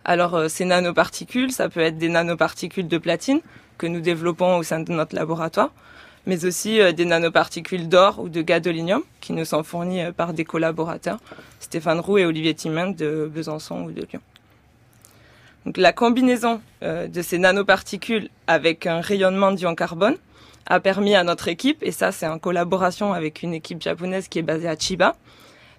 Alors 0.07 0.35
euh, 0.35 0.49
ces 0.49 0.65
nanoparticules, 0.65 1.53
ça 1.53 1.69
peut 1.69 1.81
être 1.81 1.99
des 1.99 2.09
nanoparticules 2.09 2.89
de 2.89 2.99
platine 2.99 3.41
que 3.77 3.87
nous 3.87 4.01
développons 4.01 4.57
au 4.57 4.63
sein 4.63 4.81
de 4.81 4.91
notre 4.91 5.15
laboratoire, 5.15 5.71
mais 6.27 6.45
aussi 6.45 6.81
euh, 6.81 6.93
des 6.93 7.05
nanoparticules 7.05 7.89
d'or 7.89 8.19
ou 8.19 8.29
de 8.29 8.43
gadolinium 8.43 9.03
qui 9.21 9.33
nous 9.33 9.45
sont 9.45 9.63
fournis 9.63 10.03
euh, 10.03 10.13
par 10.13 10.33
des 10.33 10.45
collaborateurs, 10.45 11.19
Stéphane 11.61 12.01
Roux 12.01 12.19
et 12.19 12.27
Olivier 12.27 12.55
Timin 12.55 12.91
de 12.91 13.31
Besançon 13.33 13.85
ou 13.85 13.93
de 13.93 14.03
Lyon. 14.03 14.21
Donc 15.65 15.79
la 15.79 15.93
combinaison 15.93 16.61
de 16.81 17.23
ces 17.23 17.39
nanoparticules 17.39 18.29
avec 18.47 18.87
un 18.87 19.01
rayonnement 19.01 19.51
d'ion 19.51 19.75
carbone 19.75 20.15
a 20.67 20.79
permis 20.79 21.17
à 21.17 21.25
notre 21.25 21.49
équipe, 21.49 21.83
et 21.83 21.91
ça 21.91 22.13
c'est 22.13 22.29
en 22.29 22.39
collaboration 22.39 23.13
avec 23.13 23.43
une 23.43 23.53
équipe 23.53 23.83
japonaise 23.83 24.29
qui 24.29 24.39
est 24.39 24.43
basée 24.43 24.69
à 24.69 24.77
Chiba, 24.77 25.17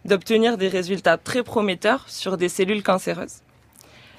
d'obtenir 0.03 0.57
des 0.57 0.67
résultats 0.67 1.17
très 1.17 1.41
prometteurs 1.41 2.03
sur 2.07 2.35
des 2.35 2.49
cellules 2.49 2.83
cancéreuses. 2.83 3.43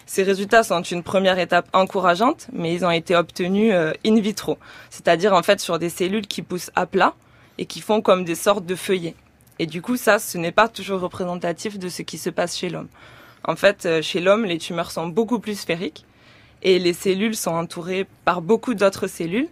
Ces 0.09 0.22
résultats 0.22 0.62
sont 0.62 0.80
une 0.80 1.02
première 1.02 1.38
étape 1.38 1.68
encourageante, 1.74 2.46
mais 2.54 2.72
ils 2.72 2.82
ont 2.82 2.90
été 2.90 3.14
obtenus 3.14 3.72
euh, 3.74 3.92
in 4.06 4.18
vitro, 4.18 4.56
c'est-à-dire 4.88 5.34
en 5.34 5.42
fait 5.42 5.61
sur 5.61 5.78
des 5.78 5.90
cellules 5.90 6.26
qui 6.26 6.40
poussent 6.40 6.70
à 6.74 6.86
plat 6.86 7.12
et 7.59 7.66
qui 7.66 7.82
font 7.82 8.00
comme 8.00 8.24
des 8.24 8.34
sortes 8.34 8.64
de 8.64 8.74
feuillets. 8.74 9.14
Et 9.59 9.66
du 9.66 9.82
coup, 9.82 9.98
ça, 9.98 10.18
ce 10.18 10.38
n'est 10.38 10.50
pas 10.50 10.66
toujours 10.66 11.02
représentatif 11.02 11.78
de 11.78 11.90
ce 11.90 12.00
qui 12.00 12.16
se 12.16 12.30
passe 12.30 12.56
chez 12.56 12.70
l'homme. 12.70 12.88
En 13.44 13.54
fait, 13.54 13.84
euh, 13.84 14.00
chez 14.00 14.20
l'homme, 14.20 14.46
les 14.46 14.56
tumeurs 14.56 14.92
sont 14.92 15.09
beaucoup 15.09 15.40
plus 15.40 15.61
sphériques 15.61 16.06
et 16.62 16.78
les 16.78 16.94
cellules 16.94 17.36
sont 17.36 17.50
entourées 17.50 18.06
par 18.24 18.40
beaucoup 18.40 18.72
d'autres 18.72 19.09
cellules 19.09 19.48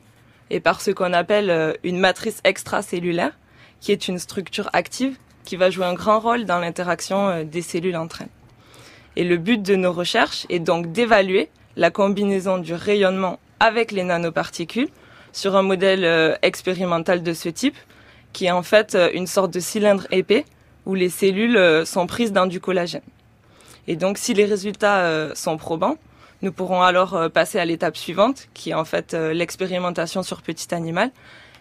et 0.48 0.61
par 0.61 0.80
ce 0.80 0.90
qu'on 0.90 1.12
appelle 1.12 1.50
euh, 1.50 1.74
une 1.84 1.98
matrice 1.98 2.40
extracellulaire, 2.44 3.38
qui 3.82 3.92
est 3.92 4.09
une 4.09 4.18
structure 4.18 4.70
active 4.72 5.18
qui 5.44 5.57
va 5.57 5.68
jouer 5.68 5.84
un 5.84 5.94
grand 5.94 6.18
rôle 6.18 6.46
dans 6.46 6.61
l'interaction 6.61 7.44
des 7.44 7.62
cellules 7.62 7.96
entre 7.96 8.22
elles. 8.22 8.36
Et 9.16 9.24
le 9.24 9.38
but 9.38 9.62
de 9.62 9.76
nos 9.76 9.92
recherches 9.92 10.46
est 10.50 10.58
donc 10.58 10.92
d'évaluer 10.92 11.48
la 11.76 11.90
combinaison 11.90 12.58
du 12.58 12.74
rayonnement 12.74 13.38
avec 13.60 13.90
les 13.90 14.04
nanoparticules 14.04 14.88
sur 15.32 15.56
un 15.56 15.62
modèle 15.62 16.04
euh, 16.04 16.34
expérimental 16.42 17.22
de 17.22 17.32
ce 17.32 17.48
type, 17.48 17.76
qui 18.32 18.46
est 18.46 18.50
en 18.50 18.62
fait 18.62 18.94
euh, 18.94 19.10
une 19.14 19.26
sorte 19.26 19.52
de 19.52 19.60
cylindre 19.60 20.06
épais 20.10 20.44
où 20.84 20.94
les 20.94 21.08
cellules 21.08 21.56
euh, 21.56 21.84
sont 21.84 22.06
prises 22.06 22.32
dans 22.32 22.46
du 22.46 22.60
collagène. 22.60 23.02
Et 23.88 23.96
donc 23.96 24.18
si 24.18 24.34
les 24.34 24.44
résultats 24.44 25.32
sont 25.36 25.56
probants, 25.56 25.96
nous 26.42 26.50
pourrons 26.50 26.82
alors 26.82 27.30
passer 27.30 27.60
à 27.60 27.64
l'étape 27.64 27.96
suivante, 27.96 28.48
qui 28.52 28.70
est 28.70 28.74
en 28.74 28.84
fait 28.84 29.12
l'expérimentation 29.14 30.24
sur 30.24 30.42
petit 30.42 30.74
animal, 30.74 31.12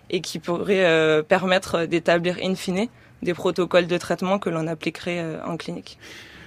et 0.10 0.22
qui 0.22 0.40
pourrait 0.40 1.22
permettre 1.28 1.86
d'établir 1.86 2.38
in 2.42 2.56
fine 2.56 2.88
des 3.22 3.36
protocoles 3.36 3.86
de 3.86 3.98
traitement 4.00 4.40
que 4.40 4.50
l'on 4.50 4.66
appliquerait 4.66 5.24
en 5.46 5.56
clinique. 5.56 6.00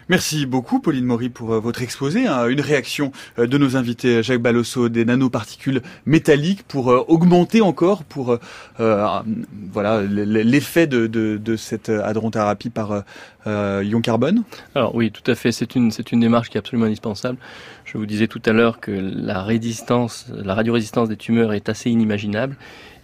Merci 0.09 0.47
beaucoup, 0.47 0.81
Pauline 0.81 1.05
Maury, 1.05 1.29
pour 1.29 1.53
euh, 1.53 1.61
votre 1.61 1.83
exposé. 1.83 2.27
Hein. 2.27 2.49
Une 2.49 2.63
réaction 2.63 3.13
euh, 3.39 3.47
de 3.47 3.59
nos 3.59 3.77
invités, 3.77 4.23
Jacques 4.23 4.41
Balosso, 4.41 4.89
des 4.89 5.05
nanoparticules 5.05 5.83
métalliques 6.07 6.63
pour 6.63 6.91
euh, 6.91 7.05
augmenter 7.09 7.61
encore, 7.61 8.05
pour 8.05 8.39
voilà 8.79 10.03
l'effet 10.03 10.87
de, 10.87 11.07
de, 11.07 11.37
de, 11.37 11.57
cette 11.57 11.91
hadronthérapie 11.91 12.71
par 12.71 13.05
ion 13.47 14.01
carbone? 14.01 14.45
Alors 14.75 14.95
oui, 14.95 15.11
tout 15.11 15.29
à 15.31 15.35
fait. 15.35 15.53
C'est 15.53 15.75
une 15.75 15.91
c'est 15.91 16.13
une 16.13 16.21
démarche 16.21 16.49
qui 16.49 16.57
est 16.57 16.61
absolument 16.61 16.87
indispensable. 16.87 17.39
Je 17.85 17.99
vous 17.99 18.07
disais 18.07 18.29
tout 18.29 18.43
à 18.47 18.53
l'heure 18.53 18.81
que 18.81 18.91
la 18.91 19.43
résistance, 19.43 20.27
la 20.31 20.55
radiorésistance 20.55 21.09
des 21.09 21.17
tumeurs 21.17 21.53
est 21.53 21.69
assez 21.69 21.91
inimaginable. 21.91 22.57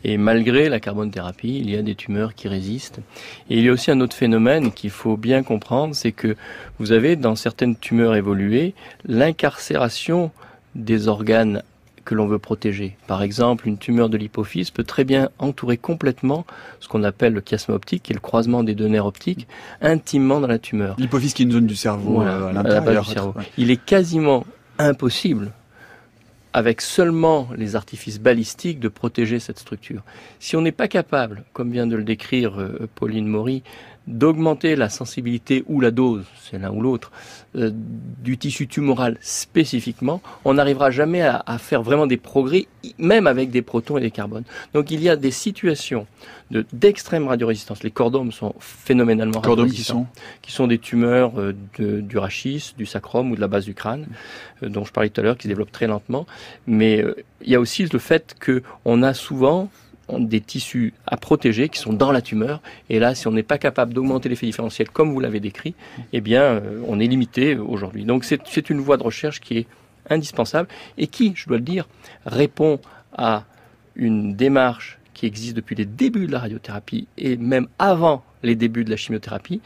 Et 0.05 0.19
malgré 0.19 0.69
la 0.69 0.81
carbonothérapie, 0.81 1.59
il 1.59 1.71
y 1.71 1.77
a 1.77 1.83
des 1.83 1.95
tumeurs 1.95 2.35
qui 2.35 2.47
résistent. 2.47 3.01
Et 3.49 3.59
il 3.59 3.65
y 3.65 3.69
a 3.69 3.73
aussi 3.73 3.91
un 3.91 4.01
autre 4.01 4.15
phénomène 4.15 4.71
qu'il 4.71 4.91
faut 4.91 5.17
bien 5.17 5.43
comprendre, 5.43 5.95
c'est 5.95 6.13
que 6.13 6.37
vous 6.79 6.93
avez 6.93 7.17
dans 7.17 7.37
certaines 7.37 7.77
tumeurs 7.77 8.15
évoluées 8.15 8.75
l'incarcération 9.07 10.31
des 10.75 11.09
organes 11.09 11.63
que 12.05 12.15
l'on 12.15 12.27
veut 12.27 12.39
protéger. 12.39 12.97
Par 13.07 13.23
exemple, 13.23 13.67
une 13.67 13.79
tumeur 13.79 14.11
de 14.11 14.19
l'hypophyse 14.19 14.71
peut 14.71 14.85
très 14.85 15.05
bien 15.05 15.31
entourer 15.39 15.79
complètement 15.79 16.45
ce 16.81 16.89
qu'on 16.89 17.03
appelle 17.03 17.33
le 17.33 17.41
chiasme 17.41 17.73
optique, 17.73 18.03
qui 18.03 18.13
est 18.13 18.15
le 18.15 18.21
croisement 18.21 18.63
des 18.63 18.75
deux 18.75 18.89
nerfs 18.89 19.07
optiques, 19.07 19.49
intimement 19.81 20.41
dans 20.41 20.47
la 20.47 20.59
tumeur. 20.59 20.97
L'hypophyse 20.99 21.33
qui 21.33 21.43
est 21.43 21.47
une 21.47 21.53
zone 21.53 21.67
du 21.67 21.77
cerveau 21.77 22.21
euh, 22.21 22.49
à 22.49 22.53
l'intérieur. 22.53 23.35
Il 23.57 23.71
est 23.71 23.83
quasiment 23.83 24.45
impossible 24.79 25.53
avec 26.55 26.81
seulement 26.81 27.49
les 27.57 27.75
artifices 27.75 28.21
balistiques 28.21 28.79
de 28.79 28.87
protéger 28.87 29.41
cette 29.41 29.59
structure. 29.59 30.03
Si 30.39 30.55
on 30.55 30.61
n'est 30.61 30.73
pas 30.73 30.87
capable, 30.87 31.45
comme 31.53 31.73
vient 31.73 31.89
de 31.89 31.97
le 31.97 32.05
décrire 32.05 32.61
euh, 32.61 32.89
Pauline 32.95 33.27
Maury, 33.27 33.65
d'augmenter 34.07 34.77
la 34.77 34.89
sensibilité 34.89 35.65
ou 35.67 35.81
la 35.81 35.91
dose, 35.91 36.25
c'est 36.43 36.59
l'un 36.59 36.71
ou 36.71 36.81
l'autre, 36.83 37.11
euh, 37.57 37.71
du 37.73 38.37
tissu 38.37 38.67
tumoral 38.67 39.17
spécifiquement, 39.21 40.21
on 40.45 40.55
n'arrivera 40.55 40.91
jamais 40.91 41.23
à, 41.23 41.43
faire 41.59 41.83
vraiment 41.83 42.07
des 42.07 42.17
progrès, 42.17 42.67
même 42.99 43.27
avec 43.27 43.51
des 43.51 43.63
protons 43.63 43.97
et 43.97 44.01
des 44.01 44.11
carbones. 44.11 44.45
Donc 44.75 44.91
il 44.91 45.03
y 45.03 45.09
a 45.09 45.17
des 45.17 45.31
situations 45.31 46.07
d'extrême 46.73 47.27
radiorésistance. 47.27 47.83
Les 47.83 47.91
cordomes 47.91 48.31
sont 48.31 48.55
phénoménalement 48.61 49.41
cordomes 49.41 49.71
qui 49.71 49.83
sont 49.83 50.07
qui 50.43 50.53
sont 50.53 50.67
des 50.67 50.79
tumeurs 50.79 51.33
euh, 51.39 51.55
du 51.79 52.19
rachis, 52.19 52.75
du 52.77 52.87
sacrum 52.87 53.31
ou 53.33 53.37
de 53.37 53.41
la 53.41 53.49
base 53.49 53.65
du 53.65 53.75
crâne, 53.75 54.07
euh, 54.63 54.69
dont 54.69 54.85
je 54.85 54.93
parlais 54.93 55.09
tout 55.09 55.21
à 55.21 55.25
l'heure, 55.25 55.37
qui 55.37 55.45
se 55.45 55.49
développent 55.49 55.73
très 55.73 55.87
lentement. 55.87 56.27
Mais 56.67 57.03
il 57.43 57.51
y 57.51 57.55
a 57.55 57.61
aussi 57.61 57.87
le 57.91 57.99
fait 57.99 58.37
qu'on 58.45 59.03
a 59.03 59.15
souvent 59.15 59.71
des 60.11 60.41
tissus 60.41 60.93
à 61.07 61.17
protéger 61.17 61.69
qui 61.69 61.79
sont 61.79 61.93
dans 61.93 62.13
la 62.13 62.21
tumeur. 62.21 62.61
Et 62.91 62.99
là, 62.99 63.15
si 63.15 63.27
on 63.27 63.33
n'est 63.33 63.43
pas 63.43 63.59
capable 63.59 63.95
d'augmenter 63.95 64.29
l'effet 64.29 64.47
différentiel 64.47 64.91
comme 64.91 65.13
vous 65.13 65.21
l'avez 65.21 65.41
décrit, 65.41 65.75
eh 66.13 66.21
bien, 66.21 66.43
euh, 66.43 66.81
on 66.87 67.01
est 67.01 67.07
limité 67.07 67.57
aujourd'hui. 67.57 68.05
Donc, 68.05 68.25
c'est 68.25 68.71
une 68.71 68.81
voie 68.81 68.97
de 68.97 69.03
recherche 69.03 69.41
qui 69.41 69.59
est 69.59 69.67
indispensable 70.11 70.69
et 70.99 71.07
qui, 71.07 71.33
je 71.35 71.47
dois 71.47 71.57
le 71.57 71.63
dire, 71.63 71.89
répond 72.27 72.81
à 73.17 73.45
une 73.97 74.35
démarche 74.35 74.99
qui 75.15 75.27
existe 75.27 75.55
depuis 75.55 75.77
les 75.77 75.85
débuts 75.85 76.27
de 76.27 76.33
la 76.33 76.41
radiothérapie 76.41 77.07
et 77.17 77.37
même 77.37 77.69
avant 77.79 78.25
les 78.43 78.57
débuts 78.57 78.85
de 78.85 78.91
la 78.91 78.97
chimiothérapie, 78.97 79.61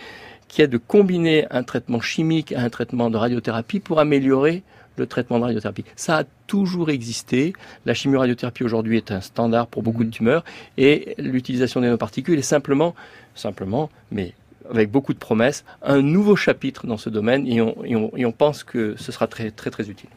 qui 0.47 0.63
est 0.63 0.69
de 0.69 0.79
combiner 0.79 1.47
un 1.51 1.63
traitement 1.63 2.01
chimique 2.01 2.53
à 2.53 2.61
un 2.61 2.71
traitement 2.71 3.11
de 3.11 3.17
radiothérapie 3.17 3.81
pour 3.81 4.01
améliorer 4.01 4.63
le 4.99 5.07
traitement 5.07 5.39
de 5.39 5.45
radiothérapie. 5.45 5.85
Ça 5.97 6.19
a 6.19 6.25
toujours 6.47 6.91
existé. 6.91 7.53
La 7.87 7.95
chimioradiothérapie 7.95 8.65
aujourd'hui 8.65 8.97
est 8.97 9.11
un 9.11 9.21
standard 9.21 9.67
pour 9.67 9.83
beaucoup 9.83 10.03
de 10.03 10.09
mhm. 10.09 10.15
tumeurs 10.15 10.45
et 10.77 11.15
l'utilisation 11.19 11.81
des 11.81 11.87
nanoparticules 11.87 12.39
est 12.39 12.43
simplement, 12.43 12.95
simplement, 13.35 13.91
mais 14.11 14.35
avec 14.71 14.91
beaucoup 14.91 15.15
de 15.15 15.19
promesses, 15.19 15.65
un 15.83 16.03
nouveau 16.03 16.37
chapitre 16.37 16.87
dans 16.87 16.99
ce 16.99 17.09
domaine 17.09 17.47
et 17.47 17.63
on, 17.63 17.77
et 18.17 18.27
on 18.27 18.33
pense 18.33 18.65
que 18.65 18.97
ce 18.99 19.13
sera 19.13 19.27
très 19.27 19.51
très 19.51 19.71
très 19.71 19.89
utile. 19.89 20.11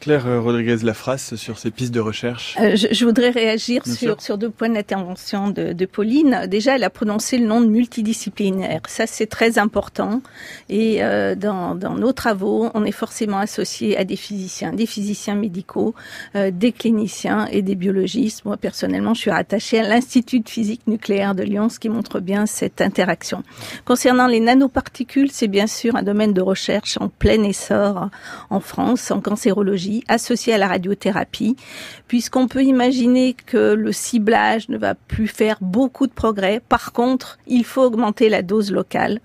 Claire 0.00 0.26
euh, 0.26 0.40
Rodriguez 0.40 0.78
Lafrasse 0.82 1.34
sur 1.34 1.58
ces 1.58 1.70
pistes 1.70 1.92
de 1.92 2.00
recherche. 2.00 2.56
Euh, 2.58 2.74
je, 2.74 2.86
je, 2.90 3.04
voudrais 3.04 3.28
réagir 3.28 3.86
sur, 3.86 4.20
sur 4.22 4.38
deux 4.38 4.48
points 4.48 4.70
d'intervention 4.70 5.50
de, 5.50 5.74
de, 5.74 5.86
Pauline. 5.86 6.46
Déjà, 6.48 6.76
elle 6.76 6.84
a 6.84 6.90
prononcé 6.90 7.36
le 7.36 7.46
nom 7.46 7.60
de 7.60 7.66
multidisciplinaire. 7.66 8.80
Ça, 8.88 9.06
c'est 9.06 9.26
très 9.26 9.58
important. 9.58 10.22
Et 10.70 11.04
euh, 11.04 11.34
dans, 11.34 11.74
dans, 11.74 11.94
nos 11.94 12.12
travaux, 12.12 12.70
on 12.72 12.84
est 12.84 12.92
forcément 12.92 13.38
associé 13.38 13.98
à 13.98 14.04
des 14.04 14.16
physiciens, 14.16 14.72
des 14.72 14.86
physiciens 14.86 15.34
médicaux, 15.34 15.94
euh, 16.34 16.50
des 16.50 16.72
cliniciens 16.72 17.46
et 17.52 17.60
des 17.60 17.74
biologistes. 17.74 18.46
Moi, 18.46 18.56
personnellement, 18.56 19.12
je 19.12 19.20
suis 19.20 19.30
rattachée 19.30 19.80
à 19.80 19.86
l'Institut 19.86 20.40
de 20.40 20.48
physique 20.48 20.86
nucléaire 20.86 21.34
de 21.34 21.42
Lyon, 21.42 21.68
ce 21.68 21.78
qui 21.78 21.90
montre 21.90 22.20
bien 22.20 22.46
cette 22.46 22.80
interaction. 22.80 23.42
Concernant 23.84 24.28
les 24.28 24.40
nanoparticules, 24.40 25.30
c'est 25.30 25.48
bien 25.48 25.66
sûr 25.66 25.94
un 25.94 26.02
domaine 26.02 26.32
de 26.32 26.40
recherche 26.40 26.96
en 26.98 27.08
plein 27.08 27.42
essor 27.42 28.08
en 28.48 28.60
France, 28.60 29.10
en 29.10 29.20
cancérologie 29.20 29.89
associée 30.08 30.54
à 30.54 30.58
la 30.58 30.68
radiothérapie, 30.68 31.56
puisqu'on 32.08 32.48
peut 32.48 32.62
imaginer 32.62 33.34
que 33.34 33.74
le 33.74 33.92
ciblage 33.92 34.68
ne 34.68 34.78
va 34.78 34.94
plus 34.94 35.28
faire 35.28 35.56
beaucoup 35.60 36.06
de 36.06 36.12
progrès. 36.12 36.60
Par 36.68 36.92
contre, 36.92 37.38
il 37.46 37.64
faut 37.64 37.82
augmenter 37.82 38.28
la 38.28 38.42
dose 38.42 38.70
locale, 38.70 39.20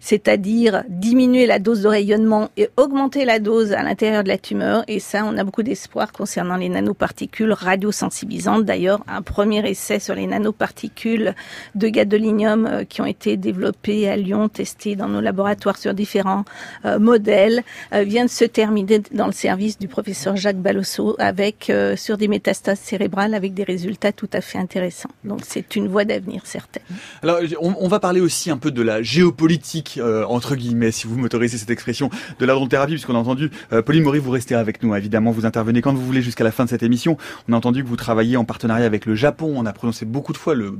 c'est-à-dire 0.00 0.82
diminuer 0.88 1.46
la 1.46 1.58
dose 1.58 1.82
de 1.82 1.88
rayonnement 1.88 2.48
et 2.56 2.68
augmenter 2.76 3.24
la 3.24 3.38
dose 3.38 3.72
à 3.72 3.82
l'intérieur 3.82 4.22
de 4.22 4.28
la 4.28 4.38
tumeur. 4.38 4.84
Et 4.88 5.00
ça, 5.00 5.24
on 5.24 5.36
a 5.36 5.44
beaucoup 5.44 5.62
d'espoir 5.62 6.12
concernant 6.12 6.56
les 6.56 6.68
nanoparticules 6.68 7.52
radiosensibilisantes. 7.52 8.64
D'ailleurs, 8.64 9.04
un 9.08 9.22
premier 9.22 9.68
essai 9.68 9.98
sur 9.98 10.14
les 10.14 10.26
nanoparticules 10.26 11.34
de 11.74 11.88
gadolinium 11.88 12.66
euh, 12.66 12.84
qui 12.84 13.00
ont 13.00 13.06
été 13.06 13.36
développés 13.36 14.08
à 14.08 14.16
Lyon, 14.16 14.48
testés 14.48 14.96
dans 14.96 15.08
nos 15.08 15.20
laboratoires 15.20 15.76
sur 15.76 15.94
différents 15.94 16.44
euh, 16.84 16.98
modèles, 16.98 17.62
euh, 17.92 18.02
vient 18.02 18.24
de 18.24 18.30
se 18.30 18.44
terminer 18.44 19.02
dans 19.12 19.26
le 19.26 19.32
service 19.32 19.78
du 19.78 19.88
professeur 19.88 20.05
professeur 20.06 20.36
Jacques 20.36 20.62
Balosso 20.62 21.16
avec 21.18 21.68
euh, 21.68 21.96
sur 21.96 22.16
des 22.16 22.28
métastases 22.28 22.78
cérébrales 22.78 23.34
avec 23.34 23.54
des 23.54 23.64
résultats 23.64 24.12
tout 24.12 24.28
à 24.32 24.40
fait 24.40 24.56
intéressants. 24.56 25.10
Donc 25.24 25.40
c'est 25.44 25.74
une 25.74 25.88
voie 25.88 26.04
d'avenir 26.04 26.42
certaine. 26.44 26.84
Alors 27.24 27.40
on, 27.60 27.88
va 27.88 27.98
parler 27.98 28.20
aussi 28.20 28.52
un 28.52 28.56
peu 28.56 28.70
de 28.70 28.82
la 28.82 29.02
géopolitique 29.02 29.98
euh, 30.00 30.24
entre 30.28 30.54
guillemets, 30.54 30.92
si 30.92 31.08
vous 31.08 31.18
m'autorisez 31.18 31.58
cette 31.58 31.70
expression, 31.70 32.08
de 32.38 32.46
la 32.46 32.54
puisqu'on 32.86 33.16
a 33.16 33.18
entendu 33.18 33.50
euh, 33.72 33.82
Pauline 33.82 34.04
Maury, 34.04 34.20
vous 34.20 34.30
restez 34.30 34.54
avec 34.54 34.80
nous 34.84 34.94
évidemment, 34.94 35.32
vous 35.32 35.44
intervenez 35.44 35.82
quand 35.82 35.92
vous 35.92 36.06
voulez 36.06 36.22
jusqu'à 36.22 36.44
la 36.44 36.52
fin 36.52 36.66
de 36.66 36.70
cette 36.70 36.84
émission. 36.84 37.16
On 37.48 37.52
a 37.52 37.56
entendu 37.56 37.82
que 37.82 37.88
vous 37.88 37.96
travaillez 37.96 38.36
en 38.36 38.44
partenariat 38.44 38.86
avec 38.86 39.06
le 39.06 39.16
Japon. 39.16 39.54
On 39.56 39.66
a 39.66 39.72
prononcé 39.72 40.04
beaucoup 40.04 40.32
de 40.32 40.38
fois 40.38 40.54
le 40.54 40.76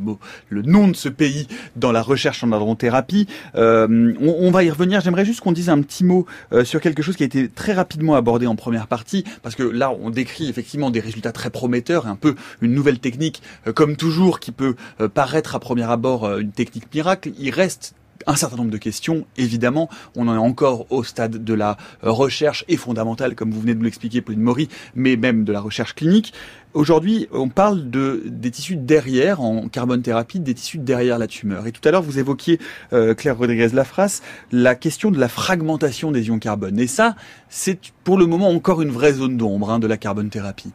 nom 0.51 0.87
de 0.87 0.95
ce 0.95 1.09
pays 1.09 1.49
dans 1.75 1.91
la 1.91 2.01
recherche 2.01 2.45
en 2.45 2.53
adronthérapie. 2.53 3.27
On, 3.55 4.15
on, 4.21 4.51
va 4.53 4.63
y 4.63 4.71
revenir. 4.71 5.01
J'aimerais 5.01 5.25
juste 5.25 5.41
qu'on 5.41 5.51
dise 5.51 5.69
un 5.69 5.83
petit 5.83 6.05
mot 6.05 6.27
sur 6.63 6.81
quelque 6.81 7.03
chose 7.03 7.17
qui 7.17 7.25
a 7.25 7.27
été 7.27 7.49
très 7.49 7.73
rapidement 7.73 8.15
abordé 8.15 8.47
en 8.47 8.55
première 8.55 8.87
partie 8.87 9.16
parce 9.43 9.55
que 9.55 9.63
là, 9.63 9.91
on 9.91 10.11
décrit 10.11 10.49
effectivement 10.49 10.91
des 10.91 11.01
résultats 11.01 11.33
très 11.33 11.51
prometteurs, 11.51 12.07
un 12.07 12.17
peu 12.17 12.35
une 12.61 12.75
nouvelle 12.75 12.99
technique, 12.99 13.43
euh, 13.67 13.73
comme 13.73 13.97
toujours, 13.97 14.41
qui 14.41 14.53
peut 14.53 14.77
euh, 15.01 15.09
paraître 15.09 15.55
à 15.55 15.61
premier 15.61 15.85
abord 15.85 16.25
euh, 16.25 16.39
une 16.39 16.53
technique 16.53 16.93
miracle. 16.93 17.31
Il 17.39 17.51
reste 17.51 17.95
un 18.27 18.37
certain 18.37 18.57
nombre 18.57 18.71
de 18.71 18.79
questions. 18.79 19.27
Évidemment, 19.37 19.89
on 20.15 20.29
en 20.29 20.35
est 20.35 20.39
encore 20.39 20.87
au 20.91 21.05
stade 21.05 21.45
de 21.45 21.55
la 21.55 21.77
recherche 22.03 22.65
et 22.69 22.77
fondamentale, 22.77 23.35
comme 23.35 23.51
vous 23.51 23.61
venez 23.61 23.75
de 23.75 23.79
nous 23.79 23.85
l'expliquer, 23.85 24.21
Pauline 24.21 24.43
Maury, 24.43 24.69
mais 24.95 25.17
même 25.17 25.45
de 25.45 25.53
la 25.53 25.61
recherche 25.61 25.95
clinique. 25.95 26.33
Aujourd'hui, 26.75 27.27
on 27.33 27.49
parle 27.49 27.89
de 27.89 28.23
des 28.27 28.51
tissus 28.51 28.77
derrière 28.77 29.41
en 29.41 29.69
carbone 29.69 30.03
thérapie, 30.03 30.41
des 30.41 30.53
tissus 30.53 30.79
derrière 30.79 31.19
la 31.19 31.27
tumeur. 31.27 31.67
Et 31.67 31.73
tout 31.73 31.81
à 31.89 31.91
l'heure, 31.91 32.03
vous 32.03 32.19
évoquiez 32.19 32.59
euh, 32.93 33.15
Claire 33.15 33.39
Rodriguez 33.39 33.69
Lafrasse 33.73 34.23
la 34.53 34.75
question 34.75 35.11
de 35.11 35.19
la 35.19 35.29
fragmentation 35.29 36.13
des 36.13 36.27
ions 36.27 36.39
carbone. 36.39 36.79
Et 36.79 36.87
ça, 36.87 37.17
c'est 37.49 37.93
pour 38.05 38.19
le 38.19 38.27
moment 38.27 38.51
encore 38.51 38.83
une 38.83 38.91
vraie 38.91 39.15
zone 39.15 39.39
d'ombre 39.39 39.71
hein, 39.71 39.79
de 39.79 39.87
la 39.87 39.97
carbone 39.97 40.29
thérapie. 40.29 40.73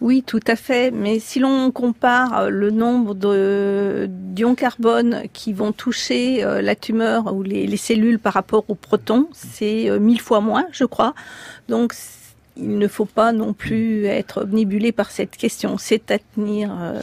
Oui, 0.00 0.22
tout 0.24 0.40
à 0.46 0.54
fait. 0.54 0.90
Mais 0.90 1.18
si 1.18 1.40
l'on 1.40 1.70
compare 1.70 2.38
euh, 2.38 2.48
le 2.50 2.70
nombre 2.70 3.14
d'ions 4.06 4.54
carbone 4.54 5.22
qui 5.32 5.52
vont 5.52 5.72
toucher 5.72 6.44
euh, 6.44 6.62
la 6.62 6.76
tumeur 6.76 7.34
ou 7.34 7.42
les, 7.42 7.66
les, 7.66 7.76
cellules 7.76 8.18
par 8.18 8.32
rapport 8.32 8.64
aux 8.68 8.74
protons, 8.74 9.28
c'est 9.32 9.90
mille 9.98 10.20
fois 10.20 10.40
moins, 10.40 10.66
je 10.72 10.84
crois. 10.84 11.14
Donc 11.68 11.94
il 12.58 12.78
ne 12.78 12.88
faut 12.88 13.04
pas 13.04 13.32
non 13.32 13.52
plus 13.52 14.06
être 14.06 14.42
obnibulé 14.42 14.92
par 14.92 15.10
cette 15.10 15.36
question. 15.36 15.78
C'est 15.78 16.10
à 16.10 16.18
tenir. 16.18 16.70
Euh, 16.78 17.00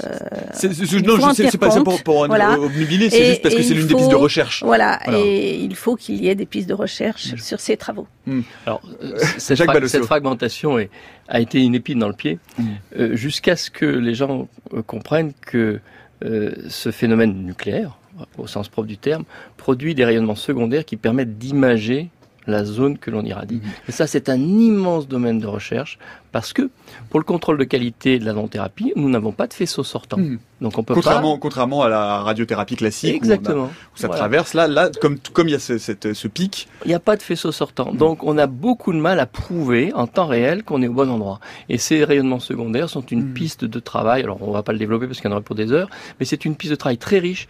c'est, 0.54 0.70
non, 1.02 1.34
c'est 1.34 1.58
pas 1.58 1.70
pour, 1.82 2.04
pour 2.04 2.28
voilà. 2.28 2.60
obnubiler, 2.60 3.10
c'est 3.10 3.26
juste 3.26 3.42
parce 3.42 3.56
que 3.56 3.62
c'est 3.62 3.74
l'une 3.74 3.88
des 3.88 3.96
pistes 3.96 4.10
de 4.10 4.16
recherche. 4.16 4.64
Voilà, 4.64 5.00
et 5.12 5.56
il 5.56 5.76
faut 5.76 5.96
qu'il 5.96 6.24
y 6.24 6.28
ait 6.28 6.36
des 6.36 6.46
pistes 6.46 6.70
de 6.70 6.74
recherche 6.74 7.36
sur 7.36 7.60
ces 7.60 7.78
travaux. 7.78 8.08
Hmm. 8.26 8.42
Alors, 8.66 8.82
euh, 9.04 9.18
cette, 9.38 9.58
cette, 9.88 10.06
fragmentation 10.06 10.80
est, 10.80 10.90
a 11.28 11.40
été 11.40 11.64
une 11.64 11.76
épine 11.76 12.00
dans 12.00 12.08
le 12.08 12.14
pied, 12.14 12.40
hmm. 12.58 12.64
euh, 12.98 13.16
jusqu'à 13.16 13.56
ce 13.56 13.70
que 13.70 13.86
les 13.86 14.16
gens 14.16 14.48
euh, 14.74 14.82
comprennent 14.82 15.34
que 15.42 15.80
euh, 16.24 16.52
ce 16.70 16.92
phénomène 16.92 17.34
nucléaire, 17.44 17.98
au 18.38 18.48
sens 18.48 18.70
propre 18.70 18.88
du 18.88 18.98
terme, 18.98 19.26
produit 19.58 19.96
des 19.96 20.06
rayonnements 20.06 20.36
secondaires 20.36 20.86
qui 20.86 20.96
permettent 20.96 21.38
d'imager 21.38 22.10
la 22.48 22.64
zone 22.64 22.98
que 22.98 23.12
l'on 23.12 23.24
irradie. 23.24 23.56
Mhm. 23.56 23.72
Et 23.90 23.92
ça, 23.92 24.08
c'est 24.08 24.30
un 24.30 24.40
immense 24.40 25.08
domaine 25.08 25.40
de 25.40 25.48
recherche 25.48 25.98
parce 26.32 26.52
que 26.52 26.70
pour 27.10 27.20
le 27.20 27.24
contrôle 27.24 27.58
de 27.58 27.64
qualité 27.64 28.20
de 28.20 28.26
la 28.26 28.34
non-thérapie, 28.34 28.92
nous 28.96 29.10
n'avons 29.10 29.32
pas 29.32 29.48
de 29.48 29.54
faisceau 29.54 29.84
sortant. 29.84 30.18
Mhm. 30.18 30.40
Donc 30.62 30.78
on 30.78 30.84
peut 30.84 30.94
contrairement, 30.94 31.38
contrairement 31.38 31.84
à 31.84 31.90
la 31.90 32.20
radiothérapie 32.20 32.76
classique, 32.76 33.16
Exactement. 33.16 33.66
Où, 33.66 33.98
ça 33.98 34.10
traverse. 34.10 34.54
Là, 34.54 34.68
là, 34.68 34.90
comme 35.02 35.18
comme 35.34 35.48
il 35.48 35.52
y 35.52 35.56
a 35.56 35.60
ce, 35.60 35.78
ce 35.78 36.28
pic, 36.28 36.68
il 36.86 36.90
n'y 36.90 36.94
a 36.94 37.00
pas 37.00 37.16
de 37.16 37.22
faisceau 37.22 37.52
sortant. 37.52 37.92
Mhm. 37.92 37.98
Donc 37.98 38.24
on 38.24 38.38
a 38.38 38.48
beaucoup 38.48 38.94
de 38.94 39.00
mal 39.00 39.20
à 39.20 39.26
prouver 39.26 39.94
en 39.94 40.08
temps 40.08 40.28
réel 40.28 40.64
qu'on 40.64 40.82
est 40.82 40.88
au 40.88 40.94
bon 40.94 41.10
endroit. 41.10 41.40
Et 41.70 41.78
ces 41.78 42.04
rayonnements 42.04 42.40
secondaires 42.40 42.90
sont 42.90 43.06
une 43.06 43.34
piste 43.34 43.66
de 43.66 43.80
travail. 43.80 44.24
Alors 44.24 44.42
on 44.42 44.52
va 44.52 44.64
pas 44.64 44.74
le 44.74 44.80
développer 44.80 45.08
parce 45.08 45.20
qu'il 45.22 45.30
y 45.30 45.34
en 45.34 45.36
aurait 45.36 45.44
pour 45.44 45.56
des 45.56 45.72
heures, 45.72 45.90
mais 46.20 46.26
c'est 46.26 46.46
une 46.46 46.56
piste 46.56 46.72
de 46.72 46.78
travail 46.78 46.98
très 46.98 47.20
riche 47.20 47.48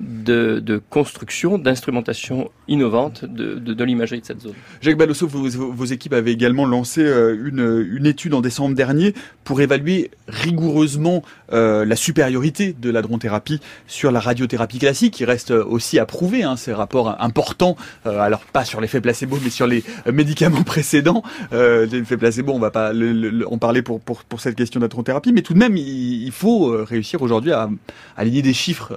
de, 0.00 0.80
construction, 0.90 1.58
d'instrumentation 1.58 2.50
innovante 2.68 3.24
de, 3.24 3.54
de, 3.54 3.84
l'imagerie 3.84 4.20
de 4.20 4.26
cette 4.26 4.40
zone. 4.40 4.54
Jacques 4.80 4.96
Balosso, 4.96 5.26
vos, 5.26 5.84
équipes 5.84 6.14
avaient 6.14 6.32
également 6.32 6.66
lancé 6.66 7.02
euh, 7.02 7.36
une, 7.46 7.86
une, 7.96 8.06
étude 8.06 8.34
en 8.34 8.40
décembre 8.40 8.74
dernier 8.74 9.14
pour 9.44 9.60
évaluer 9.60 10.10
rigoureusement 10.26 11.22
euh, 11.52 11.84
la 11.84 11.96
supériorité 11.96 12.74
de 12.78 12.90
la 12.90 13.02
dronothérapie 13.02 13.60
sur 13.86 14.10
la 14.10 14.20
radiothérapie 14.20 14.78
classique, 14.78 15.14
qui 15.14 15.24
reste 15.24 15.50
aussi 15.50 15.98
à 15.98 16.06
prouver, 16.06 16.44
hein, 16.44 16.56
ces 16.56 16.72
rapports 16.72 17.20
importants, 17.20 17.76
euh, 18.06 18.20
alors 18.20 18.40
pas 18.40 18.64
sur 18.64 18.80
l'effet 18.80 19.00
placebo, 19.00 19.38
mais 19.42 19.50
sur 19.50 19.66
les 19.66 19.84
médicaments 20.10 20.62
précédents. 20.64 21.22
Euh, 21.52 21.86
l'effet 21.86 22.16
placebo, 22.16 22.52
on 22.52 22.58
va 22.58 22.70
pas 22.70 22.92
le, 22.92 23.12
le, 23.12 23.52
en 23.52 23.58
parler 23.58 23.82
pour, 23.82 24.00
pour, 24.00 24.24
pour 24.24 24.40
cette 24.40 24.56
question 24.56 24.80
de 24.80 24.84
la 24.84 24.88
dronothérapie, 24.88 25.32
mais 25.32 25.42
tout 25.42 25.54
de 25.54 25.58
même, 25.58 25.76
il, 25.76 26.22
il 26.24 26.32
faut 26.32 26.84
réussir 26.84 27.20
aujourd'hui 27.20 27.52
à 27.52 27.68
aligner 28.16 28.42
des 28.42 28.54
chiffres 28.54 28.92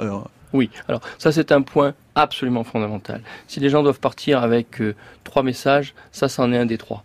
oui, 0.54 0.70
alors 0.88 1.02
ça 1.18 1.32
c'est 1.32 1.52
un 1.52 1.62
point 1.62 1.94
absolument 2.16 2.64
fondamental. 2.64 3.22
Si 3.48 3.60
les 3.60 3.70
gens 3.70 3.82
doivent 3.82 4.00
partir 4.00 4.44
avec 4.44 4.82
euh, 4.82 4.96
trois 5.24 5.42
messages, 5.42 5.96
ça 6.12 6.30
c'en 6.30 6.52
est 6.54 6.58
un 6.58 6.68
des 6.68 6.78
trois. 6.78 7.04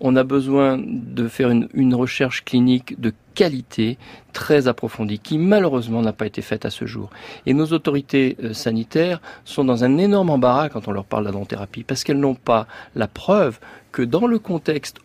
On 0.00 0.16
a 0.16 0.22
besoin 0.22 0.78
de 0.78 1.28
faire 1.28 1.50
une, 1.50 1.94
recherche 1.94 2.44
clinique 2.44 3.00
de 3.00 3.12
qualité 3.34 3.98
très 4.32 4.68
approfondie 4.68 5.18
qui 5.18 5.38
malheureusement 5.38 6.02
n'a 6.02 6.12
pas 6.12 6.26
été 6.26 6.42
faite 6.42 6.64
à 6.66 6.70
ce 6.70 6.84
jour. 6.84 7.10
Et 7.46 7.54
nos 7.54 7.66
autorités 7.66 8.36
euh, 8.42 8.52
sanitaires 8.52 9.20
sont 9.44 9.64
dans 9.64 9.82
un 9.82 9.98
énorme 9.98 10.30
embarras 10.30 10.68
quand 10.68 10.88
on 10.88 10.92
leur 10.92 11.04
parle 11.04 11.24
d'adonthérapie 11.24 11.82
parce 11.82 12.04
qu'elles 12.04 12.20
n'ont 12.20 12.34
pas 12.34 12.66
la 12.94 13.08
preuve 13.08 13.58
que 13.92 14.02
dans 14.02 14.26
le 14.26 14.38
contexte 14.38 14.98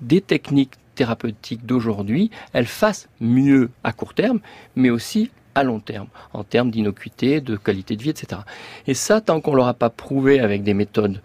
des 0.00 0.20
techniques 0.20 0.74
thérapeutiques 0.94 1.66
d'aujourd'hui, 1.66 2.30
elles 2.52 2.66
fassent 2.66 3.08
mieux 3.20 3.70
à 3.82 3.92
court 3.92 4.14
terme, 4.14 4.40
mais 4.76 4.90
aussi 4.90 5.30
à 5.54 5.62
long 5.62 5.80
terme, 5.80 6.08
en 6.32 6.44
termes 6.44 6.70
d'innocuité, 6.70 7.40
de 7.40 7.56
qualité 7.56 7.96
de 7.96 8.02
vie, 8.02 8.10
etc. 8.10 8.42
Et 8.86 8.94
ça, 8.94 9.20
tant 9.20 9.40
qu'on 9.40 9.54
l'aura 9.54 9.74
pas 9.74 9.90
prouvé 9.90 10.40
avec 10.40 10.62
des 10.62 10.74
méthodes 10.74 11.20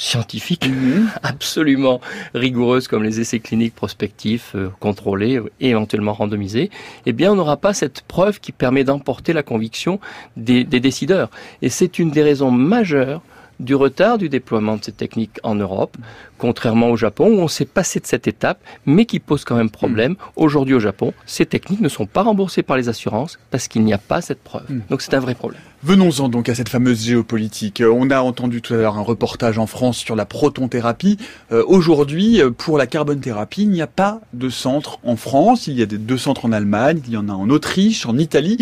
scientifiques 0.00 0.66
mmh. 0.66 1.08
absolument 1.22 2.00
rigoureuses 2.34 2.88
comme 2.88 3.02
les 3.02 3.20
essais 3.20 3.38
cliniques 3.38 3.74
prospectifs, 3.74 4.52
euh, 4.54 4.70
contrôlés 4.80 5.40
et 5.60 5.68
éventuellement 5.70 6.14
randomisés, 6.14 6.70
eh 7.04 7.12
bien 7.12 7.32
on 7.32 7.36
n'aura 7.36 7.58
pas 7.58 7.74
cette 7.74 8.00
preuve 8.02 8.40
qui 8.40 8.52
permet 8.52 8.82
d'emporter 8.82 9.34
la 9.34 9.42
conviction 9.42 10.00
des, 10.38 10.64
des 10.64 10.80
décideurs. 10.80 11.28
Et 11.60 11.68
c'est 11.68 11.98
une 11.98 12.10
des 12.10 12.22
raisons 12.22 12.50
majeures 12.50 13.20
du 13.60 13.74
retard 13.74 14.18
du 14.18 14.28
déploiement 14.28 14.76
de 14.76 14.84
ces 14.84 14.92
techniques 14.92 15.38
en 15.42 15.54
Europe, 15.54 15.96
contrairement 16.38 16.90
au 16.90 16.96
Japon 16.96 17.26
où 17.28 17.40
on 17.40 17.48
s'est 17.48 17.66
passé 17.66 18.00
de 18.00 18.06
cette 18.06 18.26
étape, 18.26 18.58
mais 18.86 19.04
qui 19.04 19.20
pose 19.20 19.44
quand 19.44 19.56
même 19.56 19.70
problème. 19.70 20.12
Mm. 20.12 20.16
Aujourd'hui 20.36 20.74
au 20.74 20.80
Japon, 20.80 21.12
ces 21.26 21.46
techniques 21.46 21.80
ne 21.80 21.88
sont 21.88 22.06
pas 22.06 22.22
remboursées 22.22 22.62
par 22.62 22.76
les 22.76 22.88
assurances 22.88 23.38
parce 23.50 23.68
qu'il 23.68 23.84
n'y 23.84 23.92
a 23.92 23.98
pas 23.98 24.20
cette 24.20 24.42
preuve. 24.42 24.64
Mm. 24.68 24.80
Donc 24.90 25.02
c'est 25.02 25.14
un 25.14 25.20
vrai 25.20 25.34
problème. 25.34 25.60
Venons-en 25.82 26.28
donc 26.28 26.50
à 26.50 26.54
cette 26.54 26.68
fameuse 26.68 27.06
géopolitique. 27.06 27.80
Euh, 27.80 27.90
on 27.90 28.10
a 28.10 28.20
entendu 28.20 28.60
tout 28.60 28.74
à 28.74 28.76
l'heure 28.76 28.98
un 28.98 29.02
reportage 29.02 29.56
en 29.56 29.66
France 29.66 29.96
sur 29.96 30.14
la 30.14 30.26
protonthérapie. 30.26 31.16
Euh, 31.52 31.64
Aujourd'hui, 31.66 32.42
euh, 32.42 32.50
pour 32.50 32.76
la 32.76 32.86
carbone 32.86 33.20
thérapie, 33.20 33.62
il 33.62 33.70
n'y 33.70 33.80
a 33.80 33.86
pas 33.86 34.20
de 34.34 34.50
centre 34.50 34.98
en 35.04 35.16
France. 35.16 35.68
Il 35.68 35.78
y 35.78 35.82
a 35.82 35.86
deux 35.86 36.18
centres 36.18 36.44
en 36.44 36.52
Allemagne, 36.52 37.00
il 37.06 37.14
y 37.14 37.16
en 37.16 37.30
a 37.30 37.32
en 37.32 37.48
Autriche, 37.48 38.04
en 38.04 38.18
Italie. 38.18 38.58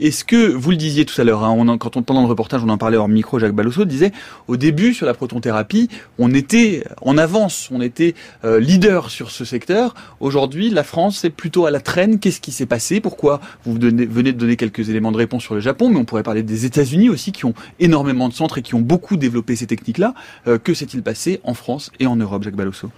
Est-ce 0.00 0.24
que, 0.24 0.50
vous 0.50 0.70
le 0.70 0.76
disiez 0.76 1.04
tout 1.04 1.20
à 1.20 1.24
l'heure, 1.24 1.44
hein, 1.44 1.78
quand 1.78 1.96
on 1.96 2.02
pendant 2.02 2.22
le 2.22 2.26
reportage, 2.26 2.62
on 2.64 2.68
en 2.70 2.78
parlait 2.78 2.96
hors 2.96 3.08
micro, 3.08 3.38
Jacques 3.38 3.54
Balosso 3.54 3.84
disait, 3.84 4.10
au 4.48 4.56
début, 4.56 4.94
sur 4.94 5.06
la 5.06 5.14
protonthérapie, 5.14 5.88
on 6.18 6.34
était 6.34 6.82
en 7.02 7.18
avance, 7.18 7.68
on 7.70 7.80
était 7.80 8.14
euh, 8.44 8.58
leader 8.58 9.10
sur 9.10 9.30
ce 9.30 9.44
secteur. 9.44 9.94
Aujourd'hui, 10.18 10.70
la 10.70 10.82
France 10.82 11.24
est 11.24 11.30
plutôt 11.30 11.66
à 11.66 11.70
la 11.70 11.80
traîne. 11.80 12.18
Qu'est-ce 12.18 12.40
qui 12.40 12.50
s'est 12.50 12.66
passé? 12.66 13.00
Pourquoi? 13.00 13.40
Vous 13.64 13.74
venez 13.74 14.32
de 14.32 14.38
donner 14.38 14.56
quelques 14.56 14.88
éléments 14.88 15.12
de 15.12 15.18
réponse 15.18 15.44
sur 15.44 15.54
le 15.54 15.60
Japon, 15.60 15.88
mais 15.90 15.98
on 15.98 16.04
pourrait 16.04 16.24
parler 16.24 16.42
des 16.42 16.61
États-Unis 16.64 17.08
aussi, 17.08 17.32
qui 17.32 17.44
ont 17.44 17.54
énormément 17.78 18.28
de 18.28 18.34
centres 18.34 18.58
et 18.58 18.62
qui 18.62 18.74
ont 18.74 18.80
beaucoup 18.80 19.16
développé 19.16 19.56
ces 19.56 19.66
techniques-là. 19.66 20.14
Euh, 20.46 20.58
que 20.58 20.74
s'est-il 20.74 21.02
passé 21.02 21.40
en 21.44 21.54
France 21.54 21.90
et 22.00 22.06
en 22.06 22.16
Europe, 22.16 22.42
Jacques 22.42 22.56
Balosso? 22.56 22.90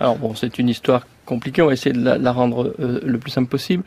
Alors 0.00 0.16
bon, 0.16 0.34
c'est 0.34 0.58
une 0.58 0.68
histoire 0.68 1.06
compliquée, 1.26 1.62
on 1.62 1.66
va 1.66 1.74
essayer 1.74 1.92
de 1.92 2.02
la, 2.02 2.18
la 2.18 2.32
rendre 2.32 2.74
euh, 2.80 3.00
le 3.04 3.18
plus 3.18 3.30
simple 3.30 3.48
possible. 3.48 3.84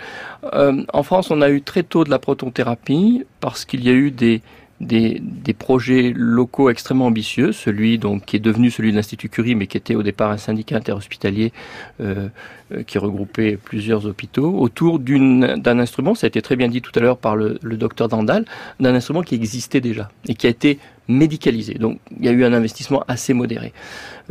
Euh, 0.54 0.84
en 0.94 1.04
France, 1.04 1.32
on 1.32 1.42
a 1.42 1.50
eu 1.50 1.62
très 1.62 1.84
tôt 1.84 2.04
de 2.04 2.10
la 2.10 2.20
protonthérapie 2.20 3.26
parce 3.40 3.66
qu'il 3.66 3.84
y 3.84 3.90
a 3.90 3.94
eu 3.94 4.12
des, 4.12 4.42
des, 4.84 5.54
projets 5.58 6.14
locaux 6.16 6.70
extrêmement 6.70 7.06
ambitieux, 7.06 7.52
celui 7.52 7.98
donc 7.98 8.26
qui 8.26 8.36
est 8.36 8.40
devenu 8.40 8.72
celui 8.72 8.92
de 8.92 8.96
l'Institut 8.96 9.30
Curie, 9.30 9.56
mais 9.56 9.68
qui 9.68 9.78
était 9.78 9.96
au 9.96 10.04
départ 10.04 10.32
un 10.32 10.38
syndicat 10.38 10.78
interhospitalier 10.78 11.54
euh, 12.02 12.28
euh 12.72 12.84
qui 12.84 12.98
regroupait 12.98 13.58
plusieurs 13.58 14.06
hôpitaux, 14.06 14.58
autour 14.60 15.00
d'un 15.00 15.80
instrument, 15.80 16.16
ça 16.16 16.26
a 16.26 16.30
été 16.30 16.42
très 16.42 16.56
bien 16.56 16.68
dit 16.68 16.82
tout 16.82 16.92
à 16.96 17.00
l'heure 17.00 17.18
par 17.18 17.36
le, 17.36 17.60
le 17.62 17.78
docteur 17.78 18.08
Dandal, 18.08 18.46
d'un 18.80 18.96
instrument 18.96 19.22
qui 19.22 19.36
existait 19.36 19.82
déjà 19.82 20.10
et 20.28 20.34
qui 20.34 20.48
a 20.48 20.50
été 20.50 20.80
médicalisé. 21.08 21.76
Donc 21.76 22.00
il 22.18 22.26
y 22.26 22.30
a 22.30 22.32
eu 22.32 22.44
un 22.44 22.54
investissement 22.54 23.04
assez 23.08 23.34
modéré. 23.34 23.74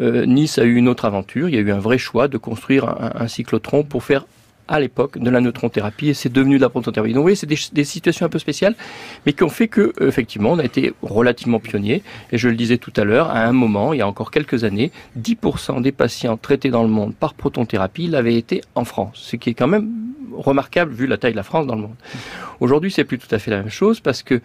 Euh, 0.00 0.26
nice 0.26 0.58
a 0.58 0.64
eu 0.64 0.74
une 0.74 0.88
autre 0.88 1.04
aventure, 1.04 1.48
il 1.48 1.54
y 1.54 1.58
a 1.58 1.60
eu 1.60 1.70
un 1.70 1.78
vrai 1.78 1.98
choix 1.98 2.28
de 2.28 2.38
construire 2.38 2.88
un, 2.88 3.12
un 3.14 3.28
cyclotron 3.28 3.84
pour 3.84 4.02
faire 4.02 4.24
à 4.72 4.80
l'époque 4.80 5.18
de 5.18 5.28
la 5.28 5.40
neutron-thérapie 5.40 6.08
et 6.08 6.14
c'est 6.14 6.32
devenu 6.32 6.56
de 6.56 6.62
la 6.62 6.70
protothérapie. 6.70 7.12
Donc 7.12 7.18
vous 7.18 7.24
voyez, 7.24 7.36
c'est 7.36 7.46
des, 7.46 7.58
des, 7.72 7.84
situations 7.84 8.24
un 8.24 8.30
peu 8.30 8.38
spéciales, 8.38 8.74
mais 9.26 9.34
qui 9.34 9.44
ont 9.44 9.50
fait 9.50 9.68
que 9.68 9.92
effectivement 10.00 10.52
on 10.52 10.58
a 10.58 10.64
été 10.64 10.94
relativement 11.02 11.60
pionnier. 11.60 12.02
Et 12.32 12.38
je 12.38 12.48
le 12.48 12.56
disais 12.56 12.78
tout 12.78 12.92
à 12.96 13.04
l'heure, 13.04 13.28
à 13.28 13.44
un 13.44 13.52
moment, 13.52 13.92
il 13.92 13.98
y 13.98 14.02
a 14.02 14.08
encore 14.08 14.30
quelques 14.30 14.64
années, 14.64 14.90
10% 15.20 15.82
des 15.82 15.92
patients 15.92 16.38
traités 16.38 16.70
dans 16.70 16.82
le 16.82 16.88
monde 16.88 17.14
par 17.14 17.34
protonthérapie 17.34 18.08
l'avaient 18.08 18.36
été 18.36 18.62
en 18.74 18.86
France, 18.86 19.20
ce 19.22 19.36
qui 19.36 19.50
est 19.50 19.54
quand 19.54 19.68
même 19.68 19.90
remarquable 20.34 20.92
vu 20.92 21.06
la 21.06 21.18
taille 21.18 21.32
de 21.32 21.36
la 21.36 21.42
France 21.42 21.66
dans 21.66 21.74
le 21.74 21.82
monde. 21.82 21.96
Aujourd'hui, 22.60 22.90
c'est 22.90 23.04
plus 23.04 23.18
tout 23.18 23.32
à 23.34 23.38
fait 23.38 23.50
la 23.50 23.58
même 23.58 23.68
chose 23.68 24.00
parce 24.00 24.22
que 24.22 24.40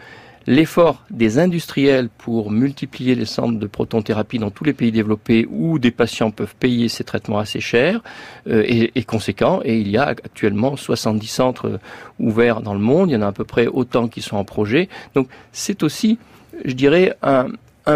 l'effort 0.48 1.04
des 1.12 1.39
industriels 1.39 2.08
pour 2.10 2.52
multiplier 2.52 3.16
les 3.16 3.26
centres 3.26 3.60
de 3.60 3.68
protonthérapie 3.68 4.39
dans 4.39 4.50
tous 4.50 4.64
les 4.64 4.74
pays 4.74 4.93
développés 4.93 5.45
où 5.52 5.78
des 5.78 5.91
patients 5.91 6.32
peuvent 6.32 6.56
payer 6.56 6.88
ces 6.88 7.04
traitements 7.04 7.38
assez 7.38 7.60
chers 7.60 8.02
euh, 8.48 8.64
est, 8.66 9.04
conséquent 9.04 9.60
et 9.64 9.78
il 9.78 9.89
y 9.89 9.98
a 9.98 10.04
actuellement 10.04 10.78
70 10.78 11.28
centres 11.28 11.80
ouverts 12.20 12.62
dans 12.62 12.74
le 12.74 12.80
monde, 12.80 13.10
il 13.10 13.14
y 13.14 13.18
en 13.18 13.22
a 13.22 13.28
à 13.28 13.32
peu 13.34 13.43
près 13.43 13.68
autant 13.68 14.08
qui 14.08 14.22
sont 14.22 14.38
en 14.38 14.45
projet. 14.45 14.88
Donc 15.16 15.28
c'est 15.52 15.84
aussi, 15.84 16.18
je 16.64 16.74
dirais, 16.74 17.18
un, 17.22 17.50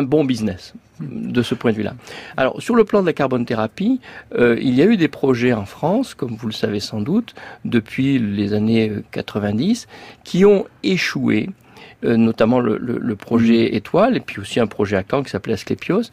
bon 0.03 0.23
business 0.23 0.73
de 0.99 1.41
ce 1.41 1.55
point 1.55 1.71
de 1.71 1.77
vue-là. 1.77 1.95
Alors, 2.37 2.61
sur 2.61 2.75
le 2.75 2.85
plan 2.85 3.01
de 3.01 3.07
la 3.07 3.13
carbonothérapie, 3.13 3.99
euh, 4.37 4.57
il 4.61 4.73
y 4.73 4.81
a 4.81 4.85
eu 4.85 4.95
des 4.95 5.07
projets 5.07 5.51
en 5.51 5.65
France, 5.65 6.13
comme 6.13 6.35
vous 6.35 6.47
le 6.47 6.53
savez 6.53 6.79
sans 6.79 7.01
doute, 7.01 7.33
depuis 7.65 8.19
les 8.19 8.53
années 8.53 8.91
90, 9.11 9.87
qui 10.23 10.45
ont 10.45 10.65
échoué 10.83 11.49
euh, 11.49 11.61
notamment 12.03 12.59
le, 12.59 12.77
le, 12.77 12.97
le, 12.97 13.15
projet 13.15 13.75
Étoile, 13.75 14.17
et 14.17 14.19
puis 14.19 14.39
aussi 14.39 14.59
un 14.59 14.67
projet 14.67 14.97
à 14.97 15.03
Caen 15.09 15.23
qui 15.23 15.29
s'appelait 15.29 15.53
Asclepios, 15.53 16.03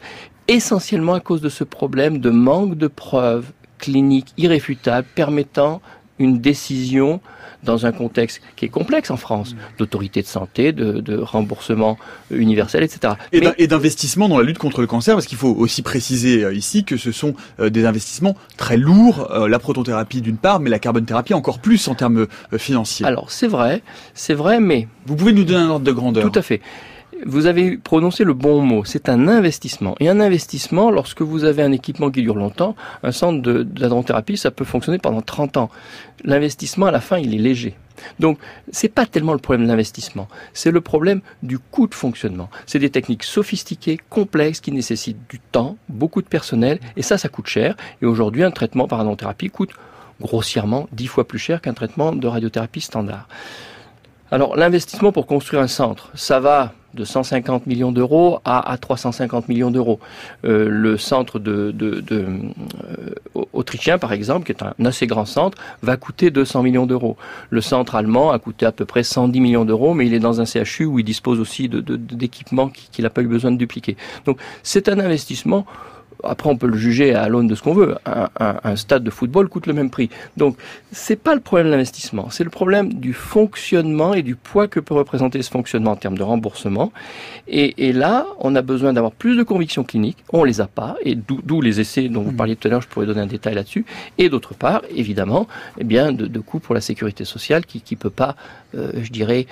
essentiellement 0.47 1.13
à 1.13 1.19
cause 1.19 1.41
de 1.41 1.49
ce 1.49 1.63
problème 1.63 2.19
de 2.19 2.29
manque 2.29 2.75
de 2.75 2.87
preuves 2.87 3.51
cliniques 3.77 4.33
irréfutables 4.37 5.07
permettant 5.15 5.81
une 6.19 6.39
décision 6.39 7.21
dans 7.63 7.85
un 7.85 7.91
contexte 7.91 8.41
qui 8.55 8.65
est 8.65 8.69
complexe 8.69 9.11
en 9.11 9.17
France, 9.17 9.55
d'autorité 9.77 10.21
de 10.21 10.27
santé, 10.27 10.71
de, 10.71 11.01
de, 11.01 11.17
remboursement 11.17 11.97
universel, 12.31 12.83
etc. 12.83 13.13
Et 13.33 13.67
d'investissement 13.67 14.29
dans 14.29 14.37
la 14.37 14.43
lutte 14.43 14.57
contre 14.57 14.81
le 14.81 14.87
cancer, 14.87 15.15
parce 15.15 15.25
qu'il 15.25 15.37
faut 15.37 15.53
aussi 15.53 15.81
préciser 15.81 16.43
euh, 16.43 16.53
ici 16.53 16.83
que 16.83 16.97
ce 16.97 17.11
sont 17.11 17.35
euh, 17.59 17.69
des 17.69 17.85
investissements 17.85 18.35
très 18.57 18.77
lourds, 18.77 19.31
euh, 19.31 19.47
la 19.47 19.59
protothérapie 19.59 20.21
d'une 20.21 20.37
part, 20.37 20.59
mais 20.59 20.69
la 20.69 20.79
carbone-thérapie 20.79 21.33
encore 21.33 21.59
plus 21.59 21.87
en 21.87 21.95
termes 21.95 22.27
financiers. 22.57 23.05
Alors 23.05 23.31
c'est 23.31 23.47
vrai, 23.47 23.81
c'est 24.13 24.33
vrai, 24.33 24.59
mais... 24.59 24.87
Vous 25.05 25.15
pouvez 25.15 25.33
nous 25.33 25.43
donner 25.43 25.59
un 25.59 25.69
ordre 25.69 25.85
de 25.85 25.91
grandeur 25.91 26.29
Tout 26.29 26.37
à 26.37 26.41
fait 26.41 26.61
vous 27.25 27.45
avez 27.45 27.77
prononcé 27.77 28.23
le 28.23 28.33
bon 28.33 28.61
mot, 28.61 28.85
c'est 28.85 29.09
un 29.09 29.27
investissement. 29.27 29.95
Et 29.99 30.09
un 30.09 30.19
investissement, 30.19 30.91
lorsque 30.91 31.21
vous 31.21 31.43
avez 31.43 31.63
un 31.63 31.71
équipement 31.71 32.11
qui 32.11 32.21
dure 32.21 32.35
longtemps, 32.35 32.75
un 33.03 33.11
centre 33.11 33.41
d'adrenthérapie, 33.63 34.37
ça 34.37 34.51
peut 34.51 34.65
fonctionner 34.65 34.99
pendant 34.99 35.21
30 35.21 35.57
ans. 35.57 35.69
L'investissement, 36.23 36.87
à 36.87 36.91
la 36.91 37.01
fin, 37.01 37.17
il 37.17 37.33
est 37.33 37.39
léger. 37.39 37.75
Donc, 38.19 38.39
c'est 38.71 38.89
pas 38.89 39.05
tellement 39.05 39.33
le 39.33 39.39
problème 39.39 39.65
de 39.65 39.69
l'investissement, 39.69 40.29
c'est 40.53 40.71
le 40.71 40.79
problème 40.79 41.19
du 41.43 41.59
coût 41.59 41.87
de 41.87 41.93
fonctionnement. 41.93 42.49
C'est 42.65 42.79
des 42.79 42.89
techniques 42.89 43.23
sophistiquées, 43.23 43.99
complexes, 44.09 44.61
qui 44.61 44.71
nécessitent 44.71 45.19
du 45.29 45.39
temps, 45.39 45.77
beaucoup 45.89 46.21
de 46.21 46.27
personnel, 46.27 46.79
et 46.95 47.01
ça, 47.01 47.17
ça 47.17 47.27
coûte 47.27 47.47
cher. 47.47 47.75
Et 48.01 48.05
aujourd'hui, 48.05 48.43
un 48.43 48.51
traitement 48.51 48.87
par 48.87 49.01
adrenthérapie 49.01 49.49
coûte 49.49 49.71
grossièrement 50.21 50.87
10 50.93 51.07
fois 51.07 51.27
plus 51.27 51.39
cher 51.39 51.61
qu'un 51.61 51.73
traitement 51.73 52.13
de 52.13 52.27
radiothérapie 52.27 52.81
standard. 52.81 53.27
Alors, 54.31 54.55
l'investissement 54.55 55.11
pour 55.11 55.25
construire 55.25 55.61
un 55.61 55.67
centre, 55.67 56.11
ça 56.13 56.39
va 56.39 56.73
de 56.93 57.03
150 57.03 57.67
millions 57.67 57.91
d'euros 57.91 58.39
à, 58.45 58.71
à, 58.71 58.77
350 58.77 59.47
millions 59.49 59.71
d'euros. 59.71 59.99
Euh, 60.45 60.67
le 60.69 60.97
centre 60.97 61.39
euh, 61.45 61.71
autrichien, 63.53 63.97
par 63.97 64.13
exemple, 64.13 64.45
qui 64.45 64.51
est 64.51 64.63
un 64.63 64.85
assez 64.85 65.07
grand 65.07 65.25
centre, 65.25 65.57
va 65.81 65.97
coûter 65.97 66.31
200 66.31 66.63
millions 66.63 66.85
d'euros. 66.85 67.17
Le 67.49 67.61
centre 67.61 67.95
allemand 67.95 68.31
a 68.31 68.39
coûté 68.39 68.65
à 68.65 68.71
peu 68.71 68.85
près 68.85 69.03
110 69.03 69.39
millions 69.39 69.65
d'euros, 69.65 69.93
mais 69.93 70.07
il 70.07 70.13
est 70.13 70.19
dans 70.19 70.41
un 70.41 70.45
CHU 70.45 70.85
où 70.85 70.99
il 70.99 71.05
dispose 71.05 71.39
aussi 71.39 71.69
d'équipements 71.69 72.69
qu'il 72.69 73.03
n'a 73.03 73.09
pas 73.09 73.21
eu 73.21 73.27
besoin 73.27 73.51
de 73.51 73.57
dupliquer. 73.57 73.95
Donc 74.25 74.39
c'est 74.63 74.89
un 74.89 74.99
investissement 74.99 75.65
après, 76.23 76.49
on 76.49 76.57
peut 76.57 76.67
le 76.67 76.77
juger 76.77 77.15
à 77.15 77.27
l'aune 77.29 77.47
de 77.47 77.55
ce 77.55 77.61
qu'on 77.63 77.73
veut. 77.73 77.95
Un, 78.05 78.75
stade 78.75 79.03
de 79.03 79.09
football 79.09 79.49
coûte 79.49 79.67
le 79.67 79.73
même 79.73 79.89
prix. 79.89 80.09
Donc, 80.37 80.57
c'est 80.91 81.15
pas 81.15 81.35
le 81.35 81.41
problème 81.41 81.67
de 81.67 81.71
l'investissement, 81.71 82.29
c'est 82.29 82.43
le 82.43 82.49
problème 82.49 82.93
du 82.93 83.13
fonctionnement 83.13 84.13
et 84.13 84.21
du 84.21 84.35
poids 84.35 84.67
que 84.67 84.79
peut 84.79 84.93
représenter 84.93 85.41
ce 85.41 85.49
fonctionnement 85.49 85.91
en 85.91 85.95
termes 85.95 86.17
de 86.17 86.23
remboursement. 86.23 86.91
Et, 87.47 87.93
là, 87.93 88.25
on 88.39 88.55
a 88.55 88.61
besoin 88.61 88.93
d'avoir 88.93 89.11
plus 89.11 89.35
de 89.35 89.43
convictions 89.43 89.83
cliniques. 89.83 90.17
On 90.31 90.43
les 90.43 90.61
a 90.61 90.67
pas, 90.67 90.95
et 91.03 91.15
d'où 91.15 91.61
les 91.61 91.79
essais 91.79 92.09
dont 92.09 92.21
vous 92.21 92.31
mmh. 92.31 92.35
parliez 92.35 92.55
tout 92.55 92.67
à 92.67 92.71
l'heure. 92.71 92.81
Je 92.81 92.87
pourrais 92.87 93.05
donner 93.05 93.21
un 93.21 93.27
détail 93.27 93.55
là-dessus. 93.55 93.85
Et 94.17 94.29
d'autre 94.29 94.53
part, 94.53 94.81
évidemment, 94.95 95.47
eh 95.79 95.83
bien, 95.83 96.11
de, 96.11 96.25
de 96.25 96.39
coûts 96.39 96.59
pour 96.59 96.75
la 96.75 96.81
sécurité 96.81 97.25
sociale 97.25 97.65
qui 97.65 97.83
ne 97.91 97.97
peut 97.97 98.09
pas, 98.09 98.35
euh, 98.75 98.91
je 99.01 99.11
dirais, 99.11 99.47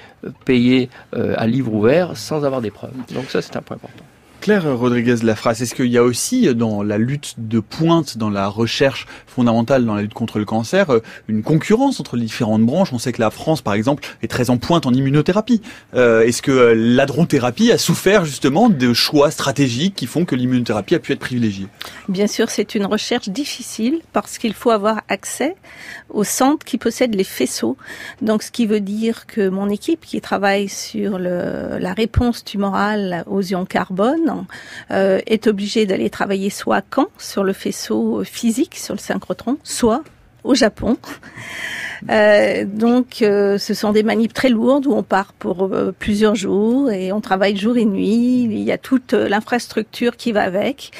payer 0.45 0.89
euh, 1.15 1.33
à 1.37 1.47
livre 1.47 1.73
ouvert 1.73 2.15
sans 2.17 2.45
avoir 2.45 2.61
des 2.61 2.71
preuves. 2.71 2.93
Donc 3.13 3.29
ça, 3.29 3.41
c'est 3.41 3.55
un 3.55 3.61
point 3.61 3.75
important. 3.75 4.03
Claire 4.41 4.77
Rodriguez 4.77 5.17
Lafrasse, 5.23 5.61
est-ce 5.61 5.75
qu'il 5.75 5.87
y 5.87 5.97
a 5.97 6.03
aussi 6.03 6.53
dans 6.55 6.83
la 6.83 6.97
lutte 6.97 7.35
de 7.37 7.59
pointe, 7.59 8.17
dans 8.17 8.29
la 8.29 8.47
recherche 8.47 9.07
fondamentale, 9.25 9.85
dans 9.85 9.95
la 9.95 10.03
lutte 10.03 10.13
contre 10.13 10.39
le 10.39 10.45
cancer, 10.45 10.89
euh, 10.89 11.01
une 11.27 11.43
concurrence 11.43 11.99
entre 11.99 12.15
les 12.15 12.25
différentes 12.25 12.63
branches 12.63 12.93
On 12.93 12.99
sait 12.99 13.11
que 13.11 13.21
la 13.21 13.31
France, 13.31 13.61
par 13.61 13.73
exemple, 13.73 14.07
est 14.21 14.27
très 14.27 14.49
en 14.49 14.57
pointe 14.57 14.85
en 14.85 14.93
immunothérapie. 14.93 15.61
Euh, 15.95 16.21
est-ce 16.21 16.41
que 16.41 16.51
euh, 16.51 16.73
l'adronthérapie 16.75 17.71
a 17.71 17.77
souffert 17.77 18.25
justement 18.25 18.69
de 18.69 18.93
choix 18.93 19.31
stratégiques 19.31 19.95
qui 19.95 20.05
font 20.05 20.23
que 20.23 20.35
l'immunothérapie 20.35 20.95
a 20.95 20.99
pu 20.99 21.11
être 21.11 21.19
privilégiée? 21.19 21.67
Bien 22.07 22.27
sûr, 22.27 22.49
c'est 22.49 22.75
une 22.75 22.85
recherche 22.85 23.29
difficile 23.29 24.01
parce 24.13 24.37
qu'il 24.37 24.53
faut 24.53 24.71
avoir 24.71 25.01
accès 25.09 25.55
au 26.09 26.23
centre 26.23 26.65
qui 26.65 26.77
possède 26.77 27.15
les 27.15 27.23
faisceaux. 27.23 27.75
Donc, 28.21 28.43
ce 28.43 28.51
qui 28.51 28.65
veut 28.65 28.81
dire 28.81 29.25
que 29.25 29.49
mon 29.49 29.69
équipe 29.69 30.05
qui 30.05 30.21
travaille 30.21 30.69
sur 30.69 31.19
la 31.19 31.93
réponse 31.93 32.43
tumorale 32.43 33.23
aux 33.27 33.41
ions 33.41 33.65
carbone 33.65 34.26
euh, 34.91 35.19
est 35.25 35.47
obligé 35.47 35.85
d'aller 35.85 36.09
travailler 36.09 36.49
soit 36.49 36.77
à 36.77 36.81
Caen 36.93 37.07
sur 37.17 37.43
le 37.43 37.53
faisceau 37.53 38.23
physique, 38.23 38.75
sur 38.75 38.93
le 38.93 38.99
synchrotron, 38.99 39.57
soit 39.63 40.03
au 40.43 40.55
Japon. 40.55 40.97
Euh, 42.09 42.65
donc, 42.65 43.21
euh, 43.21 43.57
ce 43.57 43.73
sont 43.73 43.91
des 43.91 44.03
manips 44.03 44.33
très 44.33 44.49
lourdes 44.49 44.85
où 44.85 44.93
on 44.93 45.03
part 45.03 45.33
pour 45.33 45.63
euh, 45.63 45.93
plusieurs 45.97 46.35
jours 46.35 46.91
et 46.91 47.11
on 47.11 47.21
travaille 47.21 47.57
jour 47.57 47.77
et 47.77 47.85
nuit. 47.85 48.43
Il 48.43 48.59
y 48.59 48.71
a 48.71 48.77
toute 48.77 49.13
l'infrastructure 49.13 50.15
qui 50.15 50.31
va 50.31 50.43
avec. 50.43 50.91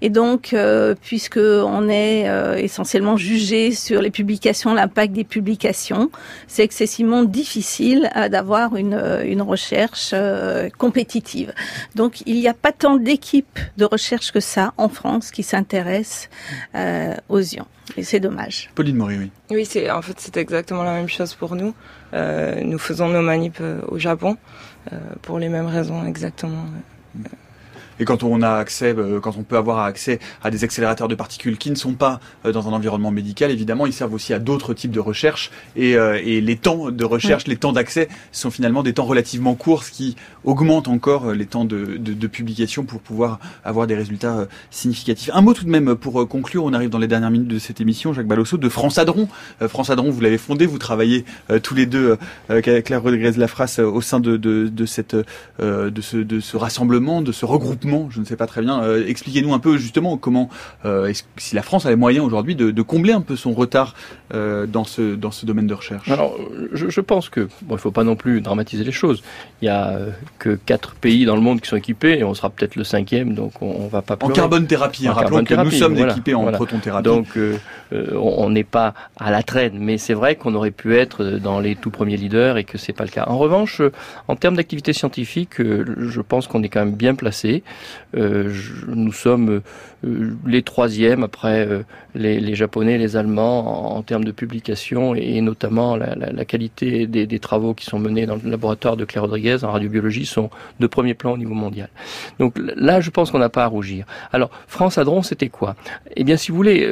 Et 0.00 0.10
donc, 0.10 0.54
puisque 1.02 1.38
on 1.38 1.88
est 1.88 2.26
essentiellement 2.62 3.16
jugé 3.16 3.72
sur 3.72 4.00
les 4.00 4.10
publications, 4.10 4.74
l'impact 4.74 5.12
des 5.12 5.24
publications, 5.24 6.10
c'est 6.46 6.62
excessivement 6.62 7.24
difficile 7.24 8.10
d'avoir 8.30 8.76
une, 8.76 9.00
une 9.24 9.42
recherche 9.42 10.14
compétitive. 10.78 11.52
Donc, 11.94 12.22
il 12.26 12.36
n'y 12.36 12.48
a 12.48 12.54
pas 12.54 12.72
tant 12.72 12.96
d'équipes 12.96 13.58
de 13.76 13.84
recherche 13.84 14.32
que 14.32 14.40
ça 14.40 14.72
en 14.76 14.88
France 14.88 15.30
qui 15.30 15.42
s'intéressent 15.42 16.28
aux 17.28 17.40
ions. 17.40 17.66
Et 17.96 18.02
c'est 18.02 18.20
dommage. 18.20 18.70
Pauline 18.74 18.96
Maury, 18.96 19.18
oui. 19.18 19.30
Oui, 19.50 19.64
c'est 19.64 19.90
en 19.90 20.02
fait 20.02 20.14
c'est 20.18 20.36
exactement 20.36 20.82
la 20.82 20.94
même 20.94 21.08
chose 21.08 21.34
pour 21.34 21.54
nous. 21.54 21.74
Euh, 22.14 22.60
nous 22.62 22.78
faisons 22.78 23.08
nos 23.08 23.22
manips 23.22 23.58
euh, 23.60 23.80
au 23.88 23.98
Japon 23.98 24.36
euh, 24.92 24.98
pour 25.22 25.38
les 25.38 25.48
mêmes 25.48 25.66
raisons 25.66 26.04
exactement. 26.06 26.64
Et 28.00 28.04
quand 28.04 28.22
on 28.22 28.42
a 28.42 28.50
accès, 28.50 28.94
euh, 28.96 29.20
quand 29.20 29.36
on 29.38 29.42
peut 29.42 29.56
avoir 29.56 29.80
accès 29.80 30.18
à 30.42 30.50
des 30.50 30.64
accélérateurs 30.64 31.08
de 31.08 31.14
particules 31.14 31.58
qui 31.58 31.70
ne 31.70 31.76
sont 31.76 31.92
pas 31.92 32.20
euh, 32.44 32.52
dans 32.52 32.68
un 32.68 32.72
environnement 32.72 33.10
médical, 33.10 33.50
évidemment, 33.50 33.86
ils 33.86 33.92
servent 33.92 34.14
aussi 34.14 34.32
à 34.32 34.38
d'autres 34.38 34.74
types 34.74 34.90
de 34.90 35.00
recherches. 35.00 35.50
Et, 35.76 35.96
euh, 35.96 36.20
et, 36.22 36.40
les 36.40 36.56
temps 36.56 36.90
de 36.90 37.04
recherche, 37.04 37.46
les 37.46 37.56
temps 37.56 37.72
d'accès 37.72 38.08
sont 38.32 38.50
finalement 38.50 38.82
des 38.82 38.92
temps 38.92 39.04
relativement 39.04 39.54
courts, 39.54 39.84
ce 39.84 39.92
qui 39.92 40.16
augmente 40.44 40.88
encore 40.88 41.32
les 41.32 41.46
temps 41.46 41.64
de, 41.64 41.96
de, 41.98 42.12
de 42.12 42.26
publication 42.26 42.84
pour 42.84 43.00
pouvoir 43.00 43.38
avoir 43.64 43.86
des 43.86 43.94
résultats 43.94 44.46
significatifs. 44.70 45.30
Un 45.32 45.40
mot 45.40 45.54
tout 45.54 45.64
de 45.64 45.70
même 45.70 45.94
pour 45.94 46.28
conclure, 46.28 46.64
on 46.64 46.72
arrive 46.72 46.90
dans 46.90 46.98
les 46.98 47.06
dernières 47.06 47.30
minutes 47.30 47.48
de 47.48 47.58
cette 47.58 47.80
émission, 47.80 48.12
Jacques 48.12 48.26
Balosso, 48.26 48.58
de 48.58 48.68
France 48.68 48.98
Adron. 48.98 49.28
France 49.68 49.90
Adron, 49.90 50.10
vous 50.10 50.20
l'avez 50.20 50.38
fondé, 50.38 50.66
vous 50.66 50.78
travaillez 50.78 51.24
tous 51.62 51.74
les 51.74 51.86
deux 51.86 52.18
avec 52.48 52.84
Claire 52.84 53.02
Rodriguez 53.02 53.32
Lafrasse 53.36 53.78
au 53.78 54.00
sein 54.00 54.20
de, 54.20 54.36
de, 54.36 54.68
de 54.68 54.86
cette, 54.86 55.14
de, 55.14 56.00
ce, 56.00 56.16
de 56.16 56.40
ce 56.40 56.56
rassemblement, 56.56 57.22
de 57.22 57.32
ce 57.32 57.46
regroupement 57.46 57.83
je 58.10 58.20
ne 58.20 58.24
sais 58.24 58.36
pas 58.36 58.46
très 58.46 58.62
bien. 58.62 58.82
Euh, 58.82 59.06
expliquez-nous 59.06 59.54
un 59.54 59.58
peu 59.58 59.76
justement 59.76 60.16
comment, 60.16 60.48
euh, 60.84 61.12
si 61.36 61.54
la 61.54 61.62
France 61.62 61.86
a 61.86 61.90
les 61.90 61.96
moyens 61.96 62.24
aujourd'hui 62.24 62.54
de, 62.54 62.82
combler 62.82 63.12
un 63.12 63.22
peu 63.22 63.34
son 63.34 63.52
retard 63.52 63.94
euh, 64.34 64.66
dans 64.66 64.84
ce 64.84 65.14
dans 65.14 65.30
ce 65.30 65.46
domaine 65.46 65.66
de 65.66 65.74
recherche? 65.74 66.10
Alors, 66.10 66.36
je, 66.72 67.00
pense 67.00 67.28
que 67.28 67.48
bon, 67.62 67.76
il 67.76 67.78
faut 67.78 67.90
pas 67.90 68.04
non 68.04 68.14
plus 68.14 68.40
dramatiser 68.40 68.84
les 68.84 68.92
choses. 68.92 69.22
Il 69.62 69.66
y 69.66 69.68
a 69.68 69.98
que 70.38 70.54
quatre 70.54 70.94
pays 70.94 71.24
dans 71.24 71.34
le 71.34 71.40
monde 71.40 71.60
qui 71.60 71.68
sont 71.68 71.76
équipés 71.76 72.18
et 72.18 72.24
on 72.24 72.34
sera 72.34 72.50
peut-être 72.50 72.76
le 72.76 72.84
cinquième, 72.84 73.34
donc 73.34 73.62
on, 73.62 73.84
ne 73.84 73.88
va 73.88 74.02
pas. 74.02 74.18
En 74.20 74.28
carbone 74.28 74.66
thérapie, 74.66 75.08
hein, 75.08 75.12
rappelons 75.12 75.44
que 75.44 75.54
nous 75.54 75.70
sommes 75.70 75.96
équipés 75.96 76.34
en 76.34 76.50
proton 76.52 76.78
thérapie. 76.78 77.04
Donc, 77.04 77.38
on 77.92 78.50
n'est 78.50 78.64
pas 78.64 78.94
à 79.18 79.30
la 79.30 79.42
traîne, 79.42 79.78
mais 79.78 79.98
c'est 79.98 80.14
vrai 80.14 80.36
qu'on 80.36 80.54
aurait 80.54 80.70
pu 80.70 80.96
être 80.96 81.24
dans 81.24 81.60
les 81.60 81.76
tout 81.76 81.90
premiers 81.90 82.16
leaders 82.16 82.58
et 82.58 82.64
que 82.64 82.78
c'est 82.78 82.92
pas 82.92 83.04
le 83.04 83.10
cas. 83.10 83.24
En 83.28 83.38
revanche, 83.38 83.80
en 84.28 84.36
termes 84.36 84.56
d'activité 84.56 84.92
scientifique, 84.92 85.60
je 85.60 86.20
pense 86.20 86.46
qu'on 86.46 86.62
est 86.62 86.68
quand 86.68 86.84
même 86.84 86.94
bien 86.94 87.14
placé. 87.14 87.62
Euh, 88.16 88.52
nous 88.86 89.12
sommes 89.12 89.60
euh, 90.04 90.36
les 90.46 90.62
troisièmes 90.62 91.24
après 91.24 91.66
euh, 91.66 91.82
les, 92.14 92.54
Japonais, 92.54 92.98
les 92.98 93.16
Allemands 93.16 93.96
en, 93.96 94.02
termes 94.02 94.24
de 94.24 94.32
publication 94.32 95.14
et, 95.14 95.40
notamment 95.40 95.96
la, 95.96 96.44
qualité 96.44 97.06
des, 97.06 97.38
travaux 97.38 97.74
qui 97.74 97.86
sont 97.86 97.98
menés 97.98 98.26
dans 98.26 98.36
le 98.36 98.50
laboratoire 98.50 98.96
de 98.96 99.04
Claire 99.04 99.22
Rodriguez 99.22 99.64
en 99.64 99.72
radiobiologie 99.72 100.26
sont 100.26 100.50
de 100.80 100.86
premier 100.86 101.14
plan 101.14 101.32
au 101.32 101.38
niveau 101.38 101.54
mondial. 101.54 101.88
Donc 102.38 102.56
là, 102.58 103.00
je 103.00 103.10
pense 103.10 103.30
qu'on 103.30 103.38
n'a 103.38 103.48
pas 103.48 103.64
à 103.64 103.66
rougir. 103.66 104.06
Alors, 104.32 104.50
France 104.66 104.98
Adron, 104.98 105.22
c'était 105.22 105.48
quoi? 105.48 105.74
Eh 106.16 106.24
bien, 106.24 106.36
si 106.36 106.50
vous 106.50 106.56
voulez, 106.56 106.88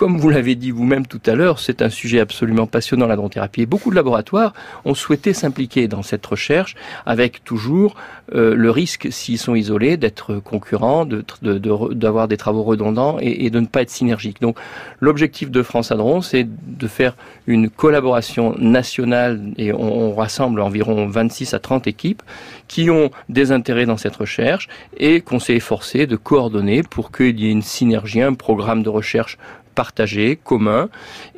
comme 0.00 0.16
vous 0.16 0.30
l'avez 0.30 0.54
dit 0.54 0.70
vous-même 0.70 1.06
tout 1.06 1.20
à 1.26 1.34
l'heure, 1.34 1.58
c'est 1.58 1.82
un 1.82 1.90
sujet 1.90 2.20
absolument 2.20 2.66
passionnant, 2.66 3.06
la 3.06 3.18
Et 3.58 3.66
beaucoup 3.66 3.90
de 3.90 3.94
laboratoires 3.94 4.54
ont 4.86 4.94
souhaité 4.94 5.34
s'impliquer 5.34 5.88
dans 5.88 6.02
cette 6.02 6.24
recherche 6.24 6.74
avec 7.04 7.44
toujours 7.44 7.96
euh, 8.34 8.54
le 8.54 8.70
risque, 8.70 9.08
s'ils 9.10 9.36
sont 9.36 9.54
isolés, 9.54 9.98
d'être 9.98 10.36
concurrents, 10.36 11.04
d'avoir 11.04 12.28
de, 12.28 12.30
des 12.30 12.38
travaux 12.38 12.62
redondants 12.62 13.18
et, 13.20 13.50
de 13.50 13.60
ne 13.60 13.66
pas 13.66 13.82
être 13.82 13.90
synergiques. 13.90 14.40
Donc 14.40 14.56
l'objectif 15.00 15.50
de 15.50 15.62
France 15.62 15.92
Adron, 15.92 16.22
c'est 16.22 16.48
de 16.48 16.88
faire 16.88 17.14
une 17.46 17.68
collaboration 17.68 18.54
nationale 18.58 19.52
et 19.58 19.74
on, 19.74 19.80
on 19.80 20.14
rassemble 20.14 20.62
environ 20.62 21.08
26 21.08 21.52
à 21.52 21.58
30 21.58 21.86
équipes 21.86 22.22
qui 22.68 22.88
ont 22.88 23.10
des 23.28 23.52
intérêts 23.52 23.84
dans 23.84 23.98
cette 23.98 24.16
recherche 24.16 24.66
et 24.96 25.20
qu'on 25.20 25.40
s'est 25.40 25.56
efforcé 25.56 26.06
de 26.06 26.16
coordonner 26.16 26.82
pour 26.82 27.12
qu'il 27.12 27.38
y 27.38 27.48
ait 27.48 27.52
une 27.52 27.60
synergie, 27.60 28.22
un 28.22 28.32
programme 28.32 28.82
de 28.82 28.88
recherche 28.88 29.36
partagé, 29.74 30.38
commun, 30.42 30.88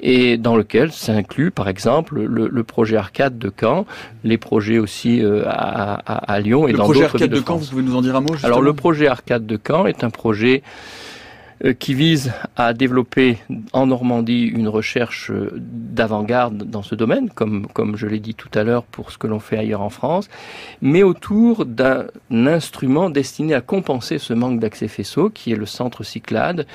et 0.00 0.36
dans 0.36 0.56
lequel 0.56 0.92
s'inclut 0.92 1.50
par 1.50 1.68
exemple 1.68 2.20
le, 2.20 2.62
projet 2.62 2.96
Arcade 2.96 3.38
de 3.38 3.52
Caen, 3.60 3.86
les 4.24 4.38
projets 4.38 4.78
aussi 4.78 5.22
euh, 5.22 5.42
à, 5.46 6.40
Lyon 6.40 6.68
et 6.68 6.72
dans 6.72 6.86
d'autres 6.86 6.92
villes 6.92 7.02
Le 7.02 7.08
projet 7.08 7.24
Arcade 7.24 7.30
de, 7.30 7.42
Caen, 7.46 7.56
vous 7.56 7.66
pouvez 7.66 7.82
nous 7.82 7.96
en 7.96 8.02
dire 8.02 8.16
un 8.16 8.20
mot 8.20 8.34
Alors 8.42 8.62
le 8.62 8.72
projet 8.72 9.06
Arcade 9.06 9.46
de 9.46 9.58
Caen 9.64 9.86
est 9.86 10.04
un 10.04 10.10
projet 10.10 10.62
qui 11.78 11.94
vise 11.94 12.32
à 12.56 12.72
développer 12.72 13.38
en 13.72 13.86
Normandie 13.86 14.46
une 14.46 14.66
recherche 14.66 15.30
euh, 15.30 15.50
d'avant-garde 15.54 16.64
dans 16.64 16.82
ce 16.82 16.96
domaine, 16.96 17.30
comme, 17.30 17.68
comme 17.68 17.96
je 17.96 18.08
l'ai 18.08 18.18
dit 18.18 18.34
tout 18.34 18.48
à 18.54 18.64
l'heure 18.64 18.82
pour 18.82 19.12
ce 19.12 19.18
que 19.18 19.28
l'on 19.28 19.38
fait 19.38 19.58
ailleurs 19.58 19.82
en 19.82 19.90
France, 19.90 20.28
mais 20.80 21.04
autour 21.04 21.64
d'un 21.64 22.06
instrument 22.30 23.10
destiné 23.10 23.54
à 23.54 23.60
compenser 23.60 24.18
ce 24.18 24.32
manque 24.32 24.58
d'accès 24.58 24.88
faisceau, 24.88 25.30
qui 25.30 25.52
est 25.52 25.56
le 25.56 25.66
centre 25.66 26.02
Cyclade, 26.02 26.66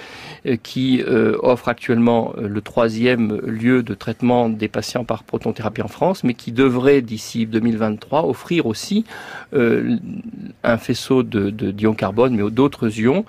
euh, 0.45 0.55
qui 0.61 1.03
offre 1.41 1.67
actuellement 1.67 2.33
le 2.37 2.61
troisième 2.61 3.37
lieu 3.41 3.83
de 3.83 3.93
traitement 3.93 4.49
des 4.49 4.67
patients 4.67 5.03
par 5.03 5.23
protonthérapie 5.23 5.81
en 5.81 5.87
France, 5.87 6.23
mais 6.23 6.33
qui 6.33 6.51
devrait 6.51 7.01
d'ici 7.01 7.45
2023 7.45 8.25
offrir 8.27 8.65
aussi 8.65 9.05
un 9.53 10.77
faisceau 10.77 11.23
de, 11.23 11.49
de 11.49 11.71
d'ion 11.71 11.93
carbone, 11.93 12.35
mais 12.35 12.49
d'autres 12.49 12.99
ions 12.99 13.25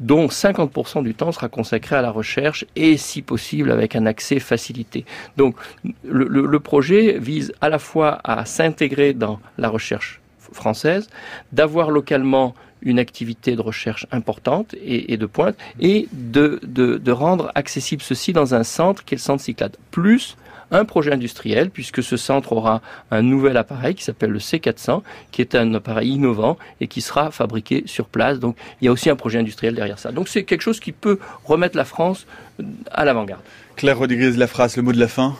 dont 0.00 0.26
50% 0.26 1.02
du 1.02 1.14
temps 1.14 1.32
sera 1.32 1.48
consacré 1.48 1.96
à 1.96 2.02
la 2.02 2.10
recherche 2.10 2.64
et 2.76 2.96
si 2.96 3.22
possible 3.22 3.70
avec 3.70 3.96
un 3.96 4.06
accès 4.06 4.38
facilité. 4.38 5.04
Donc 5.36 5.56
le, 6.04 6.58
projet 6.60 7.18
vise 7.18 7.52
à 7.60 7.68
la 7.68 7.78
fois 7.78 8.20
à 8.24 8.44
s'intégrer 8.44 9.12
dans 9.12 9.40
la 9.58 9.68
recherche 9.68 10.20
française, 10.52 11.08
d'avoir 11.52 11.90
localement 11.90 12.54
une 12.82 12.98
activité 12.98 13.56
de 13.56 13.62
recherche 13.62 14.06
importante 14.12 14.74
et, 14.82 15.16
de 15.16 15.26
pointe, 15.26 15.56
et 15.80 16.08
de, 16.12 17.10
rendre 17.10 17.50
accessible 17.54 18.02
ceci 18.02 18.32
dans 18.32 18.54
un 18.54 18.64
centre 18.64 19.04
qui 19.04 19.14
est 19.14 19.18
le 19.18 19.22
centre 19.22 19.42
Cyclade. 19.42 19.76
Plus 19.90 20.36
un 20.70 20.84
projet 20.84 21.12
industriel, 21.12 21.70
puisque 21.70 22.02
ce 22.02 22.16
centre 22.16 22.52
aura 22.52 22.82
un 23.10 23.22
nouvel 23.22 23.56
appareil 23.56 23.94
qui 23.94 24.04
s'appelle 24.04 24.30
le 24.30 24.38
C400, 24.38 25.02
qui 25.30 25.42
est 25.42 25.54
un 25.54 25.74
appareil 25.74 26.10
innovant 26.10 26.58
et 26.80 26.88
qui 26.88 27.00
sera 27.00 27.30
fabriqué 27.30 27.84
sur 27.86 28.06
place. 28.06 28.38
Donc 28.38 28.56
il 28.80 28.86
y 28.86 28.88
a 28.88 28.92
aussi 28.92 29.10
un 29.10 29.16
projet 29.16 29.38
industriel 29.38 29.74
derrière 29.74 29.98
ça. 29.98 30.12
Donc 30.12 30.28
c'est 30.28 30.44
quelque 30.44 30.62
chose 30.62 30.80
qui 30.80 30.92
peut 30.92 31.18
remettre 31.44 31.76
la 31.76 31.84
France 31.84 32.26
à 32.90 33.04
l'avant-garde. 33.04 33.42
Claire 33.76 33.98
Rodriguez, 33.98 34.32
la 34.32 34.46
phrase, 34.46 34.76
le 34.76 34.82
mot 34.82 34.92
de 34.92 35.00
la 35.00 35.08
fin? 35.08 35.36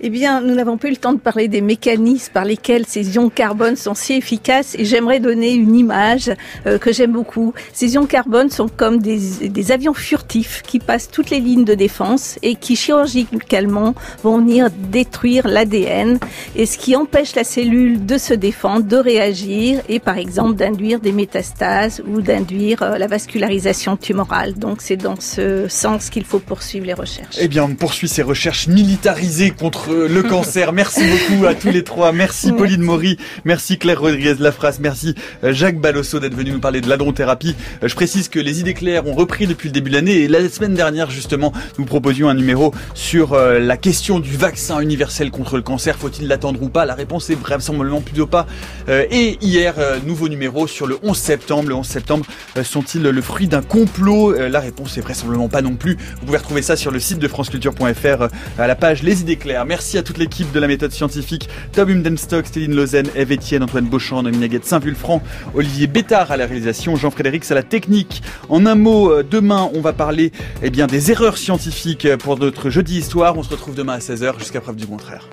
Eh 0.00 0.10
bien, 0.10 0.40
nous 0.40 0.54
n'avons 0.54 0.76
pas 0.76 0.88
eu 0.88 0.92
le 0.92 0.96
temps 0.96 1.12
de 1.12 1.18
parler 1.18 1.48
des 1.48 1.60
mécanismes 1.60 2.32
par 2.32 2.44
lesquels 2.44 2.86
ces 2.86 3.16
ions 3.16 3.30
carbone 3.30 3.74
sont 3.74 3.94
si 3.94 4.12
efficaces 4.12 4.76
et 4.78 4.84
j'aimerais 4.84 5.18
donner 5.18 5.52
une 5.52 5.74
image 5.74 6.30
euh, 6.66 6.78
que 6.78 6.92
j'aime 6.92 7.12
beaucoup. 7.12 7.52
Ces 7.72 7.94
ions 7.94 8.06
carbone 8.06 8.48
sont 8.48 8.68
comme 8.68 9.00
des, 9.00 9.72
avions 9.72 9.94
furtifs 9.94 10.62
qui 10.62 10.78
passent 10.78 11.10
toutes 11.10 11.30
les 11.30 11.40
lignes 11.40 11.64
de 11.64 11.74
défense 11.74 12.38
et 12.42 12.54
qui 12.54 12.76
chirurgicalement 12.76 13.94
vont 14.22 14.38
venir 14.38 14.68
détruire 14.70 15.48
l'ADN 15.48 16.18
et 16.54 16.64
ce 16.64 16.78
qui 16.78 16.94
empêche 16.94 17.34
la 17.34 17.44
cellule 17.44 18.06
de 18.06 18.18
se 18.18 18.34
défendre, 18.34 18.86
de 18.86 18.96
réagir 18.96 19.80
et 19.88 19.98
par 19.98 20.16
exemple 20.16 20.54
d'induire 20.54 21.00
des 21.00 21.12
métastases 21.12 22.02
ou 22.06 22.20
d'induire 22.20 22.82
euh, 22.82 22.98
la 22.98 23.08
vascularisation 23.08 23.96
tumorale. 23.96 24.54
Donc 24.54 24.80
c'est 24.80 24.96
dans 24.96 25.20
ce 25.20 25.66
sens 25.68 26.08
qu'il 26.08 26.24
faut 26.24 26.38
poursuivre 26.38 26.86
les 26.86 26.94
recherches. 26.94 27.36
Eh 27.40 27.48
bien, 27.48 27.64
on 27.64 27.74
poursuit 27.74 28.08
ces 28.08 28.22
recherches 28.22 28.68
militarisées 28.68 29.50
contre 29.50 29.87
le 29.88 30.22
cancer. 30.22 30.72
Merci 30.72 31.00
beaucoup 31.04 31.46
à 31.46 31.54
tous 31.54 31.70
les 31.70 31.82
trois. 31.82 32.12
Merci 32.12 32.52
Pauline 32.52 32.82
Maury, 32.82 33.16
merci 33.44 33.78
Claire 33.78 34.00
Rodriguez 34.00 34.34
Lafrasse, 34.38 34.80
merci 34.80 35.14
euh, 35.44 35.52
Jacques 35.52 35.80
Balosso 35.80 36.20
d'être 36.20 36.34
venu 36.34 36.50
nous 36.50 36.60
parler 36.60 36.80
de 36.80 36.88
l'adronthérapie. 36.88 37.54
Euh, 37.82 37.88
je 37.88 37.94
précise 37.94 38.28
que 38.28 38.38
les 38.38 38.60
idées 38.60 38.74
claires 38.74 39.06
ont 39.06 39.14
repris 39.14 39.46
depuis 39.46 39.68
le 39.68 39.72
début 39.72 39.90
de 39.90 39.96
l'année 39.96 40.16
et 40.22 40.28
la 40.28 40.46
semaine 40.48 40.74
dernière 40.74 41.10
justement, 41.10 41.52
nous 41.78 41.84
proposions 41.84 42.28
un 42.28 42.34
numéro 42.34 42.74
sur 42.94 43.32
euh, 43.32 43.58
la 43.58 43.76
question 43.76 44.20
du 44.20 44.36
vaccin 44.36 44.80
universel 44.80 45.30
contre 45.30 45.56
le 45.56 45.62
cancer. 45.62 45.96
Faut-il 45.96 46.28
l'attendre 46.28 46.62
ou 46.62 46.68
pas? 46.68 46.84
La 46.84 46.94
réponse 46.94 47.30
est 47.30 47.34
vraisemblablement 47.34 48.00
plutôt 48.00 48.26
pas. 48.26 48.46
Et 48.88 49.38
hier, 49.40 49.74
nouveau 50.06 50.28
numéro 50.28 50.66
sur 50.66 50.86
le 50.86 50.98
11 51.02 51.16
septembre. 51.16 51.68
Le 51.68 51.74
11 51.74 51.86
septembre, 51.86 52.26
sont-ils 52.62 53.02
le 53.02 53.22
fruit 53.22 53.48
d'un 53.48 53.62
complot? 53.62 54.32
La 54.32 54.60
réponse 54.60 54.96
est 54.96 55.00
vraisemblablement 55.00 55.48
pas 55.48 55.62
non 55.62 55.76
plus. 55.76 55.96
Vous 56.20 56.26
pouvez 56.26 56.38
retrouver 56.38 56.62
ça 56.62 56.76
sur 56.76 56.90
le 56.90 57.00
site 57.00 57.18
de 57.18 57.28
franceculture.fr 57.28 58.28
à 58.58 58.66
la 58.66 58.74
page 58.74 59.02
Les 59.02 59.20
idées 59.20 59.36
claires. 59.36 59.64
Merci 59.64 59.77
à 59.96 60.02
toute 60.02 60.18
l'équipe 60.18 60.50
de 60.52 60.60
la 60.60 60.66
méthode 60.66 60.90
scientifique. 60.90 61.48
Tom 61.72 61.88
Humdenstock, 61.88 62.46
Stéline 62.46 62.74
Lausanne, 62.74 63.08
Eve 63.14 63.32
Etienne, 63.32 63.62
Antoine 63.62 63.86
Beauchamp, 63.86 64.22
Noémie 64.22 64.58
Saint-Vulfranc, 64.62 65.22
Olivier 65.54 65.86
Bétard 65.86 66.30
à 66.32 66.36
la 66.36 66.46
réalisation, 66.46 66.96
Jean-Frédéric 66.96 67.48
à 67.50 67.54
la 67.54 67.62
technique. 67.62 68.22
En 68.48 68.66
un 68.66 68.74
mot, 68.74 69.10
euh, 69.10 69.22
demain, 69.28 69.70
on 69.74 69.80
va 69.80 69.92
parler 69.92 70.32
eh 70.62 70.70
bien, 70.70 70.86
des 70.86 71.12
erreurs 71.12 71.38
scientifiques 71.38 72.08
pour 72.16 72.38
notre 72.38 72.70
jeudi 72.70 72.98
histoire. 72.98 73.38
On 73.38 73.42
se 73.42 73.50
retrouve 73.50 73.74
demain 73.74 73.94
à 73.94 73.98
16h 73.98 74.38
jusqu'à 74.38 74.60
preuve 74.60 74.76
du 74.76 74.86
contraire. 74.86 75.28